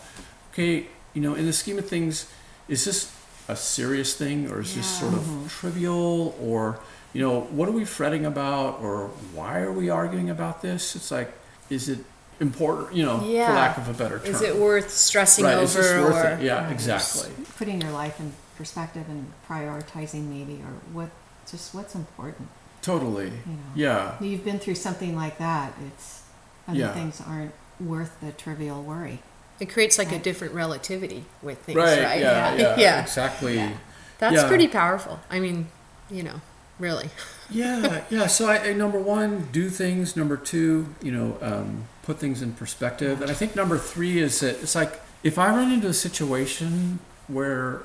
okay, 0.51 0.87
you 1.13 1.21
know, 1.21 1.35
in 1.35 1.45
the 1.45 1.53
scheme 1.53 1.77
of 1.77 1.87
things, 1.87 2.31
is 2.67 2.85
this 2.85 3.11
a 3.47 3.55
serious 3.55 4.15
thing 4.15 4.49
or 4.49 4.61
is 4.61 4.75
this 4.75 4.87
sort 4.99 5.13
of 5.13 5.53
trivial 5.59 6.35
or 6.41 6.79
you 7.13 7.21
know 7.21 7.41
what 7.41 7.67
are 7.67 7.73
we 7.73 7.85
fretting 7.85 8.25
about 8.25 8.79
or 8.81 9.07
why 9.33 9.59
are 9.59 9.71
we 9.71 9.89
arguing 9.89 10.29
about 10.29 10.61
this? 10.61 10.95
It's 10.95 11.11
like, 11.11 11.31
is 11.69 11.89
it 11.89 11.99
important? 12.39 12.93
You 12.95 13.05
know, 13.05 13.19
for 13.19 13.25
lack 13.53 13.77
of 13.77 13.87
a 13.89 13.93
better 13.93 14.19
term. 14.19 14.27
Is 14.33 14.41
it 14.41 14.55
worth 14.55 14.89
stressing 14.89 15.45
right? 15.45 15.53
over 15.55 15.63
Is 15.63 15.73
this 15.75 15.91
worth 15.93 16.15
or 16.25 16.27
it? 16.29 16.41
Yeah, 16.43 16.63
Right. 16.63 16.71
exactly. 16.71 17.29
Putting 17.57 17.81
your 17.81 17.91
life 17.91 18.19
in 18.19 18.33
perspective 18.57 19.05
and 19.09 19.31
prioritizing 19.47 20.29
maybe, 20.29 20.53
or 20.61 20.73
what, 20.93 21.09
just 21.49 21.73
what's 21.75 21.95
important. 21.95 22.47
Totally. 22.81 23.25
You 23.25 23.31
know. 23.53 23.59
Yeah. 23.75 24.15
You've 24.19 24.43
been 24.43 24.59
through 24.59 24.75
something 24.75 25.15
like 25.15 25.37
that. 25.37 25.73
It's 25.87 26.21
other 26.67 26.79
Yeah. 26.79 26.93
things 26.93 27.21
aren't 27.25 27.53
worth 27.79 28.19
the 28.21 28.31
trivial 28.31 28.81
worry. 28.83 29.19
It 29.63 29.69
creates 29.73 29.97
like 29.97 30.11
a 30.11 30.19
different 30.19 30.53
relativity 30.53 31.23
with 31.41 31.57
things, 31.59 31.77
Right. 31.77 32.03
right? 32.03 32.19
Yeah, 32.19 32.55
yeah. 32.55 32.75
Yeah. 32.77 33.01
Exactly. 33.01 33.55
Yeah. 33.55 33.71
That's 34.19 34.35
Yeah. 34.35 34.47
pretty 34.49 34.67
powerful. 34.67 35.21
I 35.29 35.39
mean, 35.39 35.67
you 36.11 36.23
know, 36.23 36.41
really. 36.79 37.09
Yeah. 37.49 38.01
Yeah. 38.09 38.27
So 38.27 38.47
I, 38.49 38.69
I 38.69 38.73
number 38.73 38.97
one, 38.99 39.49
do 39.51 39.69
things. 39.69 40.15
Number 40.15 40.37
two, 40.37 40.87
you 41.03 41.11
know, 41.11 41.37
um, 41.41 41.85
put 42.01 42.17
things 42.17 42.41
in 42.41 42.53
perspective. 42.53 43.21
And 43.21 43.29
I 43.29 43.35
think 43.35 43.55
number 43.55 43.77
three 43.77 44.17
is 44.19 44.39
that 44.39 44.61
it's 44.63 44.73
like 44.75 44.99
if 45.23 45.37
I 45.37 45.49
run 45.49 45.71
into 45.71 45.87
a 45.87 45.93
situation 45.93 46.99
where 47.27 47.83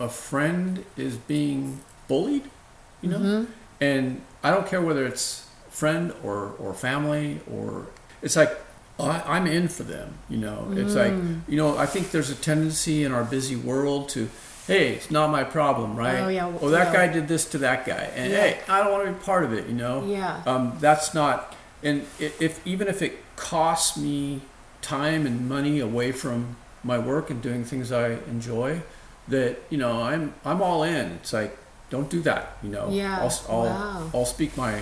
a 0.00 0.08
friend 0.08 0.84
is 0.96 1.16
being 1.16 1.80
bullied, 2.08 2.44
you 3.02 3.10
know, 3.10 3.18
Mhm. 3.18 3.46
and 3.80 4.22
I 4.42 4.50
don't 4.52 4.66
care 4.66 4.80
whether 4.80 5.04
it's 5.06 5.44
friend 5.70 6.12
or 6.22 6.54
or 6.58 6.72
family 6.72 7.40
or 7.52 7.86
it's 8.22 8.36
like 8.36 8.52
I, 8.98 9.22
I'm 9.26 9.46
in 9.46 9.68
for 9.68 9.82
them. 9.82 10.14
You 10.30 10.36
know, 10.38 10.68
it's 10.76 10.94
like 10.94 11.12
Mm. 11.12 11.40
you 11.48 11.56
know 11.56 11.76
I 11.76 11.86
think 11.86 12.10
there's 12.12 12.30
a 12.30 12.34
tendency 12.34 13.04
in 13.04 13.12
our 13.12 13.24
busy 13.24 13.56
world 13.56 14.08
to. 14.10 14.28
Hey, 14.66 14.94
it's 14.94 15.10
not 15.10 15.28
my 15.30 15.44
problem, 15.44 15.94
right? 15.94 16.20
Oh, 16.20 16.28
yeah, 16.28 16.50
Oh, 16.62 16.70
that 16.70 16.86
yeah. 16.86 16.92
guy 17.06 17.12
did 17.12 17.28
this 17.28 17.44
to 17.50 17.58
that 17.58 17.84
guy, 17.84 18.08
and 18.16 18.32
Yeah. 18.32 18.40
hey, 18.40 18.58
I 18.66 18.82
don't 18.82 18.92
want 18.92 19.04
to 19.04 19.12
be 19.12 19.18
part 19.22 19.44
of 19.44 19.52
it. 19.52 19.66
You 19.66 19.74
know. 19.74 20.04
Yeah. 20.06 20.40
Um, 20.46 20.72
that's 20.80 21.12
not, 21.12 21.54
and 21.82 22.06
if 22.18 22.66
even 22.66 22.88
if 22.88 23.02
it 23.02 23.18
costs 23.36 23.98
me 23.98 24.40
time 24.80 25.26
and 25.26 25.48
money 25.48 25.80
away 25.80 26.12
from 26.12 26.56
my 26.82 26.98
work 26.98 27.28
and 27.30 27.42
doing 27.42 27.62
things 27.64 27.92
I 27.92 28.12
enjoy, 28.30 28.80
that 29.28 29.58
you 29.70 29.76
know 29.76 30.00
I'm 30.02 30.32
I'm 30.46 30.62
all 30.62 30.82
in. 30.82 31.06
It's 31.20 31.32
like 31.34 31.56
don't 31.90 32.08
do 32.08 32.20
that. 32.22 32.56
You 32.62 32.70
know. 32.70 32.88
Yeah. 32.90 33.18
I'll 33.20 33.40
I'll, 33.50 33.64
Wow. 33.64 34.10
I'll 34.14 34.24
speak 34.26 34.56
my 34.56 34.80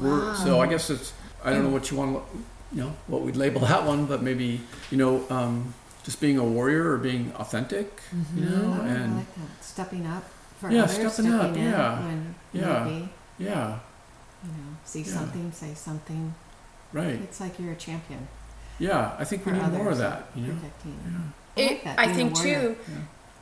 word. 0.00 0.36
So 0.36 0.60
I 0.60 0.66
guess 0.66 0.88
it's 0.88 1.12
I 1.44 1.50
don't 1.50 1.64
know 1.64 1.70
what 1.70 1.90
you 1.90 1.98
want. 1.98 2.22
You 2.72 2.82
know 2.82 2.92
what 3.08 3.22
we'd 3.22 3.36
label 3.36 3.60
that 3.62 3.84
one, 3.84 4.06
but 4.06 4.22
maybe 4.22 4.60
you 4.90 4.96
know 4.96 5.24
um, 5.30 5.74
just 6.04 6.20
being 6.20 6.38
a 6.38 6.44
warrior 6.44 6.92
or 6.92 6.98
being 6.98 7.32
authentic. 7.36 8.00
You 8.36 8.44
know, 8.44 8.76
Oh, 8.78 8.82
I 8.84 8.88
and 8.88 9.16
like 9.16 9.34
that. 9.34 9.64
Stepping 9.64 10.06
up 10.06 10.24
for 10.60 10.70
Yeah, 10.70 10.84
others, 10.84 11.12
stepping 11.14 11.32
up, 11.32 11.56
in 11.56 11.62
yeah. 11.64 12.00
when 12.06 12.34
Yeah. 12.52 12.84
need 12.84 12.90
be. 13.38 13.44
yeah, 13.44 13.78
You 14.44 14.50
know, 14.52 14.76
see 14.84 15.00
Yeah. 15.02 15.12
something, 15.14 15.52
say 15.52 15.74
something. 15.74 16.34
right. 16.92 17.20
It's 17.22 17.40
like 17.40 17.58
you're 17.58 17.72
a 17.72 17.76
champion 17.76 18.26
Yeah, 18.78 19.12
I 19.18 19.24
think 19.24 19.46
we 19.46 19.52
need 19.52 19.62
others. 19.62 19.78
more 19.78 19.90
of 19.90 19.98
that. 19.98 20.28
You 20.34 20.46
know. 20.46 20.54
Protecting. 20.54 20.98
Yeah. 21.56 21.62
I 21.64 21.68
like 21.68 21.72
It, 21.84 21.98
I 22.10 22.14
think 22.14 22.34
too, 22.36 22.76
Yeah. 22.88 22.94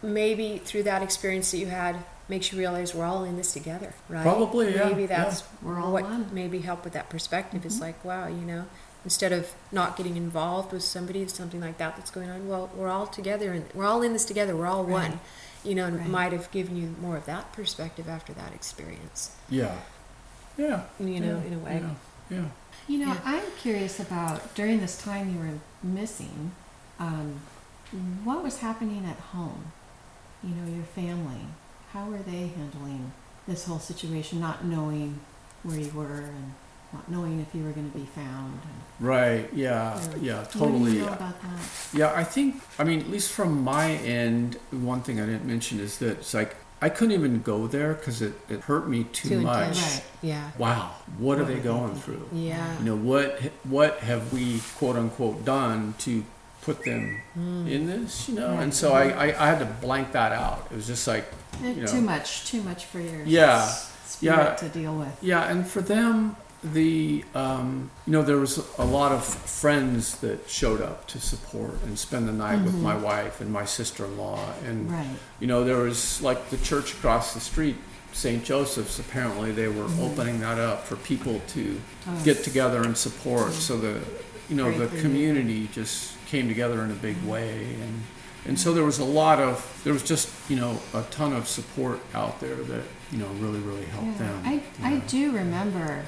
maybe 0.03 0.59
through 0.65 0.85
that 0.85 1.03
experience 1.03 1.51
that 1.51 1.59
you 1.59 1.67
had, 1.67 1.97
makes 2.29 2.53
you 2.53 2.59
realize 2.59 2.95
we're 2.95 3.05
all 3.07 3.25
in 3.25 3.37
this 3.37 3.53
together, 3.53 3.93
right? 4.09 4.23
Probably, 4.23 4.75
yeah, 4.75 4.89
Maybe 4.89 5.07
that's 5.07 5.43
We're 5.63 5.79
all 5.81 5.93
what 5.93 6.05
one. 6.05 6.29
maybe 6.33 6.61
help 6.61 6.85
with 6.85 6.93
that 6.95 7.09
perspective. 7.09 7.65
It's 7.65 7.77
Mhm. 7.79 7.81
like, 7.89 8.05
wow, 8.05 8.27
you 8.27 8.45
know, 8.53 8.65
instead 9.05 9.33
of 9.33 9.53
not 9.73 9.97
getting 9.97 10.17
involved 10.17 10.73
with 10.73 10.83
somebody, 10.83 11.27
something 11.29 11.61
like 11.61 11.79
that 11.79 11.97
that's 11.97 12.11
going 12.11 12.29
on, 12.31 12.49
well, 12.49 12.71
we're 12.75 12.89
all 12.89 13.07
together 13.07 13.53
and 13.53 13.65
we're 13.75 13.85
all 13.87 14.03
in 14.03 14.13
this 14.13 14.25
together. 14.25 14.57
We're 14.57 14.67
all 14.67 14.85
Right. 14.85 15.11
one. 15.11 15.21
You 15.65 15.75
know, 15.75 15.87
and 15.87 15.99
Right. 15.99 16.09
might 16.09 16.33
have 16.33 16.51
given 16.51 16.77
you 16.77 16.95
more 17.01 17.17
of 17.17 17.27
that 17.27 17.53
perspective 17.53 18.09
after 18.09 18.33
that 18.35 18.53
experience. 18.55 19.33
Yeah. 19.49 19.75
Yeah. 20.57 20.83
You 21.01 21.21
know, 21.21 21.39
yeah, 21.41 21.45
in 21.47 21.53
a 21.55 21.59
way. 21.59 21.83
Yeah. 22.31 22.37
yeah. 22.39 22.45
You 22.87 22.99
know, 23.07 23.13
Yeah. 23.15 23.21
I'm 23.25 23.43
curious 23.59 23.99
about 24.01 24.55
during 24.55 24.81
this 24.81 24.97
time 24.97 25.33
you 25.33 25.39
were 25.41 25.59
missing, 25.83 26.53
um, 26.99 27.41
what 28.25 28.43
was 28.43 28.59
happening 28.59 29.05
at 29.07 29.19
home? 29.35 29.73
You 30.43 30.55
know, 30.55 30.69
your 30.75 30.85
family. 30.85 31.47
How 31.93 32.05
were 32.07 32.19
they 32.19 32.49
handling 32.49 33.13
this 33.47 33.65
whole 33.65 33.79
situation, 33.81 34.41
not 34.41 34.65
knowing 34.65 35.21
where 35.63 35.79
you 35.79 35.91
were 35.91 36.21
and 36.21 36.55
not 36.93 37.11
knowing 37.11 37.41
if 37.41 37.55
you 37.55 37.65
were 37.65 37.71
going 37.73 37.91
to 37.91 37.99
be 37.99 38.07
found? 38.07 38.59
Right. 39.01 39.49
Yeah. 39.53 40.01
Yeah. 40.21 40.39
What 40.41 40.53
do 40.53 40.59
Totally. 40.59 40.93
you 40.93 41.01
know 41.01 41.13
about 41.13 41.41
that? 41.43 41.61
Yeah. 41.93 42.13
I 42.15 42.25
think. 42.25 42.63
I 42.79 42.85
mean, 42.85 43.01
at 43.01 43.09
least 43.11 43.33
from 43.33 43.63
my 43.63 43.93
end, 43.93 44.57
one 44.71 45.03
thing 45.03 45.21
I 45.21 45.27
didn't 45.27 45.45
mention 45.47 45.79
is 45.81 45.99
that 45.99 46.19
it's 46.19 46.35
like 46.35 46.57
I 46.81 46.89
couldn't 46.89 47.13
even 47.13 47.43
go 47.43 47.67
there 47.67 47.95
because 47.95 48.23
it, 48.23 48.35
it 48.49 48.61
hurt 48.63 48.89
me 48.89 49.05
too, 49.05 49.29
Too 49.31 49.41
much. 49.41 49.77
Right. 49.77 50.05
Yeah. 50.23 50.51
Wow. 50.59 50.93
What 51.19 51.39
are 51.39 51.43
What 51.43 51.47
they 51.49 51.55
are 51.55 51.57
they 51.57 51.63
going 51.63 51.95
thinking? 51.95 52.03
through? 52.29 52.39
Yeah. 52.39 52.79
You 52.79 52.85
know 52.85 52.97
what? 52.97 53.41
What 53.65 53.99
have 54.01 54.33
we 54.33 54.61
quote 54.77 54.97
unquote 54.97 55.45
done 55.45 55.95
to 56.01 56.25
put 56.63 56.85
them 56.85 57.21
Mm. 57.39 57.71
in 57.71 57.87
this? 57.87 58.29
You 58.29 58.35
know. 58.37 58.51
Right. 58.55 58.63
And 58.63 58.75
so 58.75 58.93
I, 58.93 59.05
I 59.11 59.27
I 59.45 59.47
had 59.47 59.59
to 59.61 59.67
blank 59.81 60.13
that 60.13 60.33
out. 60.33 60.67
It 60.71 60.77
was 60.77 60.87
just 60.87 61.07
like 61.07 61.25
Eh, 61.63 61.71
You 61.71 61.81
know. 61.83 61.87
Too 61.87 62.01
much, 62.01 62.49
too 62.51 62.63
much 62.63 62.85
for 62.87 63.01
your 63.01 63.23
Yeah. 63.25 63.67
spirit 63.67 64.37
Yeah. 64.37 64.55
to 64.55 64.69
deal 64.69 64.95
with. 64.95 65.17
Yeah, 65.23 65.51
and 65.51 65.67
for 65.67 65.81
them, 65.81 66.37
the 66.65 67.25
um, 67.35 67.91
you 68.07 68.13
know 68.13 68.23
there 68.23 68.39
was 68.39 68.59
a 68.79 68.85
lot 68.85 69.13
of 69.13 69.25
friends 69.25 70.17
that 70.19 70.49
showed 70.51 70.81
up 70.81 71.07
to 71.09 71.21
support 71.21 71.75
and 71.85 71.99
spend 71.99 72.27
the 72.29 72.33
night 72.33 72.63
with 72.65 72.75
Mhm. 72.75 72.83
my 72.83 72.97
wife 72.97 73.41
and 73.41 73.53
my 73.53 73.65
sister-in-law, 73.65 74.41
and 74.67 74.91
Right. 74.91 75.07
you 75.41 75.47
know 75.47 75.63
there 75.65 75.79
was 75.79 76.21
like 76.21 76.51
the 76.51 76.57
church 76.59 76.93
across 76.95 77.33
the 77.35 77.41
street, 77.41 77.77
St. 78.13 78.43
Joseph's. 78.45 78.99
Apparently, 78.99 79.53
they 79.53 79.69
were 79.69 79.85
Mhm. 79.87 80.01
opening 80.11 80.41
that 80.41 80.59
up 80.59 80.87
for 80.87 80.97
people 80.97 81.41
to 81.55 81.81
Oh, 82.09 82.21
get 82.25 82.43
together 82.43 82.83
and 82.83 82.97
support. 82.97 83.53
So 83.53 83.77
the 83.79 84.01
you 84.49 84.57
know 84.57 84.77
the 84.77 84.89
community 85.01 85.69
just 85.73 86.13
came 86.27 86.49
together 86.49 86.83
in 86.85 86.91
a 86.91 86.95
big 86.95 87.23
way, 87.25 87.77
and 87.81 88.03
and 88.47 88.59
so 88.59 88.73
there 88.73 88.85
was 88.85 88.99
a 88.99 89.05
lot 89.05 89.39
of 89.41 89.65
there 89.85 89.93
was 89.93 90.03
just 90.03 90.29
you 90.49 90.57
know 90.57 90.81
a 90.93 91.03
ton 91.11 91.33
of 91.33 91.47
support 91.47 92.01
out 92.15 92.41
there 92.41 92.57
that 92.57 92.83
you 93.13 93.19
know 93.19 93.29
really 93.39 93.61
really 93.61 93.85
helped 93.87 94.19
yeah. 94.21 94.27
them. 94.27 94.43
I, 94.45 94.63
I 94.83 94.97
do 95.07 95.31
remember. 95.31 96.03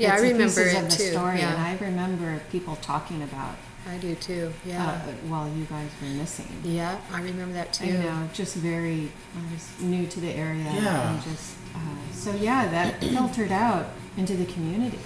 Yeah, 0.00 0.14
I 0.14 0.16
bits 0.16 0.22
and 0.22 0.32
remember 0.32 0.44
pieces 0.64 0.74
it 0.74 0.82
of 0.84 0.90
the 0.90 0.96
too, 0.96 1.10
story, 1.12 1.38
yeah. 1.38 1.52
and 1.54 1.62
I 1.62 1.84
remember 1.84 2.40
people 2.50 2.76
talking 2.76 3.22
about 3.22 3.54
I 3.88 3.96
do 3.96 4.14
too. 4.14 4.52
Yeah. 4.64 4.86
uh, 4.86 4.98
while 5.28 5.48
you 5.48 5.64
guys 5.64 5.88
were 6.02 6.08
missing. 6.08 6.46
yeah, 6.64 6.98
I 7.12 7.20
remember 7.22 7.54
that 7.54 7.72
too. 7.72 7.86
You 7.86 7.98
know, 7.98 8.28
just 8.32 8.54
very. 8.56 9.10
I 9.36 9.52
was 9.52 9.80
new 9.80 10.06
to 10.06 10.20
the 10.20 10.30
area, 10.32 10.64
Yeah. 10.64 11.12
and 11.12 11.22
just 11.22 11.54
uh, 11.74 11.78
so 12.12 12.32
yeah, 12.34 12.68
that 12.68 13.00
filtered 13.16 13.52
out 13.52 13.86
into 14.16 14.36
the 14.36 14.44
community. 14.46 14.98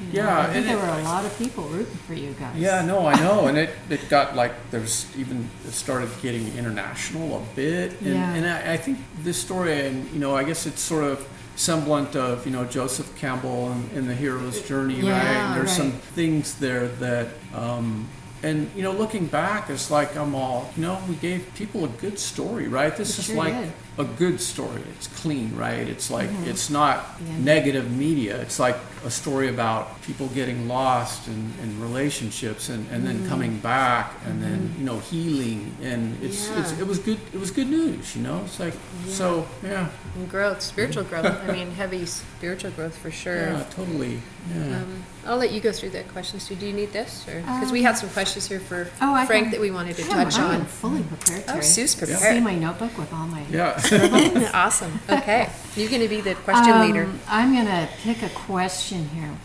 You 0.00 0.06
know, 0.06 0.12
Yeah, 0.28 0.38
I 0.40 0.44
think 0.44 0.56
and 0.56 0.64
there 0.66 0.78
it- 0.78 0.80
were 0.94 1.00
a 1.00 1.02
lot 1.04 1.24
of 1.26 1.36
people 1.38 1.64
rooting 1.64 1.98
for 2.06 2.14
you 2.14 2.32
guys. 2.38 2.56
Yeah, 2.56 2.82
no, 2.86 3.06
I 3.06 3.14
know, 3.20 3.48
and 3.48 3.58
it, 3.58 3.70
it 3.90 4.08
got 4.08 4.34
like 4.36 4.52
there's 4.70 5.06
even 5.18 5.48
it 5.66 5.72
started 5.72 6.08
getting 6.22 6.46
international 6.56 7.36
a 7.38 7.56
bit, 7.56 8.00
and, 8.00 8.14
Yeah. 8.14 8.34
and 8.34 8.46
I, 8.46 8.74
I 8.74 8.76
think 8.78 8.98
this 9.22 9.38
story, 9.38 9.86
and 9.86 10.08
you 10.12 10.18
know, 10.20 10.34
I 10.36 10.44
guess 10.44 10.66
it's 10.66 10.80
sort 10.80 11.04
of 11.04 11.28
semblant 11.60 12.16
of 12.16 12.46
you 12.46 12.52
know 12.52 12.64
Joseph 12.64 13.14
Campbell 13.18 13.70
and, 13.70 13.92
and 13.92 14.08
the 14.08 14.14
hero's 14.14 14.62
journey, 14.62 15.02
right? 15.02 15.12
And 15.12 15.56
there's 15.60 15.72
some 15.72 15.92
things 15.92 16.54
there 16.54 16.88
that, 16.88 17.28
um, 17.54 18.08
and 18.42 18.70
you 18.74 18.82
know, 18.82 18.92
looking 18.92 19.26
back, 19.26 19.68
it's 19.68 19.90
like 19.90 20.16
I'm 20.16 20.34
all, 20.34 20.70
you 20.74 20.82
know, 20.82 20.98
we 21.06 21.16
gave 21.16 21.52
people 21.54 21.84
a 21.84 21.88
good 21.88 22.18
story, 22.18 22.66
right? 22.66 22.96
This 22.96 23.18
We 23.18 23.20
is 23.20 23.26
sure 23.26 23.36
like 23.36 23.52
did. 23.52 23.72
A 23.98 24.04
good 24.04 24.40
story. 24.40 24.82
It's 24.96 25.08
clean, 25.08 25.56
right? 25.56 25.86
It's 25.88 26.10
like 26.10 26.28
mm-hmm. 26.30 26.48
it's 26.50 26.70
not 26.70 27.04
Yeah. 27.26 27.38
negative 27.38 27.90
media. 27.90 28.40
It's 28.40 28.58
like 28.58 28.76
a 29.04 29.10
story 29.10 29.48
about 29.48 30.00
people 30.02 30.28
getting 30.28 30.68
lost 30.68 31.26
in, 31.26 31.52
in 31.62 31.80
relationships 31.80 32.68
and, 32.68 32.86
and 32.90 33.06
then 33.06 33.18
mm-hmm. 33.18 33.28
coming 33.28 33.58
back 33.58 34.12
and 34.26 34.42
then 34.42 34.58
mm-hmm. 34.58 34.80
you 34.80 34.84
know 34.84 34.98
healing 34.98 35.74
and 35.82 36.22
it's, 36.22 36.50
it's 36.50 36.78
it 36.78 36.86
was 36.86 36.98
good 36.98 37.18
it 37.32 37.40
was 37.40 37.50
good 37.50 37.68
news 37.68 38.14
you 38.14 38.22
know 38.22 38.42
it's 38.44 38.60
like 38.60 38.74
so 39.06 39.46
yeah 39.62 39.88
And 40.16 40.28
growth, 40.28 40.60
spiritual 40.60 41.04
growth. 41.04 41.24
I 41.24 41.52
mean, 41.52 41.70
heavy 41.82 42.04
spiritual 42.04 42.72
growth 42.72 42.96
for 42.96 43.10
sure. 43.10 43.36
yeah 43.36 43.64
totally 43.70 44.20
yeah 44.54 44.82
Um, 44.82 45.02
I'll 45.26 45.36
let 45.36 45.52
you 45.52 45.60
go 45.60 45.70
through 45.70 45.90
the 45.90 46.02
questions 46.04 46.48
too. 46.48 46.56
Do 46.56 46.66
you 46.66 46.72
need 46.72 46.92
this, 46.92 47.28
or 47.28 47.40
because 47.40 47.70
we 47.70 47.80
um, 47.80 47.84
had 47.84 47.98
some 47.98 48.08
questions 48.08 48.48
here 48.48 48.58
for 48.60 48.88
Oh, 49.02 49.26
Frank 49.26 49.44
can- 49.44 49.50
that 49.52 49.60
we 49.60 49.70
wanted 49.70 49.96
to 49.96 50.02
I 50.02 50.06
am- 50.06 50.30
touch 50.30 50.38
I 50.38 50.54
am 50.54 50.64
fully 50.64 51.02
prepared, 51.02 51.44
Oh, 51.48 51.52
Terry. 51.52 51.62
Sue's 51.62 51.90
See 51.92 52.40
my 52.40 52.54
notebook 52.54 52.96
with 52.96 53.12
all 53.12 53.26
my 53.26 53.44
yeah 53.50 53.79
awesome. 54.54 55.00
Okay, 55.08 55.50
you're 55.76 55.88
going 55.88 56.02
to 56.02 56.08
be 56.08 56.20
the 56.20 56.34
question 56.34 56.76
Um, 56.76 56.80
leader. 56.80 57.08
I'm 57.28 57.52
going 57.52 57.66
to 57.66 57.88
pick 58.02 58.22
a 58.22 58.28
question 58.30 59.08
here. 59.10 59.36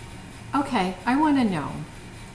Okay, 0.55 0.95
I 1.05 1.15
want 1.19 1.37
to 1.37 1.43
know 1.43 1.71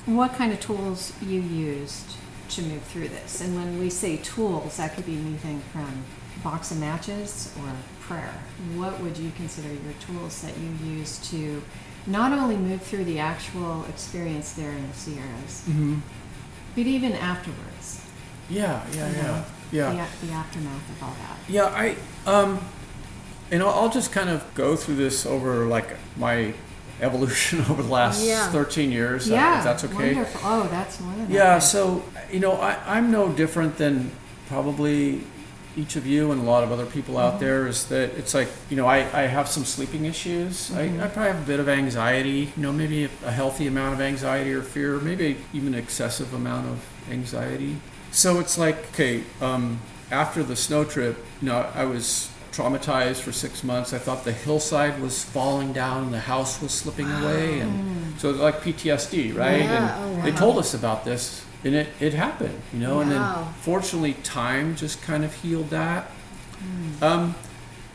what 0.07 0.35
kind 0.35 0.53
of 0.53 0.61
tools 0.61 1.13
you 1.23 1.41
used 1.41 2.17
to 2.51 2.63
move 2.63 2.83
through 2.83 3.09
this. 3.09 3.41
And 3.41 3.55
when 3.55 3.79
we 3.79 3.91
say 3.91 4.17
tools, 4.19 4.77
that 4.79 4.95
could 4.95 5.07
be 5.07 5.17
anything 5.17 5.61
from 5.73 6.05
box 6.43 6.71
of 6.71 6.79
matches 6.79 7.53
or 7.59 7.73
prayer. 8.01 8.35
What 8.75 9.01
would 9.01 9.17
you 9.17 9.31
consider 9.37 9.69
your 9.69 9.93
tools 10.01 10.43
that 10.43 10.55
you 10.59 10.71
used 10.93 11.25
to 11.27 11.63
not 12.07 12.33
only 12.33 12.57
move 12.57 12.83
through 12.83 13.05
the 13.05 13.19
actual 13.19 13.85
experience 13.85 14.53
there 14.53 14.73
in 14.73 14.89
the 14.89 14.95
Sierras, 14.95 15.63
hmm 15.67 15.99
but 16.75 16.87
even 16.87 17.13
afterwards? 17.13 18.01
yeah 18.49 18.85
yeah 18.93 19.09
you 19.11 19.17
yeah 19.17 19.23
know, 19.23 19.45
yeah 19.73 20.07
The, 20.21 20.27
the 20.27 20.33
aftermath 20.33 20.91
of 20.91 21.03
all 21.03 21.15
that. 21.21 21.37
Yeah, 21.49 21.67
I 21.67 21.97
um, 22.27 22.61
and 23.51 23.63
I'll, 23.63 23.71
I'll 23.71 23.91
just 23.91 24.13
kind 24.13 24.29
of 24.31 24.45
go 24.55 24.77
through 24.77 24.97
this 24.97 25.27
over 25.27 25.67
like 25.67 25.97
my 26.17 26.55
evolution 27.01 27.61
over 27.71 27.83
the 27.83 27.89
last 27.91 28.25
Yeah. 28.25 28.51
13 28.51 28.91
years, 28.93 29.31
uh, 29.31 29.35
yeah, 29.35 29.59
if 29.59 29.65
that's 29.65 29.85
okay. 29.85 30.15
Wonderful. 30.15 30.41
Oh, 30.45 30.69
that's 30.69 30.97
than 30.99 31.31
Yeah, 31.31 31.59
so 31.59 32.03
you 32.31 32.41
know, 32.41 32.53
I, 32.53 32.77
I'm 32.87 33.11
no 33.11 33.33
different 33.33 33.77
than 33.79 34.11
probably 34.49 35.23
each 35.77 35.95
of 35.97 36.05
you 36.05 36.33
and 36.33 36.41
a 36.41 36.45
lot 36.45 36.65
of 36.65 36.73
other 36.73 36.85
people 36.85 37.17
out 37.17 37.35
Mm-hmm. 37.35 37.45
there. 37.45 37.67
Is 37.69 37.87
that 37.87 38.11
it's 38.19 38.35
like 38.35 38.49
you 38.69 38.77
know, 38.77 38.87
I, 38.87 38.99
I 39.19 39.23
have 39.27 39.49
some 39.49 39.65
sleeping 39.65 40.05
issues. 40.05 40.71
Mm-hmm. 40.71 41.01
I, 41.01 41.05
I 41.05 41.09
probably 41.09 41.33
have 41.33 41.43
a 41.43 41.47
bit 41.47 41.61
of 41.61 41.69
anxiety. 41.69 42.53
You 42.57 42.63
know, 42.63 42.73
maybe 42.73 43.05
a, 43.05 43.11
a 43.25 43.31
healthy 43.31 43.67
amount 43.67 43.95
of 43.95 44.01
anxiety 44.01 44.53
or 44.53 44.63
fear, 44.63 44.99
maybe 44.99 45.39
even 45.55 45.75
an 45.75 45.81
excessive 45.81 46.35
amount 46.35 46.67
of 46.69 46.85
anxiety. 47.11 47.77
So 48.11 48.41
it's 48.41 48.59
like 48.59 48.77
okay, 48.91 49.23
um, 49.41 49.81
after 50.11 50.43
the 50.43 50.57
snow 50.57 50.85
trip, 50.85 51.25
you 51.41 51.49
know, 51.49 51.71
I 51.75 51.85
was 51.85 52.31
traumatized 52.53 53.21
for 53.21 53.33
six 53.33 53.63
months. 53.63 53.93
I 53.93 53.99
thought 53.99 54.25
the 54.25 54.33
hillside 54.33 55.01
was 55.01 55.23
falling 55.23 55.73
down 55.73 56.05
and 56.05 56.15
the 56.15 56.21
house 56.21 56.61
was 56.61 56.73
slipping 56.73 57.11
away, 57.11 57.61
and 57.61 58.19
so 58.21 58.31
it's 58.31 58.39
like 58.39 58.61
PTSD, 58.61 59.37
right? 59.37 59.61
Yeah, 59.61 60.05
And 60.05 60.21
oh, 60.21 60.23
they 60.23 60.33
told 60.33 60.59
us 60.59 60.75
about 60.75 61.05
this, 61.05 61.45
and 61.65 61.75
it, 61.75 61.89
it 62.01 62.15
happened, 62.15 62.61
you 62.73 62.81
know. 62.81 63.01
And 63.01 63.11
then 63.11 63.23
fortunately, 63.61 64.15
time 64.25 64.75
just 64.77 65.01
kind 65.03 65.25
of 65.25 65.33
healed 65.35 65.71
that. 65.71 66.11
Um, 67.01 67.35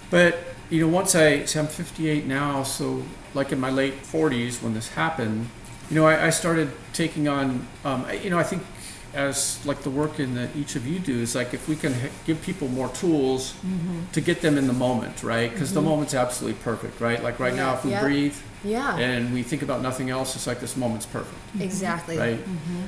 but 0.09 0.39
you 0.69 0.81
know, 0.81 0.87
once 0.87 1.15
I 1.15 1.45
see 1.45 1.59
I'm 1.59 1.67
58 1.67 2.25
now, 2.25 2.63
so 2.63 3.03
like 3.33 3.51
in 3.51 3.59
my 3.59 3.69
late 3.69 4.01
40s 4.03 4.63
when 4.63 4.73
this 4.73 4.89
happened, 4.89 5.49
you 5.89 5.95
know, 5.95 6.07
I, 6.07 6.27
I 6.27 6.29
started 6.29 6.71
taking 6.93 7.27
on, 7.27 7.67
um, 7.83 8.05
you 8.23 8.29
know, 8.29 8.39
I 8.39 8.43
think 8.43 8.63
as 9.15 9.65
like 9.65 9.81
the 9.81 9.89
work 9.89 10.19
in 10.19 10.35
that 10.35 10.55
each 10.55 10.75
of 10.75 10.85
you 10.85 10.99
do 10.99 11.19
is 11.19 11.33
like 11.35 11.53
if 11.53 11.67
we 11.67 11.75
can 11.75 11.93
h- 11.93 12.11
give 12.25 12.41
people 12.41 12.67
more 12.67 12.89
tools 12.89 13.53
mm-hmm. 13.53 14.01
to 14.11 14.21
get 14.21 14.41
them 14.41 14.57
in 14.57 14.67
the 14.67 14.73
moment, 14.73 15.23
right? 15.23 15.49
Because 15.51 15.73
the 15.73 15.79
mm-hmm. 15.79 15.89
moment's 15.89 16.13
absolutely 16.13 16.59
perfect, 16.61 16.99
right? 17.01 17.23
Like 17.23 17.39
right 17.39 17.55
now, 17.55 17.73
if 17.75 17.85
we 17.85 17.91
yeah. 17.91 18.01
breathe 18.01 18.35
Yeah, 18.63 18.97
and 18.97 19.33
we 19.33 19.43
think 19.43 19.61
about 19.61 19.81
nothing 19.81 20.09
else, 20.09 20.35
it's 20.35 20.47
like 20.47 20.59
this 20.59 20.75
moment's 20.75 21.05
perfect, 21.05 21.37
mm-hmm. 21.47 21.61
exactly. 21.61 22.17
right? 22.17 22.39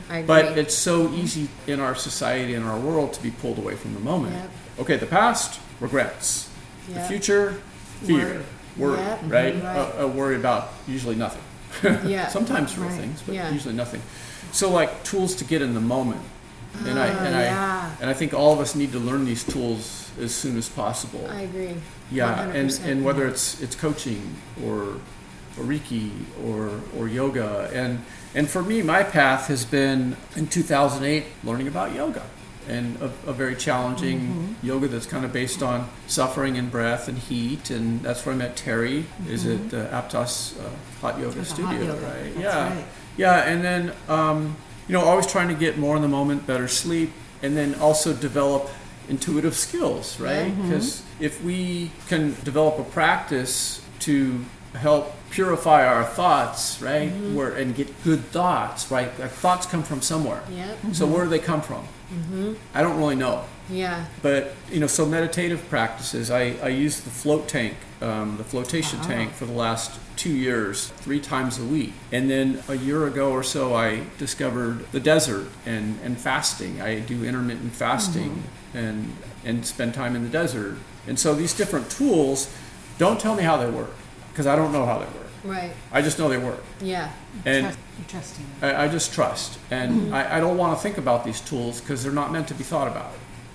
I 0.10 0.18
agree. 0.20 0.28
But 0.28 0.58
it's 0.58 0.76
so 0.76 1.10
easy 1.14 1.48
in 1.66 1.80
our 1.80 1.96
society 1.96 2.54
and 2.56 2.66
our 2.66 2.80
world 2.80 3.14
to 3.14 3.24
be 3.24 3.32
pulled 3.32 3.58
away 3.58 3.76
from 3.76 3.94
the 3.94 4.00
moment. 4.02 4.34
Yep. 4.34 4.52
Okay, 4.80 4.98
the 4.98 5.06
past, 5.06 5.60
regrets. 5.80 6.50
The 6.94 7.02
future, 7.02 7.62
fear, 8.04 8.44
worry, 8.78 8.98
Yep. 8.98 9.20
right? 9.28 9.56
Mhm. 9.56 9.98
Right. 10.00 10.10
Worry 10.16 10.36
about 10.36 10.74
usually 10.88 11.16
nothing. 11.16 11.42
Yeah. 12.08 12.28
Sometimes 12.28 12.78
real 12.78 12.90
Right. 12.90 13.00
things, 13.00 13.22
but 13.26 13.36
Yeah. 13.36 13.52
usually 13.52 13.76
nothing. 13.76 14.02
So 14.52 14.70
like 14.70 15.04
tools 15.04 15.36
to 15.36 15.44
get 15.44 15.62
in 15.62 15.74
the 15.74 15.82
moment. 15.82 16.22
And 16.86 17.00
I 17.00 17.08
Oh, 17.08 17.26
and 17.26 17.36
I 17.36 17.96
and 18.02 18.10
I 18.10 18.14
think 18.14 18.34
all 18.34 18.54
of 18.54 18.60
us 18.60 18.76
need 18.76 18.92
to 18.92 19.00
learn 19.00 19.26
these 19.26 19.44
tools 19.44 20.12
as 20.20 20.34
soon 20.34 20.58
as 20.58 20.70
possible. 20.70 21.28
I 21.30 21.42
agree. 21.42 21.76
Yeah, 22.12 22.44
and, 22.44 22.70
100%. 22.70 22.86
and 22.86 23.06
whether 23.06 23.28
it's 23.28 23.62
it's 23.62 23.76
coaching 23.76 24.36
or 24.64 25.00
or 25.58 25.64
Reiki 25.64 26.12
or 26.46 26.82
or 26.98 27.08
yoga 27.08 27.70
and 27.74 28.04
and 28.36 28.50
for 28.50 28.62
me 28.62 28.82
my 28.82 29.04
path 29.04 29.48
has 29.48 29.66
been 29.66 30.16
in 30.36 30.48
2008 30.48 31.26
learning 31.44 31.68
about 31.68 31.94
yoga 31.94 32.24
and 32.68 33.02
a, 33.02 33.06
a 33.26 33.34
very 33.34 33.56
challenging 33.56 34.56
yoga 34.62 34.88
that's 34.88 35.06
kind 35.06 35.26
of 35.26 35.32
based 35.34 35.64
on 35.64 35.90
suffering 36.06 36.58
and 36.58 36.70
breath 36.70 37.08
and 37.08 37.18
heat 37.18 37.70
and 37.70 38.02
that's 38.02 38.26
where 38.26 38.36
I 38.36 38.38
met 38.38 38.56
Terry 38.56 39.06
is 39.28 39.46
at 39.46 39.74
uh, 39.74 40.02
Aptos 40.02 40.60
uh, 40.60 40.70
Hot 41.02 41.20
Yoga 41.20 41.44
Studio 41.46 41.66
hot 41.66 41.80
yoga, 41.80 42.02
right 42.02 42.24
that's 42.24 42.38
yeah 42.38 42.76
right. 42.76 42.86
Yeah 43.18 43.44
and 43.52 43.64
then 43.64 43.92
um, 44.08 44.56
you 44.88 44.94
know 44.94 45.02
always 45.02 45.28
trying 45.28 45.48
to 45.50 45.54
get 45.56 45.78
more 45.78 45.96
in 45.96 46.02
the 46.02 46.08
moment 46.08 46.46
better 46.48 46.68
sleep 46.68 47.12
and 47.44 47.56
then 47.58 47.76
also 47.76 48.14
develop 48.14 48.70
intuitive 49.10 49.56
skills 49.56 50.20
right 50.20 50.52
Mm-hmm. 50.52 50.70
because 50.70 51.04
if 51.20 51.44
we 51.44 51.92
can 52.08 52.36
develop 52.44 52.78
a 52.80 52.84
practice 52.84 53.82
to 54.00 54.46
help 54.74 55.14
purify 55.32 55.86
our 55.86 56.04
thoughts 56.04 56.82
right 56.82 57.10
Mm-hmm. 57.12 57.36
where 57.36 57.52
and 57.52 57.76
get 57.76 57.88
good 58.04 58.24
thoughts 58.26 58.92
right 58.92 59.12
like 59.20 59.32
thoughts 59.32 59.66
come 59.66 59.84
from 59.84 60.02
somewhere 60.02 60.42
Yep. 60.52 60.78
so 60.94 61.06
where 61.08 61.24
do 61.24 61.30
they 61.30 61.40
come 61.40 61.62
from 61.62 61.84
i 62.74 62.82
don't 62.82 62.98
really 62.98 63.16
know 63.16 63.44
Yeah. 63.70 64.06
but 64.22 64.56
you 64.72 64.80
know 64.80 64.88
so 64.88 65.06
meditative 65.06 65.68
practices 65.70 66.32
i, 66.32 66.56
I 66.64 66.70
use 66.70 67.02
the 67.02 67.10
float 67.10 67.48
tank 67.48 67.76
um, 68.02 68.38
the 68.38 68.44
flotation 68.44 69.00
Wow. 69.00 69.08
tank 69.08 69.32
for 69.34 69.46
the 69.46 69.54
last 69.54 70.00
two 70.16 70.30
years 70.32 70.88
three 70.98 71.20
times 71.20 71.60
a 71.60 71.64
week 71.66 71.94
and 72.12 72.30
then 72.30 72.64
a 72.70 72.76
year 72.76 73.08
ago 73.08 73.32
or 73.32 73.44
so 73.44 73.74
i 73.76 74.04
discovered 74.18 74.90
the 74.92 75.00
desert 75.00 75.48
and, 75.66 76.00
and 76.04 76.18
fasting 76.18 76.82
i 76.82 77.00
do 77.00 77.24
intermittent 77.26 77.74
fasting 77.74 78.44
and 78.74 79.14
and 79.44 79.66
spend 79.66 79.94
time 79.94 80.16
in 80.16 80.24
the 80.24 80.30
desert 80.30 80.78
and 81.08 81.20
so 81.20 81.34
these 81.36 81.54
different 81.54 81.90
tools 81.90 82.50
don't 82.98 83.20
tell 83.20 83.36
me 83.36 83.44
how 83.44 83.58
they 83.58 83.70
work 83.70 83.94
because 84.32 84.48
i 84.48 84.56
don't 84.56 84.72
know 84.72 84.86
how 84.86 84.98
they 85.00 85.06
work 85.06 85.24
Right. 85.44 85.72
i 85.92 86.02
just 86.02 86.18
know 86.20 86.30
they 86.30 86.38
work 86.38 86.64
Yeah. 86.82 87.12
and 87.46 87.76
Trust-. 88.08 88.36
I, 88.62 88.84
I 88.86 88.88
just 88.88 89.12
trust, 89.14 89.58
and 89.72 90.14
I, 90.14 90.38
I 90.38 90.40
don't 90.40 90.56
want 90.56 90.78
to 90.78 90.82
think 90.84 90.98
about 91.00 91.24
these 91.26 91.42
tools 91.42 91.82
because 91.82 92.04
they're 92.04 92.12
not 92.12 92.32
meant 92.32 92.48
to 92.50 92.54
be 92.54 92.64
thought 92.64 92.88
about. 92.88 93.12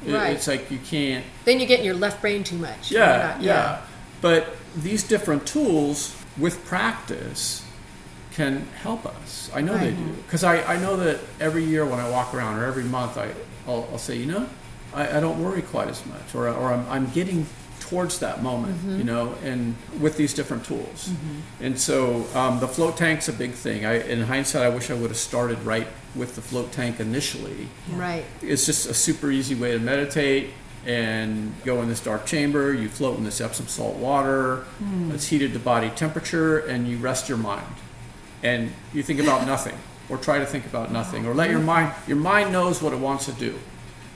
It- 0.06 0.12
Right. 0.14 0.32
It's 0.32 0.46
like 0.48 0.70
you 0.70 0.78
can't. 0.78 1.24
Then 1.44 1.60
you 1.60 1.66
get 1.66 1.80
in 1.80 1.84
your 1.86 1.94
left 1.94 2.20
brain 2.20 2.42
too 2.44 2.56
much. 2.56 2.90
Yeah, 2.90 3.34
not- 3.36 3.42
yeah, 3.42 3.78
But 4.20 4.56
these 4.76 5.02
different 5.02 5.46
tools 5.46 6.14
with 6.38 6.64
practice 6.64 7.62
can 8.34 8.66
help 8.82 9.04
us. 9.04 9.50
I 9.54 9.60
know 9.60 9.76
they 9.76 9.90
do 9.90 10.04
because 10.26 10.42
I, 10.42 10.62
I 10.62 10.76
know 10.78 10.96
that 10.96 11.20
every 11.40 11.64
year 11.64 11.84
when 11.84 12.00
I 12.00 12.08
walk 12.08 12.32
around 12.34 12.58
or 12.58 12.64
every 12.64 12.84
month 12.84 13.18
I 13.18 13.28
I'll, 13.68 13.86
I'll 13.92 13.98
say 13.98 14.16
you 14.16 14.24
know 14.26 14.48
I, 14.94 15.18
I 15.18 15.20
don't 15.20 15.42
worry 15.44 15.60
quite 15.62 15.88
as 15.88 16.04
much 16.06 16.34
or 16.34 16.48
or 16.48 16.72
I'm, 16.72 16.86
I'm 16.88 17.06
getting 17.10 17.46
towards 17.92 18.18
that 18.20 18.42
moment 18.42 18.72
Mm-hmm. 18.76 18.98
you 18.98 19.04
know 19.04 19.34
and 19.44 19.76
with 20.00 20.16
these 20.16 20.32
different 20.32 20.64
tools 20.64 21.10
and 21.60 21.78
so 21.78 22.24
um, 22.34 22.58
the 22.64 22.66
float 22.68 22.96
tank's 22.96 23.28
a 23.28 23.32
big 23.44 23.52
thing 23.52 23.84
I 23.84 23.94
in 24.12 24.22
hindsight 24.22 24.62
I 24.62 24.70
wish 24.70 24.90
I 24.90 24.94
would 24.94 25.10
have 25.10 25.18
started 25.32 25.58
right 25.74 25.86
with 26.14 26.34
the 26.36 26.40
float 26.50 26.72
tank 26.72 27.00
initially 27.00 27.68
Right. 27.92 28.24
it's 28.40 28.64
just 28.64 28.88
a 28.88 28.94
super 28.94 29.30
easy 29.30 29.54
way 29.54 29.72
to 29.72 29.78
meditate 29.78 30.44
and 30.86 31.52
go 31.64 31.80
in 31.82 31.88
this 31.88 32.00
dark 32.00 32.26
chamber. 32.26 32.74
You 32.74 32.88
float 32.88 33.16
in 33.18 33.22
this 33.24 33.40
Epsom 33.40 33.68
salt 33.68 33.96
water. 33.98 34.64
It's 35.14 35.28
heated 35.28 35.52
to 35.52 35.60
body 35.60 35.90
temperature, 35.90 36.58
and 36.58 36.88
you 36.88 36.96
rest 36.98 37.28
your 37.28 37.38
mind. 37.38 37.74
And 38.42 38.72
you 38.92 39.00
think 39.04 39.20
about 39.20 39.46
nothing, 39.54 39.76
or 40.08 40.16
try 40.18 40.40
to 40.40 40.46
think 40.46 40.66
about 40.66 40.90
nothing, 40.90 41.24
or 41.24 41.34
let 41.34 41.50
your 41.50 41.60
mind. 41.60 41.94
Your 42.08 42.16
mind 42.16 42.50
knows 42.50 42.82
what 42.82 42.92
it 42.92 42.98
wants 42.98 43.26
to 43.26 43.32
do. 43.32 43.52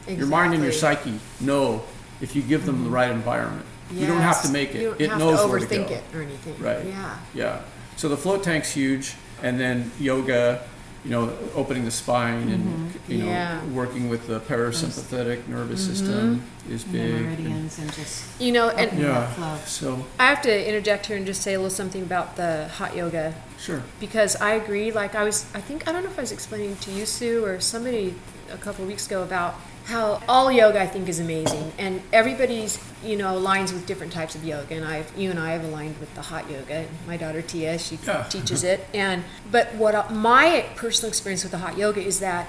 Your 0.08 0.26
mind 0.26 0.54
and 0.54 0.62
your 0.64 0.72
psyche 0.72 1.20
know 1.40 1.84
if 2.20 2.34
you 2.36 2.42
give 2.42 2.66
them 2.66 2.84
the 2.84 2.90
right 2.90 3.10
environment. 3.10 3.66
You 3.92 4.06
don't 4.06 4.20
have 4.20 4.40
to 4.42 4.48
Yes. 4.48 4.52
make 4.52 4.74
it. 4.74 4.80
You 4.82 4.88
don't 4.90 5.00
it 5.00 5.10
have 5.10 5.18
knows 5.18 5.40
to 5.42 5.46
where 5.48 5.60
to 5.60 5.66
overthink 5.66 5.88
go. 5.88 5.94
it 5.94 6.04
or 6.14 6.22
anything. 6.22 6.54
Right. 6.58 6.84
Yeah. 6.86 7.16
Yeah. 7.34 7.58
So 7.96 8.08
the 8.08 8.16
float 8.16 8.42
tank's 8.42 8.70
huge. 8.72 9.14
and 9.42 9.60
then 9.60 9.90
yoga, 10.00 10.62
you 11.04 11.10
know, 11.10 11.30
opening 11.54 11.84
the 11.84 11.90
spine 11.90 12.48
and 12.48 12.64
mm-hmm. 12.64 13.12
you 13.12 13.18
know 13.18 13.26
Yeah. 13.26 13.62
working 13.66 14.08
with 14.08 14.26
the 14.26 14.40
parasympathetic 14.40 15.40
mm-hmm. 15.42 15.52
nervous 15.52 15.82
mm-hmm. 15.84 15.94
system 15.94 16.42
is 16.70 16.84
And 16.84 16.92
the 16.94 16.98
big. 16.98 17.14
and- 17.14 17.24
meridians 17.26 17.78
and 17.78 17.92
just 17.92 18.40
You 18.40 18.52
know, 18.52 18.70
and 18.70 18.88
opening 18.88 19.04
that 19.04 19.32
flow. 19.34 19.44
yeah. 19.46 19.64
So 19.66 20.06
I 20.18 20.24
have 20.26 20.40
to 20.42 20.68
interject 20.68 21.04
here 21.06 21.18
and 21.18 21.26
just 21.26 21.42
say 21.42 21.52
a 21.52 21.58
little 21.58 21.70
something 21.70 22.02
about 22.02 22.36
the 22.36 22.68
hot 22.78 22.96
yoga 22.96 23.34
sure. 23.60 23.82
because 24.00 24.36
I 24.36 24.52
agree. 24.52 24.90
Like 24.90 25.14
I 25.14 25.22
was, 25.22 25.44
I 25.54 25.60
think 25.60 25.86
I 25.86 25.92
don't 25.92 26.02
know 26.02 26.10
if 26.10 26.18
I 26.18 26.22
was 26.22 26.32
explaining 26.32 26.76
to 26.76 26.90
you, 26.90 27.04
Sue, 27.04 27.44
or 27.44 27.60
somebody 27.60 28.14
a 28.50 28.56
couple 28.56 28.82
of 28.84 28.88
weeks 28.88 29.06
ago 29.06 29.22
about 29.22 29.60
how 29.86 30.20
all 30.28 30.50
yoga 30.50 30.80
I 30.80 30.86
think 30.86 31.08
is 31.08 31.20
amazing, 31.20 31.72
and 31.78 32.02
everybody's 32.12 32.78
you 33.04 33.16
know 33.16 33.38
aligns 33.38 33.72
with 33.72 33.86
different 33.86 34.12
types 34.12 34.34
of 34.34 34.44
yoga. 34.44 34.74
And 34.74 34.84
I've 34.84 35.16
you 35.16 35.30
and 35.30 35.38
I 35.38 35.52
have 35.52 35.64
aligned 35.64 35.98
with 35.98 36.12
the 36.14 36.22
hot 36.22 36.50
yoga. 36.50 36.86
My 37.06 37.16
daughter 37.16 37.40
Tia, 37.40 37.78
she 37.78 37.98
Yeah. 38.04 38.22
teaches 38.28 38.64
it. 38.64 38.86
And 38.92 39.24
but 39.50 39.74
what 39.74 40.12
my 40.12 40.66
personal 40.74 41.08
experience 41.08 41.42
with 41.44 41.52
the 41.52 41.58
hot 41.58 41.78
yoga 41.78 42.00
is 42.00 42.20
that 42.20 42.48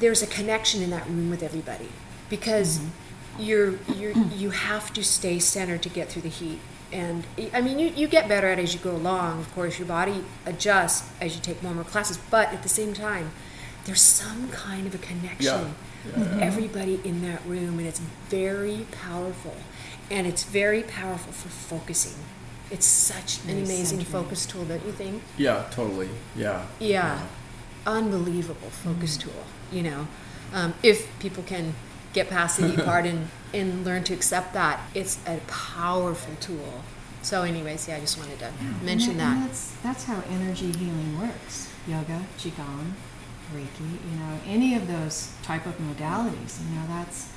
there's 0.00 0.22
a 0.22 0.26
connection 0.26 0.82
in 0.82 0.90
that 0.90 1.06
room 1.06 1.30
with 1.30 1.42
everybody 1.42 1.88
because 2.28 2.78
mm-hmm. 2.78 3.42
you're 3.42 3.74
you're 3.96 4.12
you 4.12 4.50
have 4.50 4.92
to 4.92 5.02
stay 5.02 5.38
centered 5.38 5.82
to 5.82 5.88
get 5.88 6.08
through 6.08 6.22
the 6.22 6.28
heat 6.28 6.58
and 6.92 7.26
i 7.52 7.60
mean 7.60 7.78
you, 7.78 7.88
you 7.88 8.08
get 8.08 8.28
better 8.28 8.46
at 8.46 8.58
it 8.58 8.62
as 8.62 8.74
you 8.74 8.80
go 8.80 8.92
along 8.92 9.40
of 9.40 9.54
course 9.54 9.78
your 9.78 9.88
body 9.88 10.24
adjusts 10.46 11.10
as 11.20 11.34
you 11.36 11.42
take 11.42 11.62
more 11.62 11.70
and 11.70 11.80
more 11.80 11.90
classes 11.90 12.18
but 12.30 12.48
at 12.52 12.62
the 12.62 12.68
same 12.68 12.94
time 12.94 13.30
there's 13.84 14.00
some 14.00 14.48
kind 14.50 14.86
of 14.86 14.94
a 14.94 14.98
connection 14.98 15.74
with 16.16 16.38
everybody 16.40 17.00
in 17.04 17.22
that 17.22 17.44
room 17.46 17.78
and 17.78 17.86
it's 17.88 18.00
very 18.28 18.86
powerful 18.92 19.56
and 20.10 20.26
it's 20.26 20.44
very 20.44 20.82
powerful 20.82 21.32
for 21.32 21.48
focusing 21.48 22.14
it's 22.70 22.86
such 22.86 23.38
an 23.38 23.46
Very 23.46 23.58
amazing 23.60 24.00
centering. 24.00 24.04
focus 24.24 24.46
tool 24.46 24.64
don't 24.64 24.84
you 24.84 24.92
think 24.92 25.22
Yeah, 25.36 25.64
totally. 25.70 26.10
Yeah. 26.36 26.66
yeah, 26.78 27.26
unbelievable 27.86 28.70
focus 28.70 29.16
tool. 29.16 29.44
You 29.72 29.82
know, 29.82 30.08
um, 30.52 30.74
if 30.82 31.08
people 31.18 31.42
can 31.42 31.74
get 32.12 32.28
past 32.28 32.58
the 32.58 32.68
heat 32.68 32.84
part 32.84 33.06
and 33.06 33.28
and 33.54 33.84
learn 33.84 34.04
to 34.04 34.14
accept 34.14 34.52
that, 34.54 34.80
it's 34.94 35.18
a 35.26 35.40
powerful 35.46 36.34
tool. 36.40 36.82
So, 37.22 37.42
anyways, 37.42 37.88
yeah, 37.88 37.96
I 37.96 38.00
just 38.00 38.18
wanted 38.18 38.38
to 38.40 38.50
mention 38.82 39.12
and, 39.12 39.20
and 39.22 39.42
that. 39.42 39.46
That's, 39.48 39.72
that's 39.82 40.04
how 40.04 40.22
energy 40.30 40.70
healing 40.72 41.18
works. 41.18 41.72
Yoga, 41.86 42.26
Qigong, 42.38 42.92
Reiki, 43.54 43.80
you 44.10 44.18
know, 44.18 44.38
any 44.46 44.74
of 44.74 44.86
those 44.88 45.32
type 45.42 45.66
of 45.66 45.76
modalities, 45.78 46.60
you 46.68 46.74
know, 46.76 46.86
that's, 46.88 47.32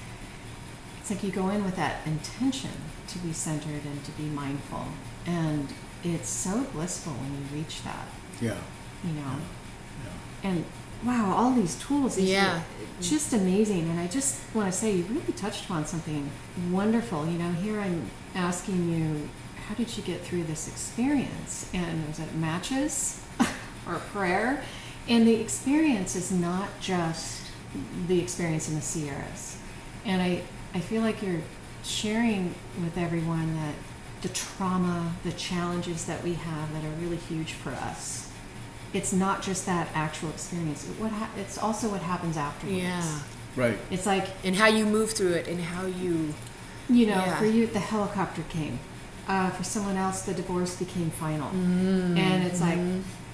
it's 1.00 1.10
like 1.10 1.24
you 1.24 1.32
go 1.32 1.50
in 1.50 1.64
with 1.64 1.76
that 1.76 2.06
intention 2.06 2.72
to 3.08 3.18
be 3.20 3.34
centered 3.34 3.86
and 3.86 4.04
to 4.06 4.12
be 4.12 4.24
mindful. 4.24 4.86
And 5.26 5.68
it's 6.04 6.30
so 6.30 6.64
blissful 6.74 7.14
when 7.14 7.32
you 7.34 7.62
reach 7.64 7.84
that, 7.84 8.08
Yeah. 8.42 8.58
you 9.04 9.14
know. 9.14 9.36
Yeah. 10.44 10.50
And 10.50 10.66
wow, 11.04 11.34
all 11.36 11.54
these 11.54 11.76
tools, 11.76 12.16
these 12.16 12.30
Yeah. 12.30 12.58
are 12.58 12.64
just 13.02 13.34
amazing. 13.34 13.90
And 13.90 14.00
I 14.00 14.08
just 14.08 14.38
want 14.54 14.72
to 14.72 14.78
say, 14.78 14.96
you 14.96 15.04
really 15.06 15.34
touched 15.34 15.66
upon 15.66 15.86
something 15.86 16.30
wonderful. 16.72 17.26
You 17.28 17.38
know, 17.40 17.52
here 17.54 17.80
I'm 17.80 18.10
asking 18.36 18.92
you, 18.92 19.30
how 19.68 19.76
did 19.76 19.96
you 19.98 20.04
get 20.04 20.22
through 20.22 20.44
this 20.44 20.68
experience? 20.68 21.68
And 21.74 22.08
was 22.08 22.20
it 22.20 22.36
matches 22.36 23.20
or 23.88 23.96
prayer? 24.14 24.64
And 25.10 25.28
the 25.28 25.36
experience 25.36 26.16
is 26.16 26.32
not 26.32 26.70
just 26.80 27.42
the 28.08 28.20
experience 28.20 28.70
in 28.70 28.76
the 28.76 28.82
Sierras. 28.82 29.58
And 30.06 30.22
I, 30.22 30.42
I 30.74 30.80
feel 30.80 31.02
like 31.02 31.22
you're 31.22 31.42
sharing 31.84 32.54
with 32.82 32.98
everyone 32.98 33.56
that 33.56 33.76
the 34.22 34.30
trauma, 34.30 35.14
the 35.24 35.32
challenges 35.32 36.06
that 36.06 36.24
we 36.24 36.34
have 36.34 36.74
that 36.74 36.84
are 36.84 36.96
really 37.02 37.18
huge 37.18 37.54
for 37.54 37.72
us, 37.72 38.32
it's 38.94 39.14
not 39.14 39.42
just 39.42 39.66
that 39.66 39.88
actual 39.94 40.30
experience. 40.30 40.88
It, 40.88 41.00
what 41.00 41.12
ha- 41.12 41.30
it's 41.38 41.58
also 41.58 41.90
what 41.90 42.02
happens 42.02 42.38
afterwards. 42.38 42.78
Yeah, 42.78 43.20
Right. 43.56 43.78
It's 43.90 44.06
like, 44.06 44.28
and 44.46 44.56
how 44.56 44.68
you 44.68 44.86
move 44.86 45.12
through 45.12 45.34
it, 45.34 45.48
and 45.48 45.60
how 45.60 45.86
you. 45.86 46.34
you 46.90 47.06
know, 47.08 47.16
Yeah. 47.16 47.38
for 47.38 47.46
you, 47.46 47.68
the 47.68 47.80
helicopter 47.80 48.44
came. 48.50 48.80
Uh, 49.28 49.50
for 49.50 49.64
someone 49.64 49.98
else, 49.98 50.22
the 50.24 50.34
divorce 50.34 50.76
became 50.78 51.10
final. 51.10 51.48
Mm-hmm. 51.50 52.18
And 52.18 52.44
it's 52.44 52.60
like, 52.62 52.80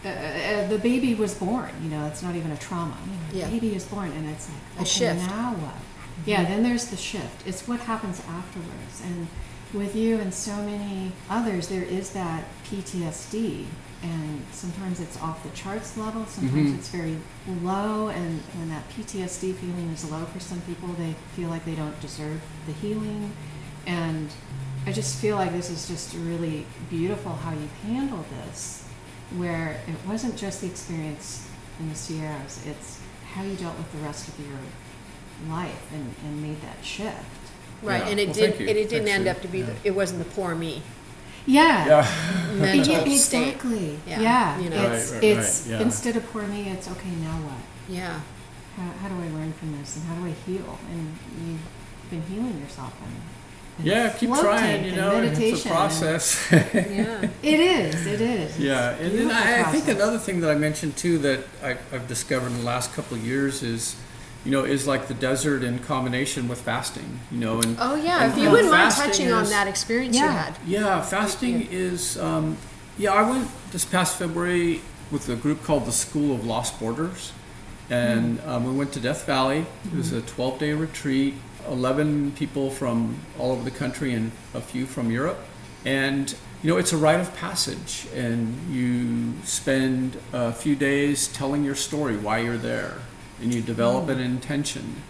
uh, 0.08 0.64
uh, 0.64 0.68
the 0.68 0.78
baby 0.80 1.14
was 1.16 1.34
born. 1.34 1.70
You 1.84 1.90
know, 1.90 2.06
it's 2.08 2.22
not 2.24 2.36
even 2.36 2.52
a 2.52 2.58
trauma. 2.58 2.98
You 3.06 3.12
know, 3.12 3.18
Yeah. 3.34 3.46
The 3.50 3.60
baby 3.60 3.76
is 3.76 3.84
born, 3.86 4.12
and 4.12 4.30
it's 4.30 4.48
like, 4.50 4.58
A 4.78 4.82
okay, 4.82 4.90
shift. 4.90 5.20
now 5.28 5.54
what? 5.54 5.76
Yeah, 6.26 6.44
then 6.46 6.64
there's 6.64 6.86
the 6.88 6.98
shift. 6.98 7.46
It's 7.48 7.68
what 7.68 7.80
happens 7.82 8.22
afterwards. 8.28 9.02
And 9.06 9.28
with 9.74 9.96
you 9.96 10.18
and 10.20 10.34
so 10.34 10.56
many 10.58 11.12
others, 11.30 11.68
there 11.68 11.84
is 11.84 12.12
that 12.12 12.44
PTSD. 12.66 13.66
And 14.04 14.42
sometimes 14.52 15.00
it's 15.00 15.20
off 15.22 15.42
the 15.44 15.50
charts 15.50 15.98
level, 15.98 16.26
sometimes 16.28 16.72
Mhm. 16.72 16.78
it's 16.78 16.90
very 16.90 17.18
low. 17.64 18.10
And 18.10 18.42
when 18.58 18.70
that 18.70 18.88
PTSD 18.90 19.54
feeling 19.54 19.90
is 19.90 20.10
low 20.10 20.26
for 20.26 20.40
some 20.40 20.62
people, 20.62 20.90
they 20.98 21.16
feel 21.36 21.50
like 21.50 21.66
they 21.66 21.74
don't 21.76 22.00
deserve 22.00 22.40
the 22.68 22.74
healing. 22.74 23.32
And 23.88 24.30
I 24.86 24.92
just 24.92 25.18
feel 25.18 25.36
like 25.36 25.52
this 25.52 25.70
is 25.70 25.88
just 25.88 26.14
really 26.14 26.66
beautiful 26.90 27.34
how 27.44 27.52
you've 27.52 27.74
handled 27.92 28.26
this, 28.46 28.84
where 29.36 29.80
it 29.88 30.08
wasn't 30.08 30.38
just 30.38 30.62
the 30.62 30.68
experience 30.68 31.48
in 31.80 31.90
the 31.90 31.96
Sierras, 31.96 32.66
it's 32.66 33.02
how 33.34 33.44
you 33.44 33.56
dealt 33.56 33.78
with 33.78 33.92
the 33.92 33.98
rest 34.00 34.28
of 34.28 34.40
your 34.40 34.58
life 35.50 35.92
and, 35.94 36.14
and 36.24 36.42
made 36.42 36.62
that 36.62 36.84
shift. 36.84 37.16
Right, 37.84 38.02
Yeah. 38.04 38.10
and 38.10 38.20
it 38.20 38.26
Well, 38.28 38.34
did. 38.36 38.50
thank 38.56 38.60
you. 38.62 38.68
It, 38.68 38.78
it 38.78 38.90
didn't 38.90 39.06
Thanks, 39.08 39.20
end 39.20 39.28
up 39.28 39.42
to 39.42 39.48
be. 39.48 39.60
Yeah. 39.60 39.66
The, 39.66 39.74
it 39.90 39.96
wasn't 39.96 40.20
the 40.24 40.30
poor 40.32 40.56
me 40.56 40.82
Yeah. 41.46 41.86
Yeah. 41.88 42.54
mental 42.56 42.94
Yeah, 42.94 43.16
state. 43.18 43.48
exactly. 43.48 44.00
Yeah, 44.08 44.20
Yeah. 44.22 44.60
you 44.60 44.70
know. 44.70 44.92
It's, 44.94 45.12
Right, 45.12 45.22
right, 45.22 45.24
it's 45.24 45.62
right, 45.68 45.72
yeah. 45.72 45.82
instead 45.82 46.16
of 46.18 46.26
poor 46.32 46.44
me, 46.44 46.70
it's 46.70 46.90
okay, 46.90 47.10
now 47.22 47.38
what? 47.42 47.62
Yeah, 47.94 48.20
How, 48.78 48.92
how 49.02 49.08
do 49.10 49.16
I 49.16 49.28
learn 49.30 49.54
from 49.54 49.78
this 49.78 49.96
and 49.98 50.06
how 50.06 50.16
do 50.16 50.26
I 50.26 50.32
heal? 50.46 50.80
And 50.92 51.16
you've 51.46 51.62
been 52.10 52.22
healing 52.24 52.60
yourself 52.60 52.94
and, 53.04 53.14
and 53.14 53.22
Yeah, 53.80 54.10
keep 54.10 54.30
trying, 54.32 54.84
you 54.86 54.90
and 54.92 54.98
know, 54.98 55.22
it's 55.22 55.40
a 55.40 55.52
and- 55.54 55.64
process. 55.66 56.48
yeah. 56.52 57.30
It 57.44 57.60
is, 57.60 58.06
it 58.06 58.20
is. 58.22 58.60
yeah, 58.60 58.96
and 58.96 59.18
then 59.18 59.32
I, 59.32 59.62
I 59.62 59.64
think 59.72 59.88
another 59.88 60.18
thing 60.18 60.42
that 60.42 60.50
I 60.52 60.56
mentioned 60.56 60.98
too 60.98 61.18
that 61.20 61.42
I, 61.64 61.72
I've 61.94 62.08
discovered 62.08 62.48
in 62.48 62.58
the 62.58 62.64
last 62.64 62.94
couple 62.94 63.16
of 63.18 63.26
years 63.26 63.64
is, 63.64 63.96
you 64.44 64.52
know, 64.52 64.66
is 64.66 64.88
like 64.88 65.08
the 65.08 65.14
desert 65.14 65.64
in 65.64 65.80
combination 65.80 66.48
with 66.48 66.60
fasting, 66.62 67.20
you 67.32 67.38
know, 67.38 67.62
and 67.62 67.78
Oh 67.80 67.96
yeah, 67.96 68.24
And 68.24 68.34
if 68.34 68.40
you 68.44 68.50
wouldn't 68.50 68.72
mind 68.72 68.92
touching 68.94 69.32
on 69.32 69.46
that 69.46 69.68
experience 69.68 70.16
you 70.18 70.26
had. 70.28 70.56
Yeah, 70.66 71.02
fasting 71.02 71.68
is. 71.72 72.18
Um, 72.18 72.58
yeah, 72.98 73.14
I 73.14 73.30
went 73.30 73.48
this 73.72 73.86
past 73.86 74.18
February 74.18 74.82
with 75.12 75.30
a 75.30 75.36
group 75.36 75.64
called 75.64 75.86
the 75.86 75.92
School 75.92 76.34
of 76.36 76.46
Lost 76.46 76.80
Borders, 76.80 77.32
and 77.90 78.42
um, 78.42 78.66
we 78.66 78.72
went 78.74 78.92
to 78.94 79.00
Death 79.00 79.26
Valley. 79.26 79.66
It 79.86 79.94
was 79.96 80.12
a 80.12 80.22
12-day 80.22 80.74
retreat. 80.74 81.36
11 81.68 82.32
people 82.34 82.70
from 82.70 83.20
all 83.38 83.52
over 83.52 83.64
the 83.64 83.72
country 83.72 84.14
and 84.14 84.32
a 84.54 84.62
few 84.62 84.86
from 84.86 85.12
Europe, 85.12 85.40
and 85.86 86.36
you 86.64 86.70
know 86.70 86.78
it's 86.78 86.94
a 86.94 86.98
rite 86.98 87.20
of 87.20 87.36
passage, 87.36 88.08
and 88.14 88.56
you 88.70 89.34
spend 89.44 90.20
a 90.34 90.52
few 90.52 90.76
days 90.76 91.28
telling 91.28 91.64
your 91.64 91.76
story, 91.76 92.18
why 92.18 92.40
you're 92.40 92.58
there, 92.58 92.96
and 93.42 93.54
you 93.54 93.62
develop 93.62 94.06
mm. 94.06 94.14
an 94.14 94.20
intention, 94.20 95.02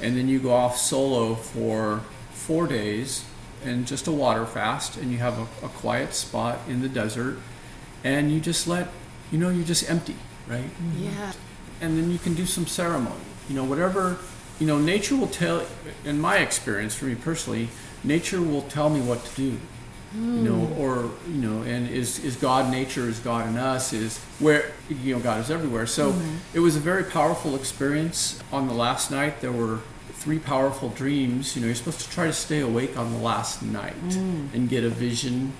and 0.00 0.16
then 0.16 0.28
you 0.28 0.38
go 0.38 0.52
off 0.52 0.76
solo 0.76 1.34
for 1.34 2.02
four 2.32 2.66
days 2.66 3.24
and 3.64 3.86
just 3.86 4.06
a 4.06 4.12
water 4.12 4.44
fast 4.44 4.96
and 4.96 5.10
you 5.10 5.18
have 5.18 5.38
a, 5.38 5.66
a 5.66 5.68
quiet 5.68 6.14
spot 6.14 6.58
in 6.68 6.82
the 6.82 6.88
desert 6.88 7.38
and 8.02 8.30
you 8.30 8.38
just 8.38 8.68
let 8.68 8.88
you 9.32 9.38
know 9.38 9.48
you 9.48 9.64
just 9.64 9.88
empty 9.88 10.16
right? 10.46 10.64
Mm-hmm. 10.64 11.04
Yeah. 11.04 11.32
and 11.80 11.96
then 11.96 12.10
you 12.10 12.18
can 12.18 12.34
do 12.34 12.44
some 12.44 12.66
ceremony 12.66 13.24
you 13.48 13.54
know 13.54 13.64
whatever 13.64 14.18
you 14.58 14.66
know 14.66 14.78
nature 14.78 15.16
will 15.16 15.28
tell 15.28 15.66
in 16.04 16.20
my 16.20 16.38
experience 16.38 16.94
for 16.94 17.06
me 17.06 17.14
personally 17.14 17.68
nature 18.04 18.40
will 18.40 18.62
tell 18.62 18.90
me 18.90 19.00
what 19.00 19.24
to 19.24 19.36
do. 19.36 19.58
You 20.14 20.20
know 20.20 20.66
hmm. 20.66 20.80
or 20.80 21.10
you 21.26 21.40
know 21.40 21.62
and 21.62 21.90
is 21.90 22.20
is 22.20 22.36
god 22.36 22.70
nature 22.70 23.08
is 23.08 23.18
god 23.18 23.48
in 23.48 23.56
us 23.56 23.92
is 23.92 24.18
where 24.38 24.70
you 24.88 25.12
know 25.12 25.20
god 25.20 25.40
is 25.40 25.50
everywhere. 25.50 25.88
So 25.88 26.12
hmm. 26.12 26.36
it 26.54 26.60
was 26.60 26.76
a 26.76 26.80
very 26.80 27.02
powerful 27.02 27.56
experience. 27.56 28.40
On 28.52 28.68
the 28.68 28.74
last 28.74 29.10
night 29.10 29.40
there 29.40 29.50
were 29.50 29.80
three 30.12 30.38
powerful 30.38 30.90
dreams. 30.90 31.56
You 31.56 31.62
know 31.62 31.66
you're 31.66 31.74
supposed 31.74 32.00
to 32.02 32.10
try 32.10 32.26
to 32.26 32.32
stay 32.32 32.60
awake 32.60 32.96
on 32.96 33.10
the 33.10 33.18
last 33.18 33.60
night 33.60 33.94
hmm. 33.94 34.46
and 34.54 34.68
get 34.68 34.84
a 34.84 34.88
vision 34.88 35.52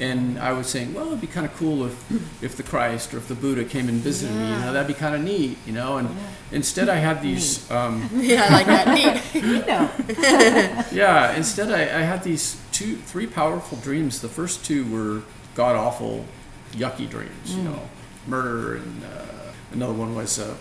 and 0.00 0.38
I 0.38 0.52
was 0.52 0.66
saying, 0.68 0.92
well, 0.94 1.06
it'd 1.08 1.20
be 1.20 1.26
kind 1.26 1.46
of 1.46 1.54
cool 1.56 1.86
if, 1.86 2.42
if 2.42 2.56
the 2.56 2.62
Christ 2.62 3.14
or 3.14 3.18
if 3.18 3.28
the 3.28 3.34
Buddha 3.34 3.64
came 3.64 3.88
and 3.88 3.98
visited 3.98 4.34
me. 4.34 4.44
You 4.44 4.58
know, 4.58 4.72
that'd 4.72 4.86
be 4.86 4.94
kind 4.94 5.14
of 5.14 5.22
neat. 5.22 5.58
You 5.66 5.72
know, 5.72 5.96
and 5.98 6.08
instead 6.52 6.88
I 6.88 6.96
had 6.96 7.22
these, 7.22 7.70
um, 7.70 8.08
Yeah, 8.14 8.46
like 8.52 8.66
that. 8.66 8.94
Neat. 8.94 9.22
You 9.46 9.64
know. 9.66 9.90
yeah. 10.92 11.36
Instead 11.36 11.70
I, 11.70 11.82
I 11.82 12.02
had 12.02 12.22
these 12.22 12.60
two, 12.72 12.96
three 12.96 13.26
powerful 13.26 13.78
dreams. 13.78 14.20
The 14.20 14.28
first 14.28 14.64
two 14.64 14.90
were 14.90 15.22
god 15.54 15.76
awful, 15.76 16.24
yucky 16.72 17.08
dreams. 17.08 17.54
You 17.54 17.62
know, 17.62 17.80
murder, 18.26 18.76
and 18.76 19.04
uh, 19.04 19.52
another 19.72 19.94
one 19.94 20.14
was 20.14 20.38
a 20.38 20.56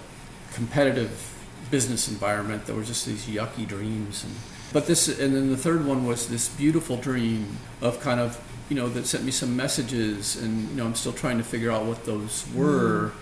competitive 0.53 1.33
business 1.71 2.07
environment. 2.07 2.65
There 2.65 2.75
were 2.75 2.83
just 2.83 3.05
these 3.05 3.25
yucky 3.25 3.67
dreams, 3.67 4.23
and 4.23 4.33
but 4.71 4.87
this, 4.87 5.07
and 5.07 5.35
then 5.35 5.49
the 5.49 5.57
third 5.57 5.85
one 5.85 6.05
was 6.05 6.27
this 6.27 6.49
beautiful 6.49 6.97
dream 6.97 7.57
of 7.81 7.99
kind 8.01 8.19
of 8.19 8.39
you 8.69 8.75
know, 8.75 8.89
that 8.89 9.05
sent 9.05 9.23
me 9.23 9.31
some 9.31 9.55
messages, 9.55 10.35
and 10.35 10.69
you 10.69 10.75
know, 10.75 10.85
I'm 10.85 10.95
still 10.95 11.13
trying 11.13 11.37
to 11.37 11.43
figure 11.43 11.71
out 11.71 11.85
what 11.85 12.05
those 12.05 12.45
were. 12.53 13.09
Mm-hmm. 13.09 13.19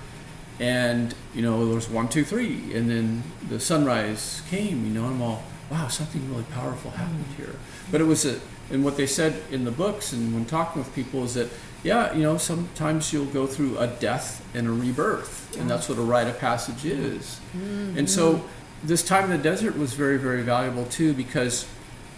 And 0.60 1.16
you 1.34 1.42
know, 1.42 1.66
there 1.66 1.76
was 1.76 1.90
one, 1.90 2.08
two, 2.08 2.24
three, 2.24 2.74
and 2.74 2.90
then 2.90 3.24
the 3.50 3.60
sunrise 3.60 4.42
came. 4.50 4.86
You 4.86 4.92
know, 4.92 5.06
and 5.06 5.16
I'm 5.16 5.22
all, 5.22 5.44
wow, 5.70 5.88
something 5.88 6.30
really 6.30 6.46
powerful 6.52 6.92
happened 6.92 7.26
mm-hmm. 7.26 7.44
here. 7.44 7.56
But 7.92 8.02
it 8.02 8.06
was 8.06 8.26
a, 8.26 8.40
and 8.72 8.86
what 8.86 8.96
they 8.96 9.08
said 9.08 9.42
in 9.52 9.66
the 9.66 9.72
books 9.72 10.14
and 10.14 10.34
when 10.34 10.46
talking 10.46 10.82
with 10.82 10.94
people 10.96 11.24
is 11.24 11.34
that, 11.34 11.50
yeah, 11.84 12.14
you 12.14 12.24
know, 12.24 12.38
sometimes 12.38 13.12
you'll 13.12 13.26
go 13.26 13.46
through 13.46 13.78
a 13.78 13.88
death 13.88 14.46
and 14.54 14.68
a 14.68 14.72
rebirth, 14.72 15.58
and 15.60 15.70
that's 15.70 15.90
what 15.90 15.98
a 15.98 16.02
rite 16.02 16.28
of 16.28 16.40
passage 16.40 16.86
is. 16.86 17.42
Mm-hmm. 17.56 17.98
And 17.98 18.10
so, 18.10 18.46
this 18.84 19.04
time 19.04 19.26
in 19.26 19.30
the 19.32 19.38
desert 19.38 19.78
was 19.78 19.94
very, 19.94 20.18
very 20.18 20.42
valuable 20.42 20.86
too 20.86 21.14
because 21.14 21.66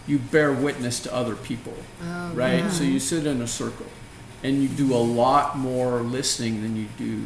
you 0.08 0.20
bear 0.20 0.52
witness 0.54 1.00
to 1.02 1.14
other 1.14 1.36
people, 1.36 1.74
Oh, 2.04 2.32
right? 2.34 2.70
So 2.72 2.84
you 2.84 3.00
sit 3.00 3.26
in 3.26 3.42
a 3.42 3.48
circle, 3.48 3.88
and 4.44 4.62
you 4.62 4.68
do 4.70 4.94
a 4.94 4.98
lot 4.98 5.58
more 5.58 6.00
listening 6.02 6.62
than 6.62 6.76
you 6.76 6.88
do 6.98 7.24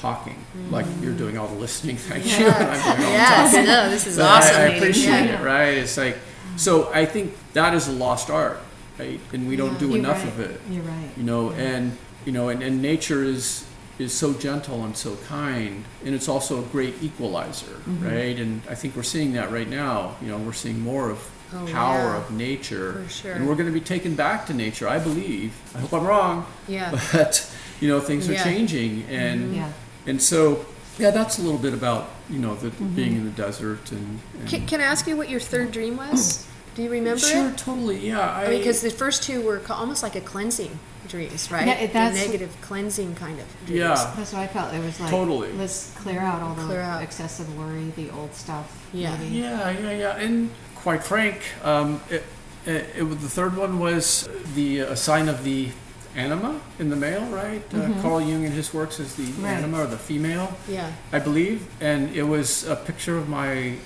talking. 0.00 0.36
Like 0.70 0.86
you're 1.02 1.14
doing 1.14 1.36
all 1.38 1.48
the 1.48 1.54
listening, 1.58 1.96
thank 2.08 2.24
you. 2.38 2.46
and 2.46 2.54
I'm 2.54 2.80
doing 2.80 2.90
all 2.90 2.96
the 2.96 3.02
Yes, 3.12 3.50
talking. 3.52 3.66
no, 3.66 3.90
this 3.90 4.06
is 4.06 4.16
But 4.16 4.24
awesome. 4.26 4.56
I, 4.56 4.64
appreciate 4.76 5.04
Yeah. 5.26 5.40
it, 5.40 5.44
right? 5.44 5.78
It's 5.78 5.96
like, 5.96 6.18
so 6.56 6.90
I 6.92 7.04
think 7.06 7.34
that 7.54 7.74
is 7.74 7.88
a 7.88 7.92
lost 7.92 8.30
art, 8.30 8.60
right? 8.98 9.20
And 9.32 9.48
we 9.48 9.56
don't 9.56 9.72
Yeah. 9.74 9.78
do 9.78 9.88
You're 9.88 9.98
enough 9.98 10.18
right. 10.24 10.28
of 10.28 10.40
it, 10.40 10.60
You're 10.70 10.82
right. 10.84 11.10
you 11.16 11.22
know. 11.22 11.50
And 11.52 11.96
you 12.24 12.32
know, 12.32 12.48
and, 12.48 12.62
and 12.62 12.82
nature 12.82 13.22
is 13.22 13.64
is 13.98 14.12
so 14.12 14.34
gentle 14.34 14.84
and 14.84 14.94
so 14.94 15.16
kind, 15.26 15.84
and 16.04 16.14
it's 16.14 16.28
also 16.28 16.58
a 16.58 16.62
great 16.66 16.94
equalizer, 17.02 17.66
Mm-hmm. 17.88 18.06
right? 18.06 18.38
And 18.38 18.60
I 18.68 18.74
think 18.74 18.94
we're 18.96 19.02
seeing 19.02 19.32
that 19.32 19.50
right 19.50 19.68
now. 19.68 20.16
You 20.20 20.28
know, 20.28 20.38
we're 20.38 20.52
seeing 20.52 20.80
more 20.80 21.08
of 21.10 21.18
Oh, 21.54 21.66
power 21.70 21.98
yeah. 22.10 22.16
of 22.16 22.30
nature, 22.32 23.02
For 23.04 23.08
sure. 23.08 23.32
and 23.34 23.46
we're 23.48 23.54
going 23.54 23.66
to 23.66 23.72
be 23.72 23.80
taken 23.80 24.14
back 24.16 24.46
to 24.46 24.54
nature. 24.54 24.88
I 24.88 24.98
believe. 24.98 25.52
I 25.74 25.78
hope 25.78 25.92
I'm 25.92 26.04
wrong, 26.06 26.46
Yeah. 26.68 26.90
but 27.12 27.48
you 27.80 27.88
know, 27.88 28.00
things 28.00 28.28
are 28.28 28.32
Yeah. 28.32 28.40
Mm-hmm. 28.40 28.50
changing, 28.50 29.02
and 29.08 29.54
Yeah. 29.54 29.70
and 30.06 30.20
so 30.20 30.64
yeah, 30.98 31.10
that's 31.10 31.38
a 31.38 31.42
little 31.42 31.58
bit 31.58 31.72
about 31.74 32.10
you 32.30 32.38
know 32.38 32.54
the 32.56 32.68
Mm-hmm. 32.70 32.94
being 32.96 33.12
in 33.16 33.24
the 33.24 33.30
desert 33.30 33.92
and. 33.92 34.18
and 34.40 34.48
Can, 34.48 34.66
can 34.66 34.80
I 34.80 34.84
ask 34.84 35.06
you 35.06 35.16
what 35.16 35.28
your 35.28 35.40
third 35.40 35.70
dream 35.72 35.96
was? 35.96 36.46
Do 36.74 36.82
you 36.82 36.90
remember 36.90 37.20
sure, 37.20 37.48
it? 37.48 37.56
totally, 37.56 38.06
yeah. 38.06 38.20
I, 38.20 38.44
I 38.44 38.48
mean, 38.50 38.58
because 38.58 38.82
the 38.82 38.90
first 38.90 39.22
two 39.22 39.40
were 39.40 39.62
almost 39.70 40.02
like 40.02 40.14
a 40.14 40.20
cleansing 40.20 40.78
dreams, 41.08 41.50
right? 41.50 41.66
Yeah, 41.66 41.74
it- 41.74 41.92
The 41.94 42.10
negative 42.10 42.54
cleansing 42.60 43.14
kind 43.14 43.38
of 43.40 43.46
dreams. 43.64 43.78
yeah, 43.80 44.12
That's 44.16 44.32
what 44.34 44.42
I 44.42 44.46
felt. 44.48 44.74
It 44.74 44.80
was 44.84 45.00
like, 45.00 45.08
Totally. 45.08 45.52
let's 45.52 45.94
clear 45.94 46.20
out 46.20 46.42
all 46.42 46.54
the 46.54 46.64
Clear 46.64 46.82
out. 46.82 47.02
excessive 47.02 47.48
worry, 47.56 47.92
the 47.96 48.10
old 48.10 48.34
stuff. 48.34 48.68
Yeah. 48.92 49.16
maybe. 49.16 49.36
yeah, 49.36 49.70
yeah, 49.70 49.90
yeah. 49.92 50.16
And 50.18 50.50
quite 50.86 51.02
frank, 51.02 51.42
um, 51.64 52.00
it, 52.08 52.22
it, 52.64 52.86
it, 52.96 53.04
the 53.20 53.28
third 53.28 53.56
one 53.56 53.80
was 53.80 54.28
the 54.54 54.82
uh, 54.82 54.94
sign 54.94 55.28
of 55.28 55.42
the 55.42 55.68
anima 56.14 56.60
in 56.78 56.90
the 56.90 56.94
male, 56.94 57.26
right? 57.26 57.60
Uh, 57.74 57.90
Carl 58.00 58.20
Jung 58.20 58.44
in 58.44 58.52
his 58.52 58.72
works 58.72 59.00
is 59.00 59.16
the 59.16 59.24
Mm-hmm. 59.24 59.44
Right. 59.44 59.54
anima 59.54 59.80
or 59.82 59.86
the 59.88 59.98
female, 59.98 60.56
Yeah. 60.68 60.92
I 61.12 61.18
believe, 61.18 61.66
and 61.80 62.14
it 62.14 62.22
was 62.22 62.64
a 62.68 62.76
picture 62.76 63.18
of 63.18 63.28
my 63.28 63.78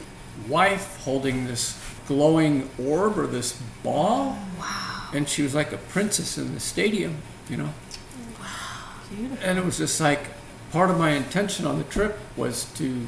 wife 0.47 0.99
holding 0.99 1.47
this 1.47 1.75
glowing 2.07 2.69
orb 2.79 3.17
or 3.19 3.27
this 3.27 3.59
ball. 3.83 4.37
Wow. 4.59 5.09
And 5.15 5.27
she 5.27 5.41
was 5.41 5.55
like 5.55 5.73
a 5.73 5.79
princess 5.79 6.37
in 6.37 6.53
the 6.53 6.61
stadium, 6.61 7.17
you 7.49 7.57
know. 7.57 7.71
Wow. 8.39 8.47
Beautiful. 9.09 9.39
And 9.49 9.59
it 9.59 9.65
was 9.65 9.79
just 9.79 10.03
like 10.03 10.21
part 10.71 10.91
of 10.91 10.99
my 10.99 11.13
intention 11.13 11.65
on 11.67 11.79
the 11.79 11.85
trip 11.85 12.19
was 12.37 12.65
to 12.75 13.07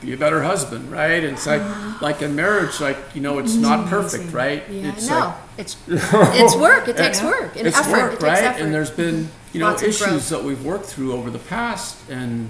be 0.00 0.12
a 0.12 0.16
better 0.16 0.42
husband, 0.42 0.90
right? 0.90 1.22
And 1.24 1.34
it's 1.34 1.46
like 1.46 1.62
like 2.02 2.22
in 2.22 2.34
marriage, 2.36 2.80
like 2.80 2.96
you 3.14 3.20
know, 3.20 3.38
it's 3.38 3.54
not 3.54 3.86
perfect, 3.88 4.32
right? 4.32 4.62
Yeah. 4.70 4.92
It's 4.92 5.08
no, 5.08 5.18
like 5.18 5.34
it's 5.58 5.76
it's 5.88 6.56
work. 6.56 6.88
It 6.88 6.96
takes 6.96 7.22
work 7.22 7.56
and 7.56 7.66
it's 7.66 7.76
effort. 7.78 7.92
work, 7.92 8.12
it 8.14 8.22
right? 8.22 8.42
effort. 8.44 8.62
And 8.62 8.74
there's 8.74 8.90
been 8.90 9.28
you 9.52 9.60
know 9.60 9.66
Lots 9.70 9.82
issues 9.82 10.28
that 10.30 10.42
we've 10.42 10.64
worked 10.64 10.86
through 10.86 11.12
over 11.12 11.30
the 11.30 11.38
past, 11.38 11.96
and 12.10 12.48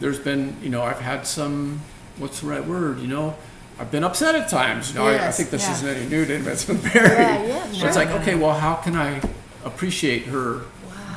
there's 0.00 0.18
been 0.18 0.56
you 0.62 0.70
know 0.70 0.82
I've 0.82 1.00
had 1.00 1.26
some 1.26 1.80
what's 2.18 2.40
the 2.40 2.46
right 2.46 2.64
word? 2.64 3.00
You 3.00 3.08
know, 3.08 3.36
I've 3.78 3.90
been 3.90 4.04
upset 4.04 4.34
at 4.36 4.48
times. 4.48 4.90
You 4.92 4.98
know, 5.00 5.06
I, 5.06 5.28
I 5.28 5.30
think 5.32 5.50
this 5.50 5.62
Yeah. 5.66 5.72
isn't 5.72 5.88
any 5.88 6.06
new 6.08 6.24
to 6.24 6.34
anybody 6.34 6.50
that's 6.56 6.64
been 6.64 6.80
married. 6.82 6.94
Yeah, 7.10 7.44
yeah, 7.44 7.66
So 7.72 7.78
sure. 7.78 7.88
it's 7.88 7.96
like, 7.96 8.10
okay, 8.10 8.36
well, 8.36 8.54
how 8.58 8.76
can 8.76 8.94
I 8.94 9.20
appreciate 9.64 10.26
her 10.26 10.60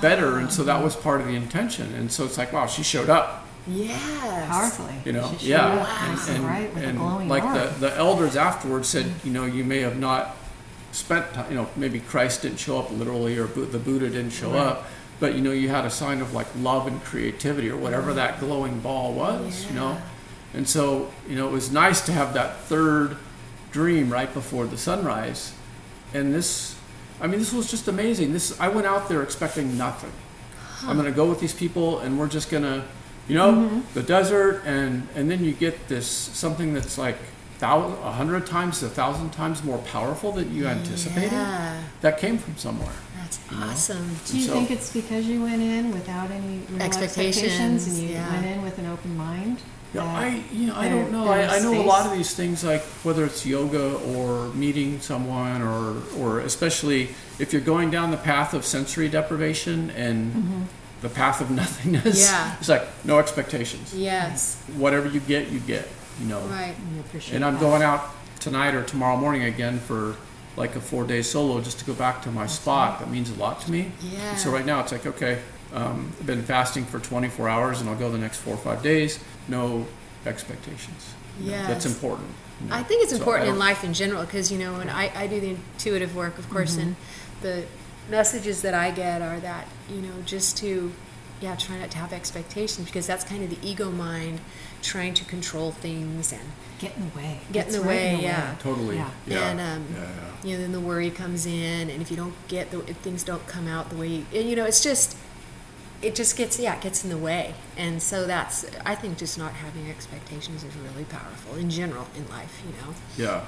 better? 0.01 0.37
And 0.39 0.51
so 0.51 0.63
that 0.63 0.83
was 0.83 0.95
part 0.95 1.21
of 1.21 1.27
the 1.27 1.35
intention. 1.35 1.93
And 1.93 2.11
so 2.11 2.25
it's 2.25 2.37
like, 2.37 2.51
wow, 2.51 2.65
she 2.65 2.81
showed 2.81 3.09
up. 3.09 3.46
Yes. 3.67 4.47
Powerfully. 4.49 4.93
You 5.05 5.11
know, 5.13 5.29
She 5.33 5.37
showed 5.39 5.47
yeah, 5.49 5.67
up 5.67 5.87
nice 6.09 6.29
and, 6.29 6.43
bright 6.43 6.73
with 6.73 6.83
a 6.87 6.93
glowing 6.93 7.27
like 7.29 7.43
orb. 7.43 7.55
the, 7.55 7.79
the 7.89 7.95
elders 7.97 8.35
afterwards 8.35 8.87
said, 8.87 9.11
you 9.23 9.31
know, 9.31 9.45
you 9.45 9.63
may 9.63 9.79
have 9.79 9.97
not 9.97 10.35
spent, 10.91 11.33
ti- 11.33 11.41
you 11.49 11.55
know, 11.55 11.69
maybe 11.75 11.99
Christ 11.99 12.41
didn't 12.43 12.59
show 12.59 12.79
up 12.79 12.91
literally, 12.91 13.37
or 13.37 13.45
the 13.47 13.77
Buddha 13.79 14.09
didn't 14.09 14.31
show 14.31 14.53
up, 14.53 14.85
but 15.19 15.35
you 15.35 15.41
know, 15.41 15.51
you 15.51 15.69
had 15.69 15.85
a 15.85 15.89
sign 15.89 16.21
of 16.21 16.33
like 16.33 16.47
love 16.59 16.87
and 16.87 17.03
creativity, 17.03 17.69
or 17.69 17.77
whatever 17.77 18.13
that 18.13 18.39
glowing 18.39 18.79
ball 18.79 19.13
was, 19.13 19.65
you 19.67 19.73
know. 19.75 19.97
And 20.53 20.67
so, 20.67 21.11
you 21.29 21.35
know, 21.35 21.47
it 21.47 21.51
was 21.51 21.71
nice 21.71 22.01
to 22.05 22.11
have 22.13 22.33
that 22.33 22.57
third 22.61 23.17
dream 23.71 24.11
right 24.11 24.33
before 24.33 24.65
the 24.65 24.77
sunrise, 24.77 25.53
and 26.13 26.33
this, 26.33 26.75
I 27.21 27.27
mean, 27.27 27.39
this 27.39 27.53
was 27.53 27.69
just 27.69 27.87
amazing. 27.87 28.31
This, 28.33 28.59
I 28.59 28.69
went 28.69 28.87
out 28.87 29.09
there 29.09 29.21
expecting 29.21 29.77
nothing. 29.77 30.11
I'm 30.83 30.95
gonna 30.95 31.11
go 31.11 31.27
with 31.27 31.39
these 31.39 31.53
people, 31.53 31.99
and 31.99 32.17
we're 32.17 32.27
just 32.29 32.49
gonna, 32.49 32.85
you 33.27 33.35
know, 33.35 33.51
Mm-hmm. 33.51 33.79
the 33.93 34.03
desert, 34.03 34.61
and 34.65 35.07
and 35.15 35.29
then 35.29 35.43
you 35.43 35.51
get 35.53 35.87
this 35.87 36.07
something 36.07 36.73
that's 36.73 36.97
like 36.97 37.17
a 37.61 38.11
hundred 38.11 38.45
times, 38.45 38.83
a 38.83 38.89
thousand 38.89 39.31
times 39.31 39.63
more 39.63 39.79
powerful 39.79 40.31
than 40.31 40.53
you 40.55 40.67
anticipated. 40.67 41.31
Yeah, 41.31 41.81
That 42.01 42.19
came 42.19 42.37
from 42.37 42.55
somewhere. 42.57 42.93
that's 43.15 43.39
awesome. 43.51 44.15
Do 44.27 44.37
you 44.37 44.45
so- 44.45 44.53
think 44.53 44.69
it's 44.71 44.93
because 44.93 45.25
you 45.25 45.41
went 45.41 45.61
in 45.61 45.91
without 45.91 46.29
any 46.31 46.59
real 46.69 46.81
Expectations, 46.81 47.43
expectations, 47.43 47.87
and 47.87 47.97
you 47.97 48.09
yeah. 48.15 48.31
went 48.31 48.45
in 48.45 48.61
with 48.61 48.77
an 48.77 48.85
open 48.85 49.17
mind? 49.17 49.57
Yeah, 49.93 50.03
I 50.03 50.43
you 50.51 50.67
know 50.67 50.75
I 50.75 50.89
don't 50.89 51.11
know. 51.11 51.27
I, 51.29 51.39
I 51.43 51.55
is 51.57 51.63
know 51.63 51.73
a 51.81 51.81
lot 51.81 52.05
of 52.05 52.11
these 52.11 52.35
things 52.35 52.63
like 52.63 52.83
whether 53.03 53.25
it's 53.25 53.45
yoga 53.45 53.95
or 54.13 54.49
meeting 54.49 54.99
someone 54.99 55.61
or 55.61 55.95
or 56.19 56.41
especially 56.41 57.09
if 57.39 57.53
you're 57.53 57.61
going 57.61 57.89
down 57.89 58.11
the 58.11 58.17
path 58.17 58.53
of 58.53 58.65
sensory 58.65 59.07
deprivation 59.09 59.89
and 59.91 60.67
the 61.01 61.09
path 61.09 61.41
of 61.41 61.49
nothingness. 61.61 62.21
Yeah. 62.29 62.55
It's 62.59 62.69
like 62.69 62.87
no 63.05 63.19
expectations. 63.19 63.93
Yes, 63.93 64.61
Whatever 64.77 65.07
you 65.09 65.19
get, 65.19 65.49
you 65.49 65.59
get. 65.59 65.87
You 66.19 66.27
know. 66.27 66.41
right. 66.47 66.75
You 66.93 66.99
appreciate 67.01 67.35
And 67.35 67.45
I'm 67.45 67.53
that. 67.55 67.59
going 67.59 67.83
out 67.83 68.01
tonight 68.39 68.73
or 68.73 68.83
tomorrow 68.83 69.17
morning 69.17 69.43
again 69.43 69.77
for 69.79 70.15
like 70.55 70.75
a 70.75 70.81
four 70.81 71.03
day 71.05 71.21
solo 71.21 71.61
just 71.61 71.77
to 71.79 71.85
go 71.85 71.93
back 71.93 72.21
to 72.23 72.31
my 72.31 72.47
spot. 72.47 72.99
That 72.99 73.09
means 73.11 73.29
a 73.29 73.35
lot 73.35 73.61
to 73.61 73.71
me. 73.71 73.91
Yeah. 74.01 74.31
And 74.31 74.39
so 74.39 74.49
right 74.51 74.65
now 74.65 74.79
it's 74.79 74.91
like, 74.91 75.05
okay, 75.05 75.39
um, 75.73 76.11
I've 76.19 76.25
been 76.25 76.41
fasting 76.41 76.85
for 76.85 76.97
24 76.99 77.47
hours 77.47 77.79
and 77.81 77.89
I'll 77.89 77.95
go 77.95 78.09
the 78.11 78.17
next 78.17 78.37
four 78.37 78.55
or 78.55 78.57
five 78.57 78.81
days. 78.81 79.19
No 79.47 79.85
expectations. 80.25 81.13
Yeah. 81.39 81.61
know, 81.61 81.67
That's 81.67 81.85
important. 81.85 82.29
you 82.61 82.69
know. 82.69 82.75
I 82.75 82.83
think 82.83 83.03
it's 83.03 83.11
So 83.11 83.17
important 83.17 83.49
in 83.49 83.59
life 83.59 83.83
in 83.83 83.93
general 83.93 84.23
because 84.25 84.51
you 84.51 84.57
know 84.57 84.73
when 84.73 84.89
I, 84.89 85.11
I 85.15 85.27
do 85.27 85.39
the 85.39 85.49
intuitive 85.51 86.15
work 86.15 86.37
of 86.39 86.49
course 86.49 86.77
and 86.77 86.95
Mm-hmm. 86.95 87.43
the 87.43 87.63
messages 88.09 88.61
that 88.61 88.73
I 88.73 88.91
get 88.91 89.21
are 89.21 89.39
that 89.39 89.67
you 89.89 90.01
know 90.01 90.21
just 90.25 90.57
to 90.57 90.91
yeah 91.41 91.55
try 91.55 91.77
not 91.77 91.91
to 91.91 91.97
have 91.97 92.13
expectations 92.13 92.87
because 92.87 93.07
that's 93.07 93.23
kind 93.23 93.43
of 93.43 93.49
the 93.49 93.67
ego 93.67 93.91
mind 93.91 94.39
trying 94.81 95.13
to 95.15 95.25
control 95.25 95.71
things 95.71 96.31
and 96.31 96.41
Get 96.79 96.95
in 96.95 97.09
the 97.09 97.17
way. 97.17 97.39
Get 97.51 97.67
in 97.67 97.73
the 97.73 97.79
right 97.79 97.87
way, 97.87 98.19
yeah. 98.21 98.55
Totally. 98.59 98.97
Yeah. 98.97 99.09
Yeah. 99.25 99.49
and 99.49 99.59
um, 99.59 99.85
yeah, 99.93 100.01
yeah. 100.01 100.49
you 100.49 100.55
know 100.55 100.61
then 100.61 100.71
the 100.71 100.79
worry 100.79 101.09
comes 101.09 101.45
in 101.45 101.89
and 101.89 102.01
if 102.01 102.11
you 102.11 102.17
don't 102.17 102.35
get 102.47 102.69
the 102.69 102.79
if 102.81 102.97
things 102.97 103.23
don't 103.23 103.45
come 103.47 103.67
out 103.67 103.89
the 103.89 103.95
way 103.95 104.07
you, 104.07 104.25
and, 104.33 104.47
you 104.47 104.55
know 104.55 104.65
it's 104.65 104.83
just 104.83 105.17
it 106.01 106.13
just 106.13 106.37
gets 106.37 106.59
yeah 106.59 106.75
it 106.75 106.81
gets 106.81 107.03
in 107.03 107.09
the 107.09 107.17
way 107.17 107.55
and 107.75 107.99
so 108.01 108.27
that's 108.27 108.65
I 108.85 108.93
think 108.93 109.17
just 109.17 109.37
not 109.37 109.51
having 109.53 109.89
expectations 109.89 110.63
is 110.63 110.75
really 110.75 111.05
powerful 111.05 111.55
in 111.55 111.69
general 111.71 112.07
in 112.15 112.27
life 112.29 112.61
you 112.65 112.71
know 112.79 112.93
Yeah. 113.17 113.43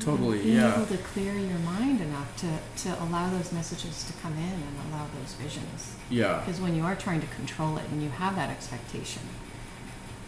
totally. 0.00 0.38
Being 0.42 0.56
Yeah. 0.56 0.74
able 0.76 0.86
to 0.86 0.96
clear 0.98 1.34
your 1.34 1.58
mind 1.58 2.00
enough 2.00 2.34
to, 2.38 2.58
to 2.84 3.02
allow 3.04 3.28
those 3.30 3.52
messages 3.52 4.04
to 4.04 4.12
come 4.22 4.32
in 4.32 4.54
and 4.66 4.74
allow 4.90 5.06
those 5.20 5.34
visions. 5.34 5.94
Yeah. 6.08 6.38
Because 6.38 6.58
when 6.60 6.74
you 6.74 6.84
are 6.84 6.94
trying 6.96 7.20
to 7.20 7.26
control 7.28 7.76
it 7.76 7.84
and 7.90 8.02
you 8.02 8.08
have 8.10 8.34
that 8.36 8.48
expectation, 8.50 9.22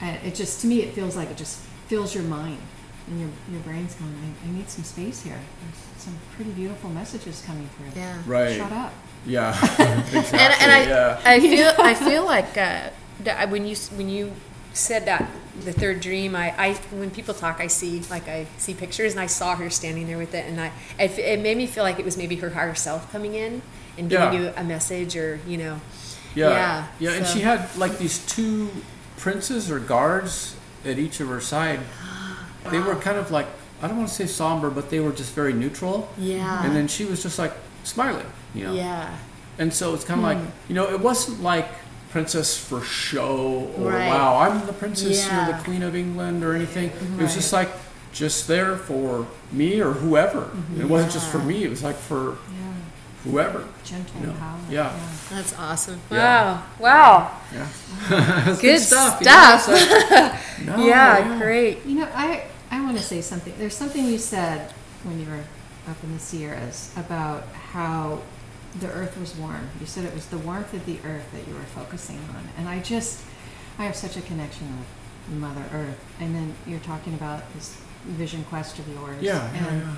uh, 0.02 0.16
it 0.24 0.34
just, 0.34 0.60
to 0.60 0.66
me, 0.66 0.82
it 0.82 0.92
feels 0.94 1.16
like 1.16 1.30
it 1.30 1.36
just 1.38 1.60
fills 1.88 2.14
your 2.14 2.24
mind. 2.24 2.58
And 3.06 3.18
your, 3.20 3.30
your 3.50 3.60
brain's 3.62 3.94
going, 3.94 4.14
I, 4.14 4.48
I 4.48 4.50
need 4.52 4.68
some 4.68 4.84
space 4.84 5.22
here. 5.22 5.38
There's 5.62 6.02
some 6.04 6.16
pretty 6.36 6.50
beautiful 6.52 6.90
messages 6.90 7.42
coming 7.46 7.68
through. 7.76 7.92
yeah 8.00 8.18
Right. 8.26 8.56
Shut 8.56 8.72
up. 8.72 8.92
Yeah. 9.26 9.50
exactly. 9.58 10.18
and, 10.38 10.54
and 10.62 10.72
I, 10.72 10.84
yeah. 10.88 11.20
I 11.24 11.40
feel 11.40 11.72
I 11.78 11.94
feel 11.94 12.24
like 12.24 12.56
uh, 12.56 12.90
when 13.48 13.66
you 13.66 13.76
when 13.96 14.08
you 14.08 14.32
said 14.72 15.06
that 15.06 15.28
the 15.64 15.72
third 15.72 16.00
dream 16.00 16.34
I, 16.36 16.54
I 16.56 16.74
when 16.90 17.10
people 17.10 17.34
talk 17.34 17.60
I 17.60 17.66
see 17.66 18.00
like 18.08 18.28
I 18.28 18.46
see 18.56 18.72
pictures 18.72 19.12
and 19.12 19.20
I 19.20 19.26
saw 19.26 19.56
her 19.56 19.68
standing 19.68 20.06
there 20.06 20.16
with 20.16 20.32
it 20.32 20.46
and 20.46 20.60
I 20.60 20.72
it, 20.98 21.18
it 21.18 21.40
made 21.40 21.56
me 21.56 21.66
feel 21.66 21.82
like 21.84 21.98
it 21.98 22.04
was 22.04 22.16
maybe 22.16 22.36
her 22.36 22.50
higher 22.50 22.74
self 22.74 23.10
coming 23.12 23.34
in 23.34 23.60
and 23.98 24.08
giving 24.08 24.32
Yeah. 24.32 24.40
you 24.40 24.52
a 24.56 24.64
message 24.64 25.16
or 25.16 25.40
you 25.46 25.56
know 25.58 25.80
Yeah. 26.34 26.48
Yeah, 26.50 26.86
Yeah, 27.00 27.16
and 27.18 27.26
she 27.26 27.40
had 27.40 27.68
like 27.76 27.98
these 27.98 28.24
two 28.26 28.70
princes 29.18 29.70
or 29.70 29.80
guards 29.80 30.56
at 30.84 30.98
each 30.98 31.20
of 31.20 31.28
her 31.28 31.40
side. 31.40 31.80
They 32.70 32.78
were 32.78 32.94
kind 32.94 33.18
of 33.18 33.30
like 33.30 33.46
I 33.82 33.88
don't 33.88 33.96
want 33.96 34.08
to 34.10 34.14
say 34.14 34.26
somber, 34.26 34.68
but 34.70 34.90
they 34.90 35.00
were 35.00 35.12
just 35.12 35.34
very 35.34 35.52
neutral. 35.52 36.08
yeah 36.18 36.64
And 36.64 36.76
then 36.76 36.86
she 36.88 37.04
was 37.06 37.22
just 37.22 37.38
like 37.38 37.52
smiling, 37.84 38.26
you 38.54 38.64
know. 38.64 38.74
Yeah. 38.74 39.16
And 39.58 39.72
so 39.72 39.94
it's 39.94 40.04
kind 40.04 40.24
of 40.24 40.32
hmm. 40.32 40.44
like, 40.44 40.54
you 40.68 40.74
know, 40.74 40.90
it 40.90 41.00
wasn't 41.00 41.42
like 41.42 41.68
princess 42.10 42.58
for 42.58 42.80
show 42.82 43.70
or 43.78 43.90
Right. 43.92 44.08
wow, 44.08 44.38
I'm 44.38 44.66
the 44.66 44.72
princess 44.72 45.26
or 45.26 45.30
Yeah. 45.30 45.52
the 45.52 45.62
queen 45.62 45.82
of 45.82 45.94
England 45.94 46.42
or 46.44 46.54
anything. 46.54 46.90
It 47.18 47.22
was 47.22 47.34
just 47.34 47.52
like 47.52 47.70
just 48.12 48.48
there 48.48 48.76
for 48.76 49.26
me 49.52 49.80
or 49.80 49.92
whoever. 49.92 50.42
It 50.42 50.46
mm-hmm. 50.48 50.88
wasn't 50.88 51.12
just 51.12 51.28
for 51.28 51.38
me. 51.38 51.64
It 51.64 51.70
was 51.70 51.82
like 51.82 51.96
for 51.96 52.38
Yeah, 52.50 52.72
whoever. 53.24 53.64
gentle 53.84 54.20
You 54.20 54.26
know, 54.28 54.32
power. 54.32 54.58
yeah. 54.68 54.98
That's 55.30 55.56
awesome. 55.56 56.00
Yeah. 56.10 56.62
Wow. 56.78 56.80
Wow. 56.80 57.30
Yeah. 57.54 57.68
It's 58.50 58.60
Good 58.60 58.72
you 58.72 58.78
stuff. 58.78 59.20
know, 59.20 59.72
like- 59.72 60.40
No, 60.66 60.84
yeah, 60.84 61.38
great. 61.38 61.86
You 61.86 62.00
know, 62.00 62.08
I 62.14 62.44
I 62.70 62.80
want 62.82 62.96
to 62.96 63.02
say 63.02 63.20
something. 63.20 63.54
There's 63.58 63.76
something 63.76 64.04
you 64.04 64.18
said 64.18 64.72
when 65.04 65.18
you 65.20 65.26
were 65.26 65.44
up 65.88 66.02
in 66.02 66.12
the 66.12 66.18
Sierras 66.18 66.92
about 66.96 67.46
how 67.48 68.20
the 68.78 68.88
earth 68.88 69.18
was 69.18 69.34
warm. 69.36 69.68
You 69.80 69.86
said 69.86 70.04
it 70.04 70.14
was 70.14 70.26
the 70.26 70.38
warmth 70.38 70.72
of 70.74 70.86
the 70.86 70.98
earth 71.04 71.30
that 71.32 71.46
you 71.48 71.54
were 71.54 71.60
focusing 71.62 72.18
on, 72.34 72.48
and 72.56 72.68
I 72.68 72.80
just 72.80 73.22
I 73.78 73.84
have 73.84 73.96
such 73.96 74.16
a 74.16 74.20
connection 74.22 74.68
with 74.78 75.38
Mother 75.40 75.64
Earth. 75.72 75.98
And 76.20 76.34
then 76.34 76.54
you're 76.66 76.80
talking 76.80 77.14
about 77.14 77.52
this 77.54 77.80
vision 78.04 78.44
quest 78.44 78.78
of 78.78 78.88
yours. 78.88 79.22
Yeah, 79.22 79.50
yeah, 79.54 79.66
and 79.68 79.82
yeah. 79.82 79.94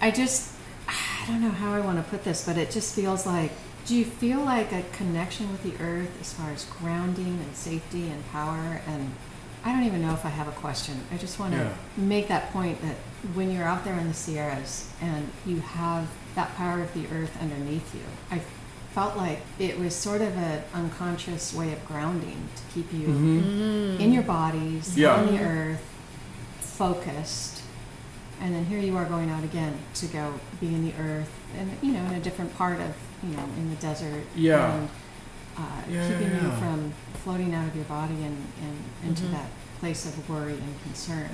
I 0.00 0.10
just, 0.10 0.54
I 0.88 1.24
don't 1.26 1.42
know 1.42 1.50
how 1.50 1.72
I 1.74 1.80
want 1.80 1.98
to 2.02 2.08
put 2.08 2.22
this, 2.24 2.44
but 2.46 2.56
it 2.56 2.70
just 2.70 2.94
feels 2.94 3.26
like, 3.26 3.50
do 3.86 3.94
you 3.96 4.04
feel 4.04 4.40
like 4.40 4.72
a 4.72 4.82
connection 4.92 5.50
with 5.50 5.62
the 5.62 5.82
earth 5.82 6.10
as 6.20 6.32
far 6.32 6.50
as 6.50 6.64
grounding 6.64 7.38
and 7.44 7.56
safety 7.56 8.08
and 8.08 8.24
power? 8.30 8.80
And 8.86 9.12
I 9.64 9.72
don't 9.72 9.84
even 9.84 10.02
know 10.02 10.12
if 10.12 10.24
I 10.24 10.28
have 10.28 10.48
a 10.48 10.52
question. 10.52 11.00
I 11.12 11.16
just 11.16 11.38
want 11.40 11.54
to 11.54 11.58
Yeah. 11.58 11.72
make 11.96 12.28
that 12.28 12.52
point 12.52 12.80
that 12.82 12.96
when 13.34 13.50
you're 13.50 13.64
out 13.64 13.84
there 13.84 13.98
in 13.98 14.08
the 14.08 14.14
Sierras 14.14 14.88
and 15.00 15.28
you 15.44 15.60
have 15.60 16.08
that 16.34 16.54
power 16.56 16.80
of 16.82 16.92
the 16.94 17.06
earth 17.14 17.36
underneath 17.40 17.94
you, 17.94 18.02
I 18.30 18.40
felt 18.92 19.16
like 19.16 19.40
it 19.58 19.78
was 19.78 19.94
sort 19.94 20.20
of 20.22 20.36
an 20.36 20.62
unconscious 20.74 21.52
way 21.52 21.72
of 21.72 21.84
grounding 21.86 22.48
to 22.56 22.62
keep 22.74 22.92
you 22.92 23.08
Mhm. 23.08 24.00
in 24.00 24.12
your 24.12 24.22
bodies, 24.22 24.96
Yeah. 24.96 25.14
on 25.14 25.26
the 25.26 25.42
earth, 25.42 25.82
focused. 26.60 27.62
And 28.40 28.54
then 28.54 28.66
here 28.66 28.78
you 28.78 28.96
are 28.96 29.04
going 29.06 29.30
out 29.30 29.44
again 29.44 29.78
to 29.94 30.06
go 30.06 30.34
be 30.60 30.68
in 30.68 30.84
the 30.84 30.92
earth 31.00 31.30
and, 31.58 31.70
you 31.82 31.92
know, 31.92 32.04
in 32.06 32.14
a 32.14 32.20
different 32.20 32.54
part 32.56 32.80
of, 32.80 32.94
you 33.22 33.34
know, 33.36 33.44
in 33.56 33.70
the 33.70 33.76
desert. 33.76 34.24
Yeah. 34.34 34.72
And 34.74 34.88
uh, 35.58 35.62
Yeah, 35.88 36.06
keeping 36.08 36.30
yeah, 36.36 36.42
you 36.44 36.50
from 36.58 36.92
floating 37.24 37.54
out 37.54 37.66
of 37.66 37.74
your 37.74 37.86
body 37.86 38.14
and, 38.14 38.36
and 38.62 38.76
into 39.08 39.24
Mhm. 39.24 39.30
that 39.32 39.48
place 39.80 40.04
of 40.04 40.28
worry 40.28 40.52
and 40.52 40.82
concern. 40.84 41.30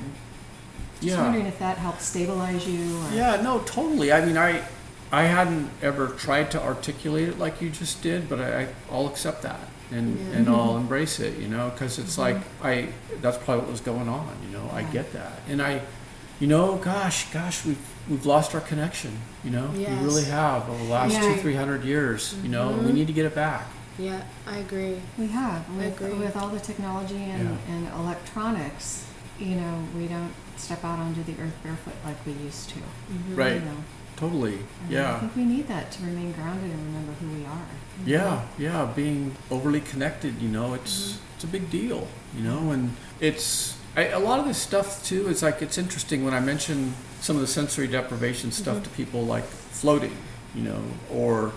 Just 1.03 1.17
Yeah. 1.17 1.23
wondering 1.25 1.47
if 1.47 1.59
that 1.59 1.79
helped 1.79 2.01
stabilize 2.01 2.67
you 2.67 2.97
or. 2.99 3.13
Yeah, 3.15 3.41
no, 3.43 3.59
totally. 3.61 4.13
I 4.13 4.25
mean, 4.25 4.39
I 4.39 4.63
I 5.11 5.25
hadn't 5.25 5.69
ever 5.83 6.09
tried 6.09 6.51
to 6.53 6.63
articulate 6.63 7.29
it 7.29 7.39
like 7.39 7.61
you 7.61 7.69
just 7.69 8.01
did, 8.03 8.29
but 8.31 8.41
I, 8.41 8.69
I'll 8.91 9.07
accept 9.09 9.43
that 9.43 9.61
and 9.91 10.17
Yeah. 10.19 10.37
and 10.39 10.49
I'll 10.49 10.77
embrace 10.77 11.19
it, 11.21 11.39
you 11.39 11.49
know, 11.49 11.71
because 11.71 11.99
it's 11.99 12.17
like 12.17 12.37
I 12.63 12.89
that's 13.21 13.37
probably 13.37 13.63
what 13.65 13.73
was 13.73 13.81
going 13.81 14.09
on, 14.09 14.31
you 14.47 14.57
know. 14.57 14.71
I 14.73 14.85
get 14.85 15.13
that, 15.13 15.41
and 15.51 15.61
I, 15.61 15.83
you 16.41 16.47
know, 16.47 16.77
gosh, 16.77 17.27
gosh, 17.33 17.65
we've 17.67 17.85
we've 18.09 18.25
lost 18.25 18.55
our 18.55 18.61
connection, 18.61 19.13
you 19.45 19.51
know. 19.51 19.71
Yes. 19.75 19.91
We 20.01 20.07
really 20.07 20.25
have 20.25 20.69
over 20.71 20.83
the 20.85 20.91
last 20.91 21.13
Yeah. 21.15 21.35
two 21.35 21.41
three 21.41 21.57
hundred 21.57 21.85
years, 21.85 22.35
you 22.43 22.49
know. 22.49 22.69
and 22.71 22.87
We 22.87 22.93
Mhm. 22.93 22.95
need 22.95 23.07
to 23.09 23.13
get 23.13 23.27
it 23.27 23.35
back. 23.35 23.67
Yeah, 23.99 24.23
I 24.47 24.57
agree. 24.59 24.97
We 25.19 25.27
have 25.29 25.69
with, 25.77 26.01
agree. 26.01 26.15
with 26.15 26.37
all 26.37 26.49
the 26.49 26.59
technology 26.61 27.23
and, 27.35 27.51
Yeah. 27.69 27.75
and 27.75 27.89
electronics. 28.01 29.05
You 29.43 29.57
know, 29.57 29.83
we 29.97 30.07
don't 30.07 30.33
step 30.57 30.85
out 30.85 30.99
onto 31.01 31.23
the 31.25 31.33
earth 31.43 31.57
barefoot 31.65 31.95
like 32.05 32.17
we 32.25 32.33
used 32.33 32.69
to. 32.71 32.77
Mhm. 32.77 33.37
Right. 33.37 33.55
You 33.55 33.61
know, 33.61 33.77
Totally. 34.17 34.59
and 34.89 34.99
I 34.99 35.19
think 35.19 35.35
we 35.35 35.45
need 35.45 35.67
that 35.69 35.91
to 35.93 36.03
remain 36.05 36.33
grounded 36.33 36.71
and 36.71 36.87
remember 36.87 37.13
who 37.21 37.29
we 37.39 37.45
are. 37.45 37.67
Yeah, 38.07 38.43
yeah, 38.57 38.85
being 38.95 39.35
overly 39.51 39.81
connected, 39.81 40.41
you 40.41 40.49
know, 40.49 40.75
it's 40.75 40.95
Mm-hmm. 41.15 41.19
it's 41.35 41.45
a 41.45 41.47
big 41.49 41.71
deal, 41.71 42.07
you 42.37 42.43
know, 42.45 42.71
and 42.71 42.95
it's 43.21 43.75
I, 43.97 44.07
a 44.07 44.19
lot 44.21 44.39
of 44.39 44.47
this 44.47 44.59
stuff 44.59 45.05
too. 45.05 45.29
It's 45.29 45.43
like 45.43 45.61
it's 45.61 45.77
interesting 45.77 46.25
when 46.25 46.35
I 46.35 46.41
mention 46.41 46.95
some 47.21 47.35
of 47.37 47.43
the 47.43 47.49
sensory 47.49 47.89
deprivation 47.89 48.53
stuff 48.53 48.77
Mm-hmm. 48.77 48.85
to 48.85 48.91
people, 48.91 49.25
like 49.25 49.45
floating, 49.45 50.17
you 50.55 50.63
know, 50.63 50.83
or 51.11 51.53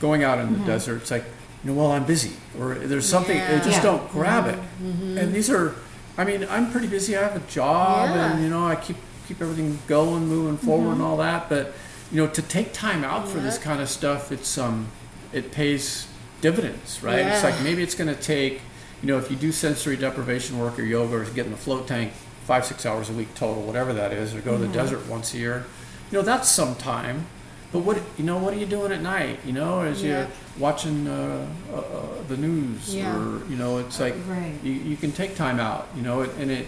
going 0.00 0.24
out 0.24 0.38
in 0.40 0.52
the 0.52 0.58
Mhm. 0.58 0.66
desert. 0.66 0.96
It's 1.02 1.10
like, 1.12 1.24
you 1.62 1.70
know, 1.70 1.76
well, 1.80 1.92
I'm 1.92 2.04
busy, 2.04 2.32
or 2.58 2.74
there's 2.74 3.06
something 3.08 3.36
they 3.36 3.56
Yeah. 3.58 3.58
just 3.70 3.76
Yeah. 3.78 3.82
don't 3.82 4.10
grab 4.10 4.46
it. 4.48 4.58
Mhm. 4.82 5.16
And 5.18 5.32
these 5.34 5.48
are, 5.50 5.74
I 6.20 6.24
mean, 6.24 6.46
I'm 6.50 6.70
pretty 6.70 6.86
busy. 6.86 7.16
I 7.16 7.22
have 7.22 7.34
a 7.34 7.50
job, 7.50 8.10
Yeah. 8.10 8.32
and 8.32 8.42
you 8.44 8.50
know, 8.50 8.66
I 8.66 8.76
keep 8.76 8.96
keep 9.26 9.40
everything 9.40 9.78
going, 9.86 10.26
moving 10.26 10.58
forward, 10.58 10.92
and 10.92 11.02
all 11.02 11.16
that. 11.16 11.48
But 11.48 11.72
you 12.12 12.20
know, 12.20 12.26
to 12.30 12.42
take 12.42 12.74
time 12.74 13.04
out 13.04 13.26
for 13.26 13.38
this 13.38 13.56
kind 13.56 13.80
of 13.80 13.88
stuff, 13.88 14.30
it's 14.30 14.58
um, 14.58 14.88
it 15.32 15.50
pays 15.50 16.06
dividends, 16.42 17.02
right? 17.02 17.20
It's 17.20 17.42
like 17.42 17.58
maybe 17.62 17.82
it's 17.82 17.94
going 17.94 18.14
to 18.14 18.20
take, 18.20 18.60
you 19.02 19.08
know, 19.08 19.16
if 19.16 19.30
you 19.30 19.36
do 19.36 19.50
sensory 19.50 19.96
deprivation 19.96 20.58
work 20.58 20.78
or 20.78 20.82
yoga 20.82 21.16
or 21.16 21.24
get 21.24 21.46
in 21.46 21.52
the 21.52 21.56
float 21.58 21.86
tank 21.86 22.12
five 22.44 22.66
six 22.66 22.84
hours 22.84 23.08
a 23.08 23.14
week 23.14 23.34
total, 23.34 23.62
whatever 23.62 23.94
that 23.94 24.12
is, 24.12 24.34
or 24.34 24.42
go 24.42 24.58
to 24.58 24.66
the 24.66 24.72
desert 24.74 25.06
once 25.08 25.32
a 25.32 25.38
year, 25.38 25.64
you 26.10 26.18
know, 26.18 26.22
that's 26.22 26.50
some 26.50 26.74
time. 26.74 27.24
But 27.72 27.80
what 27.80 27.98
you 28.18 28.24
know, 28.24 28.38
what 28.38 28.52
are 28.54 28.56
you 28.56 28.66
doing 28.66 28.90
at 28.92 29.00
night? 29.00 29.38
You 29.46 29.52
know, 29.52 29.80
as 29.82 30.02
Yeah. 30.02 30.10
you're 30.10 30.28
watching 30.58 31.06
uh, 31.06 31.46
uh, 31.72 31.76
uh, 31.76 31.82
the 32.28 32.36
news, 32.36 32.94
Yeah. 32.94 33.14
or 33.16 33.46
you 33.48 33.56
know, 33.56 33.78
it's 33.78 34.00
like 34.00 34.14
Right. 34.28 34.54
you, 34.62 34.72
you 34.72 34.96
can 34.96 35.12
take 35.12 35.36
time 35.36 35.60
out, 35.60 35.86
you 35.96 36.02
know, 36.02 36.22
and 36.22 36.50
it, 36.50 36.66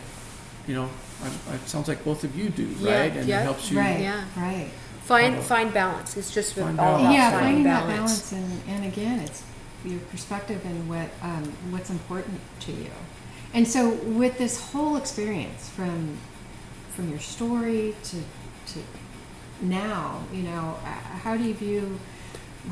you 0.68 0.74
know, 0.74 0.88
I- 1.24 1.54
it 1.54 1.68
sounds 1.68 1.88
like 1.88 2.04
both 2.04 2.22
of 2.24 2.36
you 2.36 2.50
do, 2.50 2.68
Yeah, 2.78 3.00
right? 3.00 3.16
And 3.16 3.26
yeah. 3.28 3.40
it 3.40 3.44
helps 3.44 3.70
you. 3.70 3.78
Right. 3.78 4.00
Yeah. 4.00 4.22
Right. 4.36 4.68
Find 5.04 5.24
Kind 5.34 5.38
of- 5.38 5.44
find 5.46 5.74
balance. 5.74 6.16
It's 6.16 6.30
just 6.32 6.54
Find 6.54 6.78
all 6.78 6.86
balance. 6.98 7.02
about 7.02 7.12
yeah, 7.14 7.30
finding 7.30 7.46
finding 7.46 7.64
that 7.64 7.86
balance. 7.88 8.30
balance, 8.30 8.32
and, 8.32 8.60
and 8.68 8.84
again, 8.92 9.18
it's 9.20 9.42
your 9.84 9.98
perspective 10.12 10.60
and 10.64 10.88
what 10.88 11.08
um, 11.22 11.52
what's 11.70 11.90
important 11.90 12.38
to 12.60 12.70
you. 12.72 12.90
And 13.52 13.66
so, 13.66 13.90
with 14.20 14.38
this 14.38 14.60
whole 14.70 14.96
experience 14.96 15.68
from 15.76 16.16
from 16.94 17.10
your 17.10 17.18
story 17.18 17.96
to 18.04 18.16
to 18.16 18.41
now, 19.62 20.22
you 20.32 20.42
know, 20.42 20.76
uh, 20.84 20.88
how 20.88 21.36
do 21.36 21.44
you 21.44 21.54
view 21.54 21.98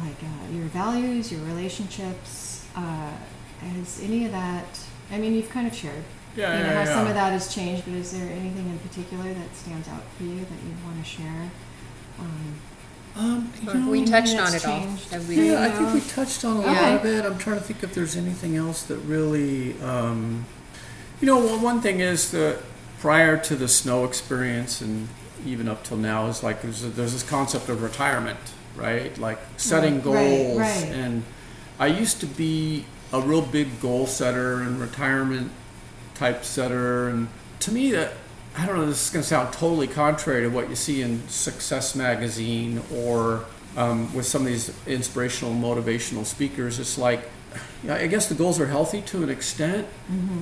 like 0.02 0.16
uh, 0.22 0.52
your 0.52 0.66
values, 0.66 1.32
your 1.32 1.42
relationships? 1.42 2.66
Uh, 2.76 3.10
has 3.60 4.00
any 4.02 4.26
of 4.26 4.32
that? 4.32 4.66
I 5.10 5.18
mean, 5.18 5.34
you've 5.34 5.50
kind 5.50 5.66
of 5.66 5.74
shared. 5.74 6.04
Yeah, 6.36 6.56
you 6.56 6.62
know, 6.62 6.70
yeah, 6.70 6.84
how 6.84 6.94
some 6.94 7.06
of 7.08 7.14
that 7.14 7.32
has 7.32 7.52
changed, 7.52 7.84
but 7.84 7.94
is 7.94 8.12
there 8.12 8.30
anything 8.30 8.66
in 8.68 8.78
particular 8.78 9.24
that 9.34 9.56
stands 9.56 9.88
out 9.88 10.02
for 10.16 10.22
you 10.22 10.36
that 10.36 10.62
you 10.64 10.74
want 10.84 10.98
to 10.98 11.04
share? 11.04 11.50
Um, 12.18 12.54
Um, 13.16 13.52
you 13.60 13.74
know, 13.74 13.90
we 13.90 14.04
touched 14.04 14.36
on 14.36 14.52
that's 14.52 14.64
it 14.64 14.66
all? 14.66 14.80
Have 15.10 15.28
we? 15.28 15.50
Yeah, 15.50 15.64
I 15.64 15.70
think 15.70 15.94
we 15.94 16.00
touched 16.08 16.44
on 16.44 16.58
a 16.58 16.60
lot 16.60 16.94
of 16.94 17.04
it. 17.04 17.24
I'm 17.24 17.38
trying 17.38 17.58
to 17.58 17.64
think 17.64 17.82
if 17.82 17.92
there's 17.92 18.16
anything 18.16 18.56
else 18.56 18.82
that 18.84 18.98
really, 18.98 19.80
um, 19.82 20.46
you 21.20 21.26
know, 21.26 21.38
one 21.38 21.60
one 21.60 21.80
thing 21.80 21.98
is 21.98 22.30
that 22.30 22.62
prior 23.00 23.36
to 23.36 23.56
the 23.56 23.66
snow 23.66 24.04
experience 24.04 24.80
and 24.80 25.08
even 25.46 25.68
up 25.68 25.84
till 25.84 25.96
now 25.96 26.26
is 26.26 26.42
like 26.42 26.62
there's, 26.62 26.84
a, 26.84 26.88
there's 26.88 27.12
this 27.12 27.22
concept 27.22 27.68
of 27.68 27.82
retirement, 27.82 28.38
right? 28.76 29.16
Like 29.18 29.38
setting 29.56 29.96
Right, 29.96 30.04
goals. 30.04 30.58
right. 30.58 30.84
And 30.92 31.22
I 31.78 31.86
used 31.86 32.20
to 32.20 32.26
be 32.26 32.84
a 33.12 33.20
real 33.20 33.42
big 33.42 33.80
goal 33.80 34.06
setter 34.06 34.60
and 34.60 34.80
retirement 34.80 35.50
type 36.14 36.44
setter. 36.44 37.08
And 37.08 37.28
to 37.60 37.72
me, 37.72 37.90
that 37.92 38.12
I 38.56 38.66
don't 38.66 38.76
know, 38.76 38.86
this 38.86 39.06
is 39.06 39.10
going 39.10 39.22
to 39.22 39.28
sound 39.28 39.52
totally 39.52 39.86
contrary 39.86 40.42
to 40.42 40.48
what 40.48 40.68
you 40.68 40.76
see 40.76 41.02
in 41.02 41.26
Success 41.28 41.94
Magazine 41.94 42.82
or 42.94 43.44
um, 43.76 44.12
with 44.12 44.26
some 44.26 44.42
of 44.42 44.48
these 44.48 44.72
inspirational, 44.86 45.54
motivational 45.54 46.24
speakers. 46.26 46.78
It's 46.80 46.98
like, 46.98 47.22
I 47.88 48.06
guess 48.08 48.28
the 48.28 48.34
goals 48.34 48.58
are 48.60 48.66
healthy 48.66 49.02
to 49.02 49.22
an 49.22 49.30
extent, 49.30 49.86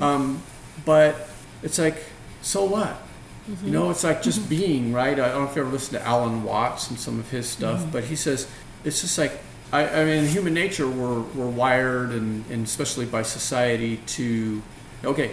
um, 0.00 0.42
but 0.84 1.28
it's 1.62 1.78
like, 1.78 2.02
so 2.42 2.64
what? 2.64 2.96
You 3.64 3.70
know, 3.70 3.90
it's 3.90 4.04
like 4.04 4.22
just 4.22 4.48
being, 4.48 4.92
right? 4.92 5.18
I 5.18 5.28
don't 5.28 5.44
know 5.44 5.48
if 5.50 5.56
you 5.56 5.62
ever 5.62 5.70
listened 5.70 5.98
to 6.00 6.06
Alan 6.06 6.42
Watts 6.44 6.90
and 6.90 6.98
some 7.00 7.18
of 7.18 7.30
his 7.30 7.48
stuff, 7.48 7.80
mm-hmm. 7.80 7.90
but 7.90 8.04
he 8.04 8.14
says 8.16 8.46
it's 8.84 9.00
just 9.00 9.16
like, 9.16 9.32
I, 9.72 9.88
I 9.88 10.04
mean, 10.04 10.24
in 10.24 10.26
human 10.26 10.54
nature, 10.54 10.88
we're, 10.88 11.20
we're 11.20 11.48
wired, 11.48 12.10
and, 12.10 12.44
and 12.50 12.64
especially 12.66 13.06
by 13.06 13.22
society, 13.22 13.98
to, 14.06 14.62
okay, 15.04 15.32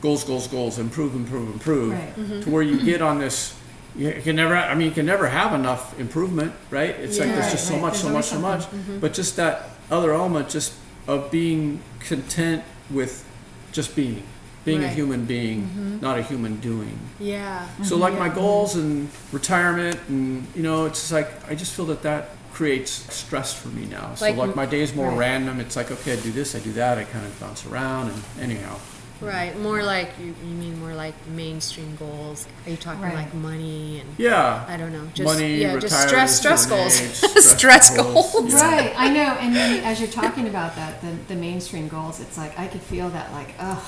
goals, 0.00 0.24
goals, 0.24 0.46
goals, 0.48 0.78
improve, 0.78 1.14
improve, 1.14 1.52
improve, 1.52 1.92
Right. 1.92 2.16
Mm-hmm. 2.16 2.40
to 2.42 2.50
where 2.50 2.62
you 2.62 2.82
get 2.82 3.00
on 3.02 3.18
this. 3.18 3.54
You 3.96 4.12
can 4.22 4.36
never. 4.36 4.56
I 4.56 4.74
mean, 4.74 4.88
you 4.88 4.94
can 4.94 5.06
never 5.06 5.28
have 5.28 5.52
enough 5.54 5.98
improvement, 6.00 6.52
right? 6.70 6.90
It's 6.90 7.18
like 7.18 7.28
there's 7.28 7.52
just 7.52 7.66
so 7.68 7.74
Right, 7.74 7.82
right. 7.82 7.86
much, 7.92 7.96
so 7.96 8.02
There's 8.04 8.14
much, 8.14 8.24
so 8.26 8.36
always 8.36 8.42
much. 8.42 8.62
something. 8.62 8.80
Mm-hmm. 8.80 8.98
But 9.00 9.14
just 9.14 9.36
that 9.36 9.70
other 9.90 10.12
element, 10.12 10.48
just 10.48 10.74
of 11.06 11.30
being 11.30 11.80
content 12.00 12.64
with 12.90 13.24
just 13.72 13.94
being, 13.94 14.22
being 14.64 14.82
a 14.82 14.86
Right. 14.86 14.94
human 14.96 15.24
being, 15.26 15.62
mm-hmm. 15.62 16.00
not 16.00 16.18
a 16.18 16.22
human 16.22 16.56
doing. 16.60 16.98
Yeah. 17.20 17.66
So 17.82 17.96
like 17.96 18.18
my 18.18 18.28
goals 18.28 18.76
and 18.76 19.08
retirement, 19.32 19.98
and 20.08 20.46
you 20.54 20.62
know, 20.62 20.86
it's 20.86 21.00
just 21.00 21.12
like 21.12 21.30
I 21.50 21.54
just 21.54 21.74
feel 21.74 21.86
that 21.86 22.02
that 22.02 22.30
creates 22.52 22.92
stress 23.14 23.52
for 23.52 23.68
me 23.68 23.84
now. 23.86 24.14
So 24.14 24.24
Like- 24.26 24.36
like 24.36 24.54
my 24.56 24.66
days 24.66 24.94
more 24.94 25.08
Right. 25.10 25.18
random. 25.18 25.60
It's 25.60 25.76
like 25.76 25.90
okay, 25.90 26.12
I 26.14 26.16
do 26.16 26.30
this, 26.32 26.54
I 26.54 26.60
do 26.60 26.72
that. 26.74 26.98
I 26.98 27.04
kind 27.04 27.26
of 27.26 27.38
bounce 27.40 27.66
around, 27.66 28.10
and 28.10 28.22
anyhow, 28.40 28.76
Right, 29.20 29.58
more 29.58 29.82
like 29.82 30.10
you, 30.20 30.34
you 30.46 30.54
mean 30.54 30.78
more 30.80 30.92
like 30.92 31.14
mainstream 31.34 31.96
goals. 31.96 32.46
Are 32.66 32.70
you 32.70 32.76
talking 32.76 33.00
Right. 33.00 33.14
like 33.14 33.32
money 33.32 34.00
and 34.00 34.08
Yeah. 34.18 34.64
I 34.68 34.76
don't 34.76 34.92
know, 34.92 35.06
just 35.14 35.24
Money, 35.24 35.56
yeah, 35.62 35.72
just 35.78 35.84
retire 35.94 36.08
stress 36.08 36.30
at 36.30 36.34
a 36.34 36.36
stress 36.36 36.62
certain 36.64 36.78
goals, 36.78 37.00
age, 37.00 37.14
stress, 37.30 37.56
stress 37.56 37.96
goals. 37.96 38.32
goals. 38.32 38.54
Right, 38.54 38.92
I 38.96 39.08
know. 39.10 39.36
And 39.40 39.54
then 39.56 39.82
as 39.90 39.98
you're 40.00 40.10
talking 40.10 40.46
about 40.48 40.76
that, 40.76 41.00
the, 41.00 41.12
the 41.32 41.36
mainstream 41.40 41.88
goals, 41.88 42.20
it's 42.20 42.36
like 42.36 42.58
I 42.58 42.66
could 42.66 42.82
feel 42.82 43.08
that, 43.10 43.32
like, 43.32 43.54
oh, 43.60 43.82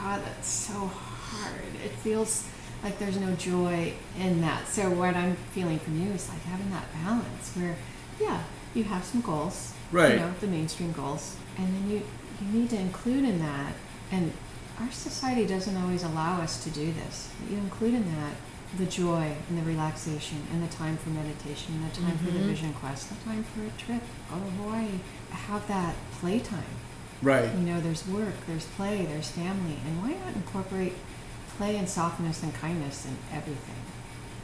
God, 0.00 0.22
that's 0.24 0.48
so 0.48 0.72
hard. 0.72 1.62
It 1.84 1.90
feels 1.92 2.46
like 2.82 2.98
there's 2.98 3.18
no 3.18 3.34
joy 3.34 3.92
in 4.18 4.40
that. 4.40 4.66
So, 4.68 4.90
what 4.90 5.14
I'm 5.14 5.36
feeling 5.52 5.78
from 5.78 6.00
you 6.00 6.10
is 6.12 6.28
like 6.28 6.42
having 6.44 6.70
that 6.70 6.86
balance 7.04 7.54
where, 7.56 7.76
yeah, 8.20 8.42
you 8.74 8.84
have 8.84 9.04
some 9.04 9.20
goals, 9.20 9.74
Right. 9.92 10.12
You 10.12 10.16
know, 10.20 10.32
the 10.40 10.46
mainstream 10.46 10.92
goals, 10.92 11.36
and 11.58 11.66
then 11.74 11.90
you, 11.90 12.02
you 12.40 12.60
need 12.60 12.70
to 12.70 12.76
include 12.78 13.24
in 13.24 13.40
that, 13.40 13.72
and 14.12 14.32
our 14.80 14.90
society 14.92 15.44
doesn't 15.46 15.76
always 15.76 16.04
allow 16.04 16.40
us 16.40 16.62
to 16.62 16.70
do 16.70 16.92
this. 16.92 17.28
You 17.50 17.56
include 17.58 17.94
in 17.94 18.04
that 18.14 18.34
the 18.78 18.86
joy 18.86 19.32
and 19.48 19.58
the 19.58 19.62
relaxation 19.62 20.38
and 20.52 20.62
the 20.62 20.72
time 20.72 20.96
for 20.96 21.10
meditation 21.10 21.74
and 21.74 21.90
the 21.90 21.96
time 22.00 22.16
for 22.18 22.30
the 22.30 22.38
Mhm. 22.38 22.46
vision 22.46 22.72
quest, 22.74 23.08
the 23.08 23.16
time 23.24 23.42
for 23.52 23.62
a 23.66 23.70
trip, 23.84 24.00
go 24.30 24.36
to 24.36 24.50
Hawaii. 24.62 25.00
Have 25.30 25.66
that 25.66 25.96
playtime. 26.20 26.76
Right. 27.22 27.52
You 27.54 27.60
know, 27.60 27.80
there's 27.80 28.06
work, 28.08 28.34
there's 28.46 28.64
play, 28.66 29.04
there's 29.06 29.30
family, 29.30 29.76
and 29.86 30.00
why 30.02 30.12
not 30.24 30.34
incorporate 30.34 30.94
play 31.58 31.76
and 31.76 31.88
softness 31.88 32.42
and 32.42 32.54
kindness 32.54 33.04
in 33.06 33.16
everything? 33.36 33.74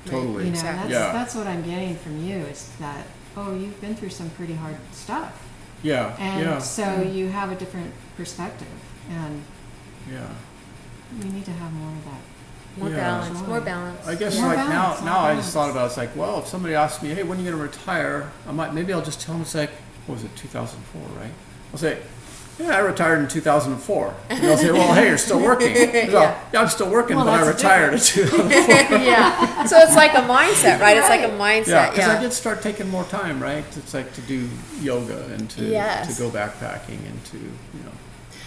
Totally. 0.04 0.44
You 0.44 0.50
know, 0.50 0.56
Exactly. 0.58 0.92
that's 0.92 0.92
Yeah. 0.92 1.12
that's 1.12 1.34
what 1.34 1.46
I'm 1.46 1.62
getting 1.64 1.96
from 1.96 2.22
you 2.24 2.36
is 2.36 2.70
that 2.78 3.06
oh, 3.38 3.54
you've 3.54 3.78
been 3.82 3.94
through 3.94 4.08
some 4.08 4.30
pretty 4.30 4.54
hard 4.54 4.76
stuff, 4.92 5.32
Yeah. 5.82 6.16
and 6.18 6.42
yeah. 6.46 6.58
so 6.58 7.02
you 7.02 7.28
have 7.28 7.50
a 7.52 7.54
different 7.54 7.92
perspective, 8.16 8.66
and 9.10 9.42
Yeah. 10.10 10.20
we 11.22 11.28
need 11.28 11.44
to 11.44 11.50
have 11.52 11.70
more 11.72 11.90
of 11.92 12.04
that. 12.06 12.20
More 12.78 12.88
Yeah. 12.90 12.96
balance, 12.96 13.40
Joy. 13.40 13.46
more 13.46 13.60
balance. 13.60 14.06
I 14.06 14.14
guess 14.14 14.38
More 14.38 14.48
like 14.48 14.56
balance, 14.56 15.00
now, 15.00 15.04
more 15.04 15.04
now 15.04 15.18
I 15.20 15.34
just 15.36 15.52
thought 15.52 15.70
about 15.70 15.84
it, 15.84 15.86
it's 15.88 15.96
like, 15.98 16.16
well, 16.16 16.38
if 16.40 16.46
somebody 16.46 16.74
asks 16.74 17.02
me, 17.02 17.10
hey, 17.14 17.22
when 17.24 17.38
are 17.38 17.42
you 17.42 17.50
going 17.50 17.58
to 17.58 17.62
retire? 17.78 18.30
I 18.48 18.52
might 18.52 18.72
maybe 18.74 18.92
I'll 18.94 19.02
just 19.02 19.20
tell 19.20 19.34
them 19.34 19.42
it's 19.42 19.54
like, 19.54 19.70
what 20.06 20.14
was 20.16 20.24
it, 20.24 20.34
2004, 20.36 21.02
right? 21.20 21.30
I'll 21.72 21.78
say, 21.78 21.98
yeah, 22.58 22.76
I 22.76 22.78
retired 22.78 23.20
in 23.20 23.28
2004. 23.28 24.14
And 24.30 24.42
they'll 24.42 24.56
say, 24.56 24.72
well, 24.72 24.94
hey, 24.94 25.08
you're 25.08 25.18
still 25.18 25.40
working. 25.42 25.74
Yeah. 25.76 26.38
yeah. 26.52 26.60
I'm 26.60 26.68
still 26.68 26.90
working, 26.90 27.16
Well, 27.16 27.26
but 27.26 27.40
I 27.40 27.46
retired 27.46 27.92
in 27.94 28.00
2004. 28.00 28.98
yeah. 28.98 29.64
So 29.66 29.76
it's 29.78 29.94
like 29.94 30.12
a 30.14 30.22
mindset, 30.22 30.80
right? 30.80 30.96
It's 30.96 31.08
like 31.08 31.22
a 31.22 31.34
mindset. 31.34 31.66
Yeah, 31.68 31.90
because 31.90 32.08
I 32.08 32.20
did 32.20 32.32
start 32.32 32.62
taking 32.62 32.88
more 32.88 33.04
time, 33.04 33.42
right? 33.42 33.64
It's 33.76 33.92
like 33.94 34.12
to 34.14 34.20
do 34.22 34.48
yoga 34.80 35.26
and 35.34 35.50
to 35.50 35.64
Yes. 35.64 36.16
to 36.16 36.22
go 36.22 36.30
backpacking 36.30 37.04
and 37.06 37.24
to 37.26 37.36
you 37.38 37.84
know. 37.84 37.92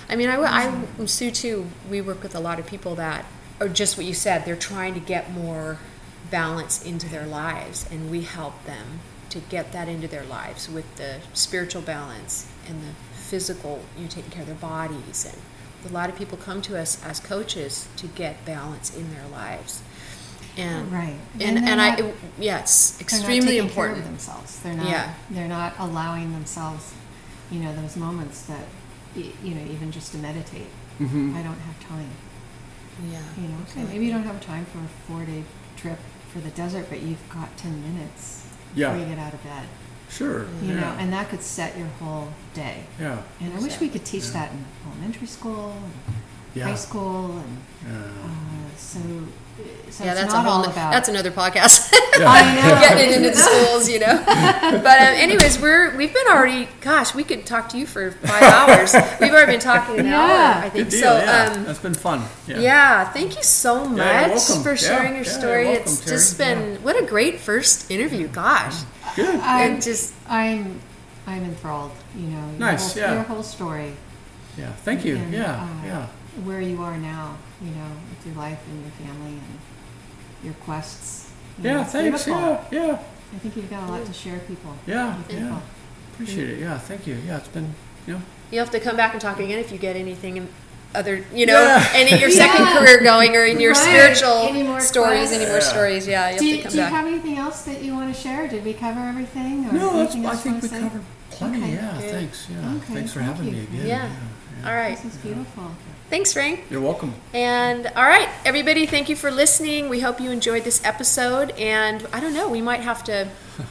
I 0.10 0.16
mean, 0.16 0.30
I, 0.30 0.38
I, 0.42 1.06
Sue 1.06 1.30
too. 1.32 1.68
We 1.90 2.02
work 2.02 2.24
with 2.24 2.36
a 2.36 2.40
lot 2.40 2.60
of 2.60 2.66
people 2.66 2.96
that 2.96 3.26
are 3.62 3.70
just 3.70 3.96
what 3.98 4.06
you 4.06 4.14
said. 4.14 4.44
They're 4.46 4.56
trying 4.56 4.96
to 4.96 5.00
get 5.00 5.32
more 5.32 5.78
balance 6.32 6.84
into 6.84 7.08
their 7.10 7.26
lives, 7.28 7.86
and 7.92 8.10
we 8.10 8.22
help 8.22 8.64
them 8.66 9.02
to 9.30 9.40
get 9.40 9.72
that 9.74 9.88
into 9.88 10.08
their 10.08 10.26
lives 10.26 10.68
with 10.68 10.96
the 10.96 11.18
spiritual 11.34 11.82
balance 11.84 12.48
and 12.68 12.82
the 12.82 12.94
physical. 13.30 13.80
You 13.98 14.04
know, 14.04 14.10
taking 14.10 14.32
care 14.32 14.42
of 14.42 14.48
their 14.48 14.56
bodies, 14.74 15.26
and 15.32 15.90
a 15.90 15.94
lot 15.94 16.10
of 16.10 16.16
people 16.18 16.38
come 16.38 16.62
to 16.64 16.78
us 16.78 17.04
as 17.06 17.20
coaches 17.20 17.88
to 17.98 18.08
get 18.08 18.44
balance 18.46 18.96
in 18.96 19.14
their 19.14 19.28
lives. 19.32 19.82
And 20.58 20.92
Right. 20.92 21.16
and 21.34 21.42
And 21.42 21.58
they're 21.58 21.72
and, 21.72 21.82
I 21.82 21.90
not- 21.92 22.00
it- 22.00 22.16
yeah, 22.40 22.60
it's 22.60 22.92
They're 22.92 22.98
not 22.98 23.02
extremely 23.30 23.58
important. 23.60 23.98
Care 24.00 24.06
of 24.06 24.12
themselves. 24.12 24.60
They're 24.64 24.74
not. 24.74 24.90
Yeah. 24.90 25.14
They're 25.30 25.48
not 25.48 25.74
allowing 25.80 26.34
themselves, 26.34 26.84
you 27.52 27.60
know, 27.62 27.74
those 27.82 27.96
moments 27.96 28.42
that, 28.52 28.66
you 29.16 29.56
know, 29.56 29.66
even 29.72 29.92
just 29.92 30.12
to 30.14 30.18
meditate. 30.18 30.68
Mm-hmm. 31.00 31.36
I 31.38 31.42
don't 31.44 31.60
have 31.70 31.80
time. 31.88 32.10
Yeah. 33.10 33.20
You 33.42 33.48
know, 33.50 33.56
okay, 33.70 33.84
maybe 33.84 34.06
you 34.08 34.12
don't 34.12 34.24
have 34.24 34.42
time 34.46 34.66
for 34.66 34.80
a 34.80 34.90
four-day 35.08 35.44
trip 35.78 36.00
for 36.34 36.40
the 36.40 36.50
desert, 36.50 36.88
but 36.90 37.00
you've 37.02 37.30
got 37.30 37.56
ten 37.56 37.82
minutes 37.82 38.44
Yeah. 38.76 38.92
before 38.92 39.08
you 39.08 39.16
get 39.16 39.20
out 39.26 39.34
of 39.34 39.42
bed. 39.44 39.64
Sure. 40.10 40.46
You 40.64 40.74
yeah. 40.74 40.80
know, 40.82 40.96
and 41.00 41.14
that 41.14 41.30
could 41.30 41.42
set 41.42 41.78
your 41.78 41.88
whole 42.02 42.30
day. 42.54 42.84
yeah. 43.00 43.22
And 43.40 43.54
I 43.54 43.60
wish 43.62 43.80
we 43.80 43.90
could 43.90 44.06
teach 44.06 44.26
Yeah. 44.26 44.32
that 44.34 44.52
in 44.52 44.66
elementary 44.92 45.28
school, 45.28 45.74
and 45.84 45.94
Yeah. 46.56 46.66
high 46.66 46.76
school, 46.76 47.38
and 47.38 47.58
Yeah. 47.88 47.98
uh, 48.26 48.78
so. 48.78 49.00
So 49.90 50.06
yeah, 50.06 50.14
that's 50.14 50.34
a 50.34 50.40
whole. 50.40 50.52
all 50.64 50.64
about. 50.66 50.94
that's 50.94 51.10
another 51.10 51.32
podcast. 51.32 51.94
Yeah. 52.20 52.26
I 52.30 52.56
know. 52.56 52.80
getting 52.88 53.10
it 53.12 53.16
into 53.18 53.30
the 53.30 53.36
schools, 53.38 53.90
you 53.90 54.00
know. 54.00 54.22
But 54.26 55.00
um, 55.06 55.14
anyways, 55.26 55.60
we're 55.60 55.96
we've 55.98 56.14
been 56.14 56.28
already. 56.28 56.68
Gosh, 56.82 57.14
we 57.16 57.24
could 57.24 57.46
talk 57.46 57.70
to 57.70 57.78
you 57.78 57.86
for 57.86 58.12
five 58.12 58.44
hours. 58.44 58.94
We've 59.22 59.32
already 59.32 59.54
been 59.54 59.60
talking 59.62 60.00
an 60.00 60.06
Yeah. 60.08 60.18
hour. 60.20 60.64
I 60.66 60.70
think 60.70 60.90
deal. 60.90 61.02
so. 61.02 61.18
yeah. 61.18 61.54
Um, 61.56 61.66
That's 61.66 61.80
been 61.80 61.94
fun. 61.94 62.24
Yeah. 62.48 62.60
yeah. 62.60 63.10
Thank 63.12 63.36
you 63.38 63.44
so 63.44 63.86
much 63.86 64.00
Yeah, 64.00 64.38
for 64.64 64.76
sharing 64.78 65.16
your 65.16 65.24
yeah, 65.24 65.32
you're 65.32 65.40
story. 65.42 65.66
welcome, 65.66 65.84
it's 65.84 66.00
Terry. 66.00 66.18
just 66.18 66.38
been 66.38 66.84
what 66.84 66.96
a 67.02 67.06
great 67.06 67.40
first 67.40 67.90
interview. 67.92 68.28
Gosh, 68.28 68.76
Good. 69.16 69.40
I'm, 69.40 69.72
and 69.74 69.82
just 69.82 70.14
I'm, 70.28 70.80
I'm 71.28 71.44
enthralled. 71.44 71.92
You 72.16 72.28
know, 72.28 72.50
your 72.50 72.60
Nice, 72.60 72.94
whole, 72.94 73.02
yeah. 73.04 73.14
your 73.14 73.24
whole 73.24 73.44
story. 73.44 73.94
Yeah. 74.58 74.72
Thank 74.74 75.06
you. 75.06 75.18
and, 75.18 75.34
yeah. 75.34 75.62
uh, 75.64 75.86
yeah. 75.86 76.08
Where 76.44 76.62
you 76.62 76.82
are 76.82 76.98
now, 76.98 77.38
you 77.62 77.72
know, 77.72 77.88
with 78.10 78.26
your 78.28 78.36
life 78.36 78.60
and 78.68 78.82
your 78.82 78.92
family 78.92 79.32
and 79.34 79.60
your 80.44 80.54
quests. 80.66 81.32
You 81.58 81.70
Yeah. 81.70 81.82
it's 81.82 81.92
Thanks. 81.92 82.26
beautiful. 82.26 82.66
Yeah. 82.72 82.86
Yeah. 82.88 83.00
I 83.36 83.38
think 83.40 83.56
you've 83.56 83.70
got 83.70 83.88
a 83.88 83.92
lot 83.92 84.06
to 84.06 84.14
share 84.14 84.40
people. 84.40 84.76
Yeah. 84.88 85.18
with 85.18 85.32
Yeah. 85.34 85.60
Appreciate 86.14 86.50
it. 86.50 86.60
Yeah. 86.60 86.78
Thank 86.78 87.08
you. 87.08 87.16
Yeah. 87.26 87.38
It's 87.38 87.48
been. 87.50 87.74
You 88.08 88.14
know. 88.16 88.22
you 88.52 88.60
have 88.60 88.72
to 88.72 88.80
come 88.80 88.98
back 88.98 89.14
and 89.14 89.22
talk 89.22 89.40
again 89.40 89.60
if 89.60 89.72
you 89.72 89.78
get 89.78 89.96
anything 89.96 90.38
in 90.38 90.48
other, 90.96 91.24
you 91.34 91.46
know, 91.46 91.62
Yeah. 91.62 91.88
any 91.94 92.20
your 92.20 92.32
second 92.44 92.66
Yeah. 92.66 92.78
career 92.80 93.00
going 93.02 93.36
or 93.36 93.46
in 93.46 93.60
your 93.60 93.74
Right. 93.74 93.78
spiritual 94.16 94.48
Any 94.50 94.64
more 94.64 94.80
stories, 94.80 95.32
any 95.32 95.44
more 95.46 95.54
quests? 95.56 95.70
stories. 95.70 96.08
Yeah, 96.08 96.32
you 96.32 96.40
Do 96.40 96.46
have 96.46 96.50
you, 96.52 96.58
to 96.58 96.64
come 96.64 96.72
do 96.72 96.78
you 96.78 96.84
have 96.84 97.08
anything 97.08 97.38
else 97.38 97.62
that 97.62 97.82
you 97.82 97.94
want 97.94 98.14
to 98.16 98.20
share? 98.20 98.48
Did 98.48 98.66
we 98.66 98.74
cover 98.74 99.00
everything? 99.00 99.68
Or 99.70 99.74
No, 99.74 99.98
that's, 99.98 100.16
I 100.16 100.16
think 100.16 100.16
you 100.16 100.20
we 100.22 100.26
wanna 100.28 100.62
say? 100.62 100.80
covered 100.82 101.02
plenty. 101.32 101.58
Okay. 101.64 101.72
Yeah. 101.74 101.98
Good. 102.02 102.12
Thanks. 102.12 102.48
Yeah. 102.50 102.70
Okay, 102.78 102.94
Thanks 102.96 103.14
for 103.14 103.20
thank 103.20 103.32
having 103.36 103.48
you. 103.48 103.54
me 103.54 103.68
again. 103.72 103.88
Yeah. 103.88 104.10
All 104.70 104.76
right. 104.76 104.96
This 105.02 105.14
is 105.14 105.18
beautiful. 105.20 105.72
Thanks, 106.10 106.34
Frank. 106.34 106.62
You're 106.72 106.82
welcome. 106.82 107.14
And 107.36 107.86
all 107.96 108.04
right, 108.04 108.28
everybody, 108.44 108.88
thank 108.88 109.10
you 109.10 109.16
for 109.16 109.30
listening. 109.30 109.90
We 109.90 110.00
hope 110.00 110.20
you 110.20 110.32
enjoyed 110.32 110.64
this 110.64 110.82
episode. 110.84 111.52
And 111.52 112.08
I 112.12 112.20
don't 112.20 112.34
know, 112.34 112.50
we 112.50 112.62
might 112.62 112.80
have 112.82 113.04
to 113.04 113.28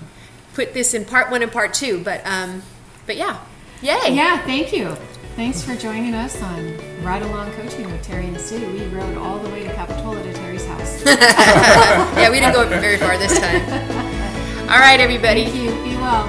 put 0.55 0.73
this 0.73 0.95
in 0.95 1.05
part 1.05 1.33
one 1.33 1.43
and 1.43 1.51
part 1.51 1.75
two, 1.75 2.01
but 2.05 2.25
um, 2.25 2.63
but 3.07 3.17
yeah, 3.17 3.39
yay! 3.83 3.99
Yeah, 4.15 4.39
thank 4.47 4.73
you. 4.73 4.97
Thanks 5.39 5.63
for 5.63 5.77
joining 5.77 6.17
us 6.17 6.43
on 6.43 6.77
Ride 7.01 7.23
Along 7.23 7.53
Coaching 7.53 7.89
with 7.93 8.03
Terry 8.03 8.27
and 8.27 8.41
Sue. 8.41 8.59
We 8.73 8.85
rode 8.87 9.17
all 9.17 9.39
the 9.39 9.49
way 9.51 9.63
to 9.63 9.73
Capitola 9.73 10.21
to 10.21 10.33
Terry's 10.33 10.67
house. 10.67 11.05
yeah, 11.07 12.29
we 12.29 12.41
didn't 12.41 12.55
go 12.55 12.67
very 12.67 12.97
far 12.97 13.17
this 13.17 13.39
time. 13.39 13.63
All 14.69 14.81
right, 14.81 14.99
everybody. 14.99 15.45
Thank 15.45 15.55
you. 15.55 15.71
Be 15.85 15.95
well. 15.95 16.27